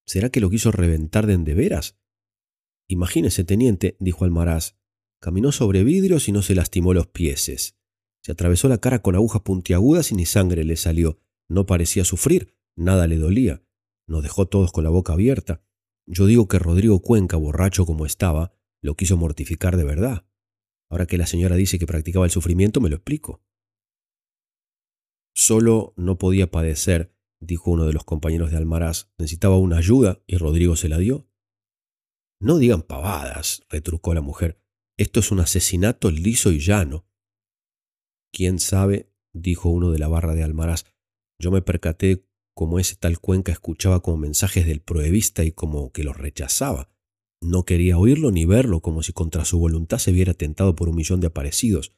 ¿Será 0.05 0.29
que 0.29 0.39
lo 0.39 0.49
quiso 0.49 0.71
reventar 0.71 1.27
de 1.27 1.33
endeveras? 1.33 1.97
Imagínese, 2.87 3.43
teniente, 3.43 3.97
dijo 3.99 4.25
Almaraz. 4.25 4.77
Caminó 5.19 5.51
sobre 5.51 5.83
vidrios 5.83 6.27
y 6.27 6.31
no 6.31 6.41
se 6.41 6.55
lastimó 6.55 6.93
los 6.93 7.07
pieses. 7.07 7.77
Se 8.21 8.31
atravesó 8.31 8.67
la 8.69 8.77
cara 8.77 9.01
con 9.01 9.15
agujas 9.15 9.41
puntiagudas 9.41 10.11
y 10.11 10.15
ni 10.15 10.25
sangre 10.25 10.63
le 10.63 10.75
salió. 10.75 11.19
No 11.49 11.65
parecía 11.65 12.05
sufrir, 12.05 12.55
nada 12.75 13.07
le 13.07 13.17
dolía. 13.17 13.63
Nos 14.07 14.23
dejó 14.23 14.47
todos 14.47 14.71
con 14.71 14.83
la 14.83 14.89
boca 14.89 15.13
abierta. 15.13 15.63
Yo 16.05 16.25
digo 16.25 16.47
que 16.47 16.59
Rodrigo 16.59 17.01
Cuenca, 17.01 17.37
borracho 17.37 17.85
como 17.85 18.05
estaba, 18.05 18.53
lo 18.81 18.95
quiso 18.95 19.17
mortificar 19.17 19.77
de 19.77 19.85
verdad. 19.85 20.25
Ahora 20.89 21.05
que 21.05 21.17
la 21.17 21.25
señora 21.25 21.55
dice 21.55 21.79
que 21.79 21.87
practicaba 21.87 22.25
el 22.25 22.31
sufrimiento, 22.31 22.81
me 22.81 22.89
lo 22.89 22.95
explico. 22.97 23.41
Solo 25.33 25.93
no 25.97 26.17
podía 26.17 26.51
padecer, 26.51 27.15
dijo 27.39 27.71
uno 27.71 27.85
de 27.85 27.93
los 27.93 28.03
compañeros 28.03 28.51
de 28.51 28.57
Almaraz. 28.57 29.09
Necesitaba 29.17 29.57
una 29.57 29.77
ayuda 29.77 30.21
y 30.27 30.37
Rodrigo 30.37 30.75
se 30.75 30.89
la 30.89 30.97
dio. 30.97 31.27
No 32.43 32.57
digan 32.57 32.81
pavadas, 32.81 33.63
retrucó 33.69 34.13
la 34.13 34.19
mujer. 34.19 34.59
Esto 34.97 35.21
es 35.21 35.31
un 35.31 35.39
asesinato 35.39 36.11
liso 36.11 36.51
y 36.51 36.59
llano. 36.59 37.07
¿Quién 38.33 38.59
sabe? 38.59 39.09
dijo 39.31 39.69
uno 39.69 39.91
de 39.91 39.99
la 39.99 40.09
barra 40.09 40.35
de 40.35 40.43
Almaraz. 40.43 40.83
Yo 41.39 41.51
me 41.51 41.61
percaté 41.61 42.27
como 42.53 42.79
ese 42.79 42.97
tal 42.97 43.21
Cuenca 43.21 43.53
escuchaba 43.53 44.01
como 44.01 44.17
mensajes 44.17 44.65
del 44.65 44.81
proevista 44.81 45.45
y 45.45 45.53
como 45.53 45.93
que 45.93 46.03
los 46.03 46.17
rechazaba. 46.17 46.89
No 47.39 47.63
quería 47.63 47.97
oírlo 47.97 48.29
ni 48.29 48.43
verlo, 48.43 48.81
como 48.81 49.03
si 49.03 49.13
contra 49.13 49.45
su 49.45 49.57
voluntad 49.57 49.99
se 49.99 50.11
viera 50.11 50.33
tentado 50.33 50.75
por 50.75 50.89
un 50.89 50.97
millón 50.97 51.21
de 51.21 51.27
aparecidos. 51.27 51.95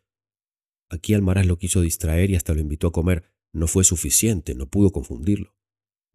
Aquí 0.91 1.15
Almaraz 1.15 1.47
lo 1.47 1.57
quiso 1.57 1.81
distraer 1.81 2.29
y 2.29 2.35
hasta 2.35 2.53
lo 2.53 2.59
invitó 2.59 2.85
a 2.85 2.91
comer. 2.91 3.33
No 3.51 3.65
fue 3.65 3.83
suficiente, 3.83 4.53
no 4.53 4.69
pudo 4.69 4.91
confundirlo. 4.91 5.54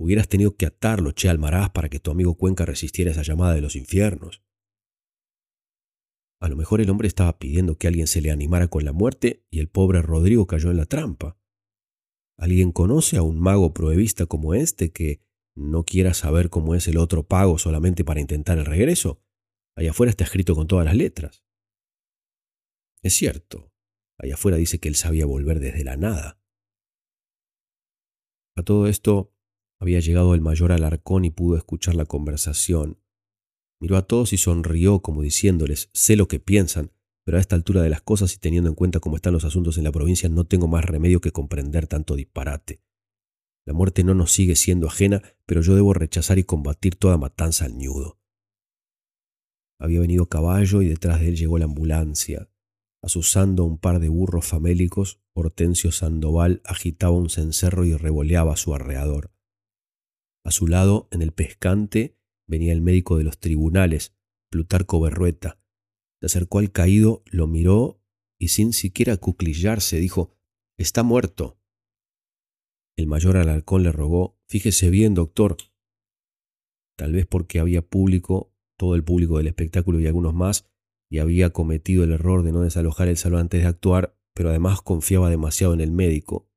Hubieras 0.00 0.28
tenido 0.28 0.56
que 0.56 0.64
atarlo, 0.64 1.12
che 1.12 1.28
Almaraz, 1.28 1.68
para 1.72 1.90
que 1.90 2.00
tu 2.00 2.10
amigo 2.10 2.34
Cuenca 2.34 2.64
resistiera 2.64 3.10
esa 3.10 3.20
llamada 3.20 3.54
de 3.54 3.60
los 3.60 3.76
infiernos. 3.76 4.42
A 6.40 6.48
lo 6.48 6.56
mejor 6.56 6.80
el 6.80 6.88
hombre 6.88 7.06
estaba 7.06 7.38
pidiendo 7.38 7.76
que 7.76 7.86
alguien 7.86 8.06
se 8.06 8.22
le 8.22 8.30
animara 8.30 8.68
con 8.68 8.86
la 8.86 8.94
muerte 8.94 9.44
y 9.50 9.58
el 9.60 9.68
pobre 9.68 10.00
Rodrigo 10.00 10.46
cayó 10.46 10.70
en 10.70 10.78
la 10.78 10.86
trampa. 10.86 11.38
¿Alguien 12.38 12.72
conoce 12.72 13.18
a 13.18 13.22
un 13.22 13.38
mago 13.40 13.74
proevista 13.74 14.24
como 14.24 14.54
este 14.54 14.90
que 14.90 15.20
no 15.54 15.84
quiera 15.84 16.14
saber 16.14 16.48
cómo 16.48 16.74
es 16.74 16.88
el 16.88 16.96
otro 16.96 17.28
pago 17.28 17.58
solamente 17.58 18.02
para 18.02 18.22
intentar 18.22 18.56
el 18.56 18.64
regreso? 18.64 19.22
Allá 19.76 19.90
afuera 19.90 20.08
está 20.08 20.24
escrito 20.24 20.54
con 20.54 20.66
todas 20.66 20.86
las 20.86 20.96
letras. 20.96 21.44
Es 23.02 23.12
cierto, 23.12 23.70
allá 24.16 24.32
afuera 24.32 24.56
dice 24.56 24.80
que 24.80 24.88
él 24.88 24.94
sabía 24.94 25.26
volver 25.26 25.60
desde 25.60 25.84
la 25.84 25.98
nada. 25.98 26.40
A 28.56 28.62
todo 28.62 28.86
esto 28.86 29.34
había 29.80 30.00
llegado 30.00 30.34
el 30.34 30.42
mayor 30.42 30.72
Alarcón 30.72 31.24
y 31.24 31.30
pudo 31.30 31.56
escuchar 31.56 31.94
la 31.94 32.04
conversación. 32.04 32.98
Miró 33.80 33.96
a 33.96 34.02
todos 34.02 34.34
y 34.34 34.36
sonrió 34.36 35.00
como 35.00 35.22
diciéndoles, 35.22 35.88
sé 35.94 36.16
lo 36.16 36.28
que 36.28 36.38
piensan, 36.38 36.92
pero 37.24 37.38
a 37.38 37.40
esta 37.40 37.56
altura 37.56 37.82
de 37.82 37.88
las 37.88 38.02
cosas 38.02 38.34
y 38.34 38.38
teniendo 38.38 38.68
en 38.68 38.74
cuenta 38.74 39.00
cómo 39.00 39.16
están 39.16 39.32
los 39.32 39.44
asuntos 39.44 39.78
en 39.78 39.84
la 39.84 39.92
provincia, 39.92 40.28
no 40.28 40.44
tengo 40.44 40.68
más 40.68 40.84
remedio 40.84 41.20
que 41.22 41.32
comprender 41.32 41.86
tanto 41.86 42.14
disparate. 42.14 42.82
La 43.66 43.72
muerte 43.72 44.04
no 44.04 44.14
nos 44.14 44.32
sigue 44.32 44.54
siendo 44.54 44.86
ajena, 44.86 45.22
pero 45.46 45.62
yo 45.62 45.74
debo 45.74 45.94
rechazar 45.94 46.38
y 46.38 46.44
combatir 46.44 46.96
toda 46.96 47.16
matanza 47.16 47.64
al 47.64 47.76
ñudo. 47.76 48.18
Había 49.78 50.00
venido 50.00 50.26
caballo 50.26 50.82
y 50.82 50.88
detrás 50.88 51.20
de 51.20 51.28
él 51.28 51.36
llegó 51.36 51.56
la 51.56 51.64
ambulancia. 51.64 52.50
Asusando 53.02 53.64
un 53.64 53.78
par 53.78 53.98
de 53.98 54.10
burros 54.10 54.46
famélicos, 54.46 55.20
Hortensio 55.32 55.90
Sandoval 55.90 56.60
agitaba 56.66 57.16
un 57.16 57.30
cencerro 57.30 57.86
y 57.86 57.96
revoleaba 57.96 58.52
a 58.52 58.56
su 58.56 58.74
arreador. 58.74 59.30
A 60.44 60.50
su 60.50 60.66
lado, 60.66 61.08
en 61.10 61.22
el 61.22 61.32
pescante, 61.32 62.16
venía 62.46 62.72
el 62.72 62.80
médico 62.80 63.18
de 63.18 63.24
los 63.24 63.38
tribunales, 63.38 64.14
Plutarco 64.50 65.00
Berrueta, 65.00 65.60
se 66.20 66.26
acercó 66.26 66.58
al 66.58 66.70
caído, 66.70 67.22
lo 67.26 67.46
miró 67.46 68.02
y 68.38 68.48
sin 68.48 68.72
siquiera 68.72 69.16
cuclillarse 69.16 69.98
dijo, 69.98 70.36
Está 70.78 71.02
muerto. 71.02 71.58
El 72.96 73.06
mayor 73.06 73.36
Alarcón 73.36 73.82
le 73.82 73.92
rogó, 73.92 74.38
Fíjese 74.46 74.90
bien, 74.90 75.14
doctor. 75.14 75.56
Tal 76.96 77.12
vez 77.12 77.26
porque 77.26 77.58
había 77.58 77.80
público, 77.82 78.54
todo 78.76 78.94
el 78.94 79.04
público 79.04 79.38
del 79.38 79.46
espectáculo 79.46 80.00
y 80.00 80.06
algunos 80.06 80.34
más, 80.34 80.70
y 81.10 81.18
había 81.18 81.50
cometido 81.50 82.04
el 82.04 82.12
error 82.12 82.42
de 82.42 82.52
no 82.52 82.60
desalojar 82.60 83.08
el 83.08 83.16
salón 83.16 83.40
antes 83.40 83.62
de 83.62 83.68
actuar, 83.68 84.18
pero 84.34 84.50
además 84.50 84.82
confiaba 84.82 85.30
demasiado 85.30 85.72
en 85.72 85.80
el 85.80 85.92
médico. 85.92 86.50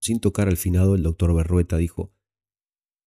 Sin 0.00 0.20
tocar 0.20 0.48
al 0.48 0.56
finado, 0.56 0.94
el 0.94 1.02
doctor 1.02 1.34
Berrueta 1.34 1.76
dijo, 1.76 2.14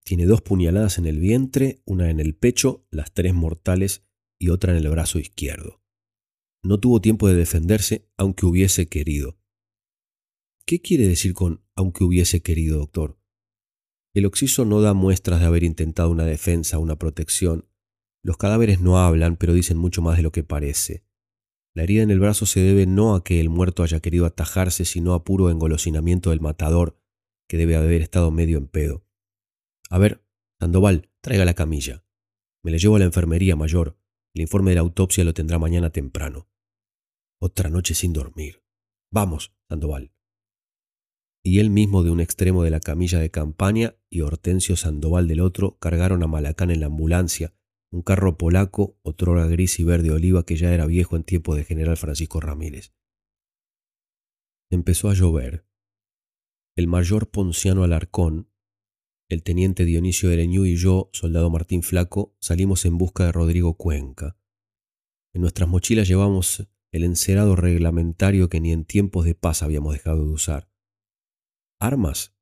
Tiene 0.04 0.26
dos 0.26 0.42
puñaladas 0.42 0.98
en 0.98 1.06
el 1.06 1.20
vientre, 1.20 1.82
una 1.86 2.10
en 2.10 2.20
el 2.20 2.36
pecho, 2.36 2.88
las 2.90 3.14
tres 3.14 3.34
mortales 3.34 4.04
y 4.40 4.50
otra 4.50 4.72
en 4.72 4.78
el 4.78 4.90
brazo 4.90 5.20
izquierdo. 5.20 5.82
No 6.64 6.80
tuvo 6.80 7.00
tiempo 7.00 7.28
de 7.28 7.36
defenderse, 7.36 8.10
aunque 8.18 8.46
hubiese 8.46 8.88
querido. 8.88 9.38
¿Qué 10.66 10.82
quiere 10.82 11.08
decir 11.08 11.34
con 11.34 11.64
aunque 11.76 12.04
hubiese 12.04 12.42
querido, 12.42 12.80
doctor? 12.80 13.20
El 14.14 14.26
oxiso 14.26 14.66
no 14.66 14.82
da 14.82 14.94
muestras 14.94 15.40
de 15.40 15.46
haber 15.46 15.64
intentado 15.64 16.10
una 16.10 16.26
defensa, 16.26 16.80
una 16.80 16.98
protección. 16.98 17.70
Los 18.24 18.38
cadáveres 18.38 18.82
no 18.82 19.00
hablan, 19.00 19.38
pero 19.38 19.54
dicen 19.54 19.78
mucho 19.78 20.02
más 20.02 20.18
de 20.18 20.24
lo 20.24 20.32
que 20.32 20.44
parece. 20.44 21.04
La 21.76 21.84
herida 21.84 22.04
en 22.04 22.12
el 22.12 22.20
brazo 22.20 22.46
se 22.46 22.60
debe 22.60 22.86
no 22.86 23.16
a 23.16 23.24
que 23.24 23.40
el 23.40 23.50
muerto 23.50 23.84
haya 23.84 24.00
querido 24.00 24.26
atajarse, 24.26 24.86
sino 24.86 25.14
a 25.14 25.24
puro 25.24 25.50
engolosinamiento 25.50 26.32
del 26.32 26.42
matador, 26.42 27.00
que 27.48 27.58
debe 27.58 27.76
haber 27.76 28.02
estado 28.02 28.32
medio 28.32 28.58
en 28.58 28.68
pedo. 28.68 29.06
A 29.90 29.98
ver, 29.98 30.24
Sandoval, 30.60 31.10
traiga 31.22 31.46
la 31.46 31.56
camilla. 31.56 32.06
Me 32.64 32.72
la 32.72 32.78
llevo 32.78 32.98
a 32.98 33.00
la 33.00 33.06
enfermería, 33.06 33.56
mayor. 33.56 33.98
El 34.34 34.42
informe 34.42 34.72
de 34.72 34.76
la 34.76 34.82
autopsia 34.82 35.24
lo 35.24 35.34
tendrá 35.34 35.58
mañana 35.58 35.92
temprano. 35.92 36.50
Otra 37.42 37.70
noche 37.70 37.96
sin 37.96 38.14
dormir. 38.14 38.64
Vamos, 39.12 39.54
Sandoval. 39.68 40.12
Y 41.44 41.60
él 41.60 41.70
mismo 41.70 42.04
de 42.04 42.12
un 42.12 42.20
extremo 42.20 42.64
de 42.64 42.70
la 42.70 42.82
camilla 42.82 43.18
de 43.20 43.32
campaña 43.32 43.96
y 44.10 44.22
Hortensio 44.22 44.76
Sandoval 44.76 45.28
del 45.28 45.40
otro 45.40 45.80
cargaron 45.80 46.22
a 46.22 46.28
Malacán 46.28 46.70
en 46.70 46.82
la 46.82 46.88
ambulancia, 46.88 47.54
un 47.92 48.02
carro 48.02 48.38
polaco, 48.38 49.00
otrora 49.02 49.48
gris 49.48 49.80
y 49.80 49.84
verde 49.84 50.12
oliva 50.12 50.46
que 50.46 50.58
ya 50.58 50.74
era 50.74 50.86
viejo 50.86 51.16
en 51.16 51.24
tiempo 51.24 51.56
de 51.56 51.64
general 51.64 51.98
Francisco 51.98 52.40
Ramírez. 52.42 52.94
Empezó 54.70 55.10
a 55.10 55.14
llover. 55.14 55.66
El 56.76 56.88
mayor 56.88 57.32
Ponciano 57.32 57.84
Alarcón, 57.84 58.49
el 59.30 59.44
teniente 59.44 59.86
Dionisio 59.86 60.32
Ereñú 60.32 60.66
y 60.66 60.76
yo, 60.76 61.12
soldado 61.14 61.52
Martín 61.52 61.84
Flaco, 61.84 62.36
salimos 62.40 62.84
en 62.86 62.98
busca 62.98 63.26
de 63.26 63.32
Rodrigo 63.32 63.76
Cuenca. 63.76 64.38
En 65.34 65.42
nuestras 65.42 65.70
mochilas 65.70 66.08
llevamos 66.08 66.68
el 66.92 67.04
encerado 67.04 67.56
reglamentario 67.56 68.50
que 68.50 68.60
ni 68.60 68.72
en 68.72 68.86
tiempos 68.86 69.26
de 69.26 69.36
paz 69.36 69.62
habíamos 69.62 69.94
dejado 69.94 70.26
de 70.26 70.32
usar. 70.32 70.72
Armas. 71.80 72.36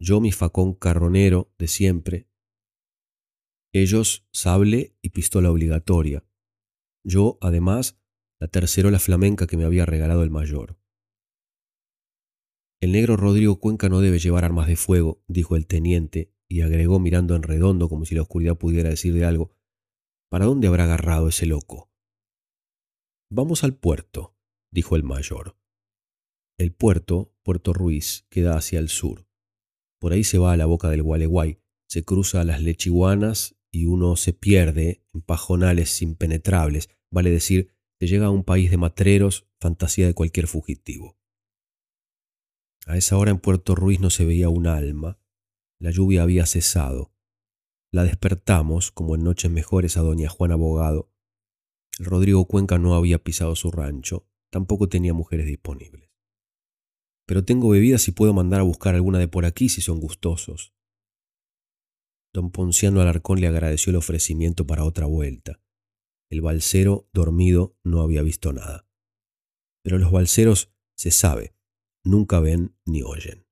Yo 0.00 0.20
mi 0.20 0.32
facón 0.32 0.74
carronero 0.74 1.52
de 1.58 1.68
siempre. 1.68 2.28
Ellos 3.74 4.26
sable 4.32 4.96
y 5.02 5.10
pistola 5.10 5.50
obligatoria. 5.50 6.24
Yo, 7.04 7.38
además, 7.42 8.00
la 8.40 8.48
tercerola 8.48 8.98
flamenca 8.98 9.46
que 9.46 9.56
me 9.58 9.64
había 9.64 9.86
regalado 9.86 10.24
el 10.24 10.30
mayor. 10.30 10.81
El 12.82 12.90
negro 12.90 13.16
Rodrigo 13.16 13.60
Cuenca 13.60 13.88
no 13.88 14.00
debe 14.00 14.18
llevar 14.18 14.44
armas 14.44 14.66
de 14.66 14.74
fuego, 14.74 15.22
dijo 15.28 15.54
el 15.54 15.68
teniente, 15.68 16.34
y 16.48 16.62
agregó 16.62 16.98
mirando 16.98 17.36
en 17.36 17.44
redondo 17.44 17.88
como 17.88 18.04
si 18.04 18.16
la 18.16 18.22
oscuridad 18.22 18.58
pudiera 18.58 18.90
decir 18.90 19.14
de 19.14 19.24
algo. 19.24 19.52
¿Para 20.28 20.46
dónde 20.46 20.66
habrá 20.66 20.82
agarrado 20.82 21.28
ese 21.28 21.46
loco? 21.46 21.92
Vamos 23.30 23.62
al 23.62 23.76
puerto, 23.76 24.36
dijo 24.72 24.96
el 24.96 25.04
mayor. 25.04 25.56
El 26.58 26.72
puerto, 26.72 27.36
Puerto 27.44 27.72
Ruiz, 27.72 28.26
queda 28.30 28.56
hacia 28.56 28.80
el 28.80 28.88
sur. 28.88 29.28
Por 30.00 30.12
ahí 30.12 30.24
se 30.24 30.38
va 30.38 30.52
a 30.52 30.56
la 30.56 30.66
boca 30.66 30.90
del 30.90 31.04
Gualeguay, 31.04 31.60
se 31.88 32.04
cruza 32.04 32.42
las 32.42 32.62
lechiguanas 32.62 33.54
y 33.70 33.86
uno 33.86 34.16
se 34.16 34.32
pierde 34.32 35.04
en 35.14 35.22
pajonales 35.22 36.02
impenetrables, 36.02 36.90
vale 37.12 37.30
decir, 37.30 37.70
se 38.00 38.08
llega 38.08 38.26
a 38.26 38.30
un 38.30 38.42
país 38.42 38.72
de 38.72 38.76
matreros, 38.76 39.46
fantasía 39.60 40.08
de 40.08 40.14
cualquier 40.14 40.48
fugitivo. 40.48 41.21
A 42.86 42.96
esa 42.96 43.16
hora 43.16 43.30
en 43.30 43.38
Puerto 43.38 43.74
Ruiz 43.74 44.00
no 44.00 44.10
se 44.10 44.24
veía 44.24 44.48
un 44.48 44.66
alma. 44.66 45.18
La 45.78 45.90
lluvia 45.90 46.22
había 46.22 46.46
cesado. 46.46 47.12
La 47.92 48.04
despertamos, 48.04 48.90
como 48.90 49.14
en 49.14 49.24
noches 49.24 49.50
mejores, 49.50 49.96
a 49.96 50.00
doña 50.00 50.28
Juana 50.28 50.54
Abogado. 50.54 51.12
El 51.98 52.06
Rodrigo 52.06 52.46
Cuenca 52.46 52.78
no 52.78 52.94
había 52.94 53.22
pisado 53.22 53.54
su 53.54 53.70
rancho, 53.70 54.26
tampoco 54.50 54.88
tenía 54.88 55.12
mujeres 55.12 55.46
disponibles. 55.46 56.10
Pero 57.26 57.44
tengo 57.44 57.68
bebidas 57.68 58.08
y 58.08 58.12
puedo 58.12 58.32
mandar 58.32 58.60
a 58.60 58.64
buscar 58.64 58.94
alguna 58.94 59.18
de 59.18 59.28
por 59.28 59.44
aquí 59.44 59.68
si 59.68 59.80
son 59.80 60.00
gustosos. 60.00 60.74
Don 62.32 62.50
Ponciano 62.50 63.00
Alarcón 63.00 63.40
le 63.40 63.46
agradeció 63.46 63.90
el 63.90 63.96
ofrecimiento 63.96 64.66
para 64.66 64.84
otra 64.84 65.06
vuelta. 65.06 65.60
El 66.30 66.40
balsero, 66.40 67.08
dormido, 67.12 67.76
no 67.84 68.00
había 68.00 68.22
visto 68.22 68.52
nada. 68.54 68.88
Pero 69.82 69.98
los 69.98 70.10
balseros, 70.10 70.72
se 70.96 71.10
sabe, 71.10 71.54
nunca 72.04 72.40
ven 72.40 72.76
ni 72.84 73.02
oyen. 73.02 73.46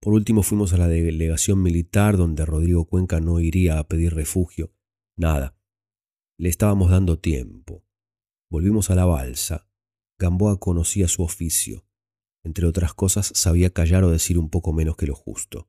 Por 0.00 0.14
último 0.14 0.42
fuimos 0.42 0.72
a 0.72 0.78
la 0.78 0.88
delegación 0.88 1.62
militar 1.62 2.16
donde 2.16 2.46
Rodrigo 2.46 2.86
Cuenca 2.86 3.20
no 3.20 3.38
iría 3.40 3.78
a 3.78 3.86
pedir 3.86 4.14
refugio. 4.14 4.72
Nada. 5.16 5.58
Le 6.38 6.48
estábamos 6.48 6.90
dando 6.90 7.18
tiempo. 7.18 7.84
Volvimos 8.50 8.90
a 8.90 8.94
la 8.94 9.04
balsa. 9.04 9.68
Gamboa 10.18 10.58
conocía 10.58 11.06
su 11.06 11.22
oficio. 11.22 11.84
Entre 12.42 12.66
otras 12.66 12.94
cosas, 12.94 13.30
sabía 13.34 13.70
callar 13.70 14.04
o 14.04 14.10
decir 14.10 14.38
un 14.38 14.48
poco 14.48 14.72
menos 14.72 14.96
que 14.96 15.06
lo 15.06 15.14
justo. 15.14 15.68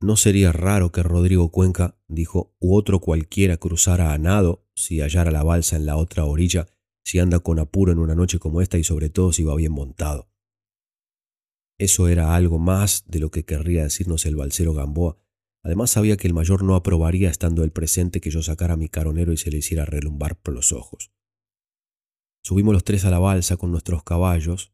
No 0.00 0.16
sería 0.16 0.50
raro 0.50 0.92
que 0.92 1.02
Rodrigo 1.02 1.50
Cuenca, 1.50 1.98
dijo, 2.08 2.56
u 2.58 2.74
otro 2.74 3.00
cualquiera 3.00 3.58
cruzara 3.58 4.14
a 4.14 4.18
nado 4.18 4.66
si 4.74 5.02
hallara 5.02 5.30
la 5.30 5.42
balsa 5.42 5.76
en 5.76 5.84
la 5.84 5.98
otra 5.98 6.24
orilla 6.24 6.66
si 7.04 7.18
anda 7.18 7.40
con 7.40 7.58
apuro 7.58 7.92
en 7.92 7.98
una 7.98 8.14
noche 8.14 8.38
como 8.38 8.60
esta 8.60 8.78
y 8.78 8.84
sobre 8.84 9.10
todo 9.10 9.32
si 9.32 9.42
va 9.44 9.54
bien 9.54 9.72
montado. 9.72 10.30
Eso 11.78 12.08
era 12.08 12.34
algo 12.34 12.58
más 12.58 13.04
de 13.06 13.20
lo 13.20 13.30
que 13.30 13.44
querría 13.44 13.84
decirnos 13.84 14.26
el 14.26 14.36
balsero 14.36 14.74
Gamboa. 14.74 15.16
Además 15.64 15.90
sabía 15.90 16.18
que 16.18 16.26
el 16.26 16.34
mayor 16.34 16.62
no 16.62 16.74
aprobaría 16.74 17.30
estando 17.30 17.64
el 17.64 17.70
presente 17.70 18.20
que 18.20 18.30
yo 18.30 18.42
sacara 18.42 18.74
a 18.74 18.76
mi 18.76 18.88
caronero 18.88 19.32
y 19.32 19.38
se 19.38 19.50
le 19.50 19.58
hiciera 19.58 19.86
relumbar 19.86 20.38
por 20.38 20.52
los 20.52 20.72
ojos. 20.72 21.10
Subimos 22.42 22.74
los 22.74 22.84
tres 22.84 23.04
a 23.04 23.10
la 23.10 23.18
balsa 23.18 23.56
con 23.56 23.70
nuestros 23.70 24.02
caballos, 24.02 24.72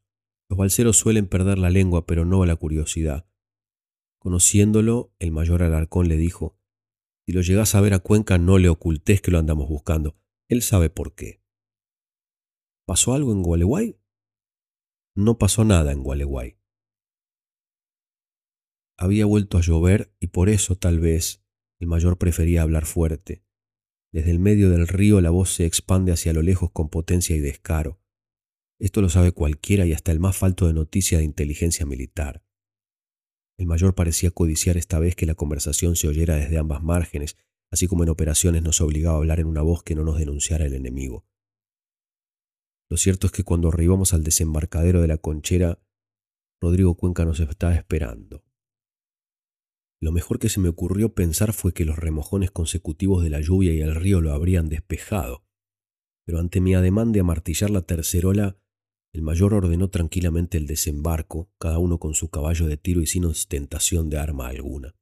Los 0.49 0.57
balseros 0.57 0.97
suelen 0.97 1.27
perder 1.27 1.57
la 1.57 1.69
lengua, 1.69 2.05
pero 2.05 2.23
no 2.23 2.45
la 2.45 2.55
curiosidad. 2.55 3.27
Conociéndolo, 4.17 5.13
el 5.19 5.31
mayor 5.31 5.61
Alarcón 5.61 6.07
le 6.07 6.15
dijo, 6.15 6.57
Si 7.25 7.33
lo 7.33 7.41
llegás 7.41 7.75
a 7.75 7.81
ver 7.81 7.93
a 7.93 7.99
Cuenca, 7.99 8.37
no 8.37 8.57
le 8.57 8.69
ocultés 8.69 9.21
que 9.21 9.31
lo 9.31 9.39
andamos 9.39 9.67
buscando. 9.67 10.15
Él 10.47 10.61
sabe 10.61 10.89
por 10.89 11.15
qué. 11.15 11.41
¿Pasó 12.87 13.13
algo 13.13 13.33
en 13.33 13.43
Gualeguay? 13.43 13.99
No 15.13 15.37
pasó 15.37 15.65
nada 15.65 15.91
en 15.91 16.03
Gualeguay. 16.03 16.57
Había 18.97 19.25
vuelto 19.25 19.57
a 19.57 19.61
llover 19.61 20.15
y 20.21 20.27
por 20.27 20.47
eso 20.47 20.77
tal 20.77 21.01
vez 21.01 21.43
el 21.81 21.87
mayor 21.87 22.17
prefería 22.17 22.61
hablar 22.61 22.85
fuerte. 22.85 23.43
Desde 24.13 24.31
el 24.31 24.39
medio 24.39 24.69
del 24.69 24.87
río 24.87 25.19
la 25.19 25.31
voz 25.31 25.53
se 25.53 25.65
expande 25.65 26.13
hacia 26.13 26.31
lo 26.31 26.41
lejos 26.41 26.71
con 26.71 26.87
potencia 26.87 27.35
y 27.35 27.41
descaro. 27.41 27.99
Esto 28.79 29.01
lo 29.01 29.09
sabe 29.09 29.33
cualquiera 29.33 29.85
y 29.85 29.91
hasta 29.91 30.13
el 30.13 30.21
más 30.21 30.37
falto 30.37 30.65
de 30.65 30.73
noticia 30.73 31.17
de 31.17 31.25
inteligencia 31.25 31.85
militar. 31.85 32.45
El 33.59 33.67
mayor 33.67 33.95
parecía 33.95 34.31
codiciar 34.31 34.77
esta 34.77 34.97
vez 34.97 35.17
que 35.17 35.25
la 35.25 35.35
conversación 35.35 35.97
se 35.97 36.07
oyera 36.07 36.37
desde 36.37 36.57
ambas 36.57 36.81
márgenes, 36.81 37.35
así 37.69 37.87
como 37.87 38.03
en 38.03 38.09
operaciones 38.11 38.63
nos 38.63 38.79
obligaba 38.79 39.15
a 39.15 39.19
hablar 39.19 39.41
en 39.41 39.47
una 39.47 39.61
voz 39.61 39.83
que 39.83 39.93
no 39.93 40.05
nos 40.05 40.19
denunciara 40.19 40.65
el 40.65 40.73
enemigo. 40.73 41.25
Lo 42.89 42.97
cierto 42.97 43.27
es 43.27 43.33
que 43.33 43.43
cuando 43.43 43.67
arribamos 43.67 44.13
al 44.13 44.23
desembarcadero 44.23 45.01
de 45.01 45.07
la 45.07 45.17
conchera, 45.17 45.79
Rodrigo 46.61 46.95
Cuenca 46.95 47.25
nos 47.25 47.39
estaba 47.39 47.75
esperando. 47.75 48.43
Lo 49.99 50.11
mejor 50.11 50.39
que 50.39 50.49
se 50.49 50.59
me 50.59 50.69
ocurrió 50.69 51.13
pensar 51.13 51.53
fue 51.53 51.73
que 51.73 51.85
los 51.85 51.97
remojones 51.97 52.51
consecutivos 52.51 53.23
de 53.23 53.29
la 53.29 53.41
lluvia 53.41 53.73
y 53.73 53.81
el 53.81 53.95
río 53.95 54.21
lo 54.21 54.31
habrían 54.31 54.69
despejado, 54.69 55.43
pero 56.25 56.39
ante 56.39 56.61
mi 56.61 56.75
ademán 56.75 57.11
de 57.11 57.21
amartillar 57.21 57.69
la 57.69 57.81
tercerola, 57.81 58.57
el 59.13 59.21
mayor 59.21 59.53
ordenó 59.53 59.89
tranquilamente 59.89 60.57
el 60.57 60.67
desembarco, 60.67 61.49
cada 61.57 61.79
uno 61.79 61.97
con 61.99 62.13
su 62.13 62.29
caballo 62.29 62.67
de 62.67 62.77
tiro 62.77 63.01
y 63.01 63.07
sin 63.07 63.25
ostentación 63.25 64.09
de 64.09 64.19
arma 64.19 64.47
alguna. 64.47 64.95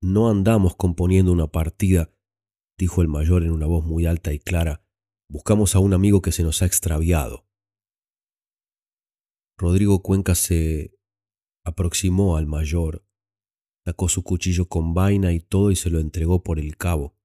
No 0.00 0.28
andamos 0.28 0.76
componiendo 0.76 1.32
una 1.32 1.48
partida, 1.48 2.12
dijo 2.78 3.02
el 3.02 3.08
mayor 3.08 3.42
en 3.42 3.50
una 3.50 3.66
voz 3.66 3.84
muy 3.84 4.06
alta 4.06 4.32
y 4.32 4.38
clara. 4.38 4.84
Buscamos 5.32 5.74
a 5.74 5.78
un 5.78 5.94
amigo 5.94 6.20
que 6.20 6.30
se 6.30 6.42
nos 6.42 6.60
ha 6.60 6.66
extraviado. 6.66 7.48
Rodrigo 9.56 10.02
Cuenca 10.02 10.34
se 10.34 10.94
aproximó 11.64 12.36
al 12.36 12.46
mayor, 12.46 13.06
sacó 13.86 14.10
su 14.10 14.24
cuchillo 14.24 14.68
con 14.68 14.92
vaina 14.92 15.32
y 15.32 15.40
todo 15.40 15.70
y 15.70 15.76
se 15.76 15.88
lo 15.88 16.00
entregó 16.00 16.42
por 16.42 16.58
el 16.58 16.76
cabo. 16.76 17.16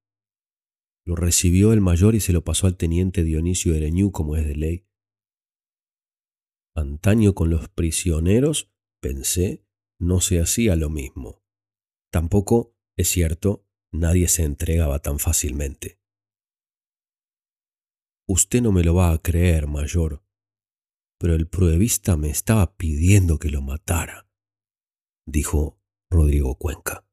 Lo 1.05 1.17
recibió 1.17 1.73
el 1.73 1.81
mayor 1.81 2.15
y 2.15 2.21
se 2.21 2.31
lo 2.31 2.45
pasó 2.45 2.67
al 2.67 2.77
teniente 2.77 3.25
Dionisio 3.25 3.73
Ereñú 3.73 4.13
como 4.13 4.37
es 4.37 4.47
de 4.47 4.55
ley. 4.55 4.87
Antaño 6.77 7.35
con 7.35 7.49
los 7.49 7.67
prisioneros, 7.67 8.71
pensé, 9.01 9.65
no 9.99 10.21
se 10.21 10.39
hacía 10.39 10.77
lo 10.77 10.89
mismo. 10.89 11.43
Tampoco, 12.09 12.73
es 12.95 13.09
cierto, 13.09 13.67
nadie 13.91 14.29
se 14.29 14.45
entregaba 14.45 14.99
tan 14.99 15.19
fácilmente. 15.19 15.96
Usted 18.29 18.61
no 18.61 18.73
me 18.73 18.83
lo 18.83 18.93
va 18.93 19.11
a 19.11 19.21
creer, 19.21 19.67
mayor, 19.67 20.21
pero 21.17 21.33
el 21.33 21.47
pruebista 21.47 22.17
me 22.17 22.29
estaba 22.29 22.75
pidiendo 22.75 23.39
que 23.39 23.49
lo 23.49 23.61
matara, 23.61 24.29
dijo 25.25 25.79
Rodrigo 26.09 26.55
Cuenca. 26.55 27.06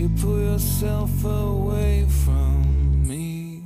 You 0.00 0.08
pull 0.18 0.40
yourself 0.40 1.10
away 1.26 2.06
from 2.24 3.06
me. 3.06 3.62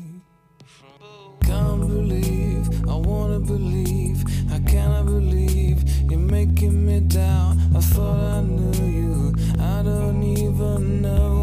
Can't 1.42 1.82
believe, 1.82 2.88
I 2.88 2.96
wanna 2.96 3.38
believe, 3.38 4.24
I 4.50 4.58
cannot 4.68 5.06
believe 5.06 5.88
you're 6.10 6.18
making 6.18 6.86
me 6.86 6.98
doubt. 6.98 7.58
I 7.76 7.80
thought 7.80 8.18
I 8.18 8.40
knew 8.40 8.84
you, 8.84 9.34
I 9.60 9.84
don't 9.84 10.24
even 10.24 11.02
know. 11.02 11.33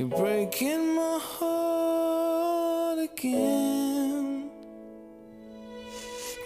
You're 0.00 0.08
breaking 0.08 0.94
my 0.94 1.18
heart 1.20 3.00
again. 3.00 4.50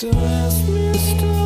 Don't 0.01 0.17
ask 0.17 0.69
me 0.69 0.93
to 0.93 0.99
stop. 0.99 1.44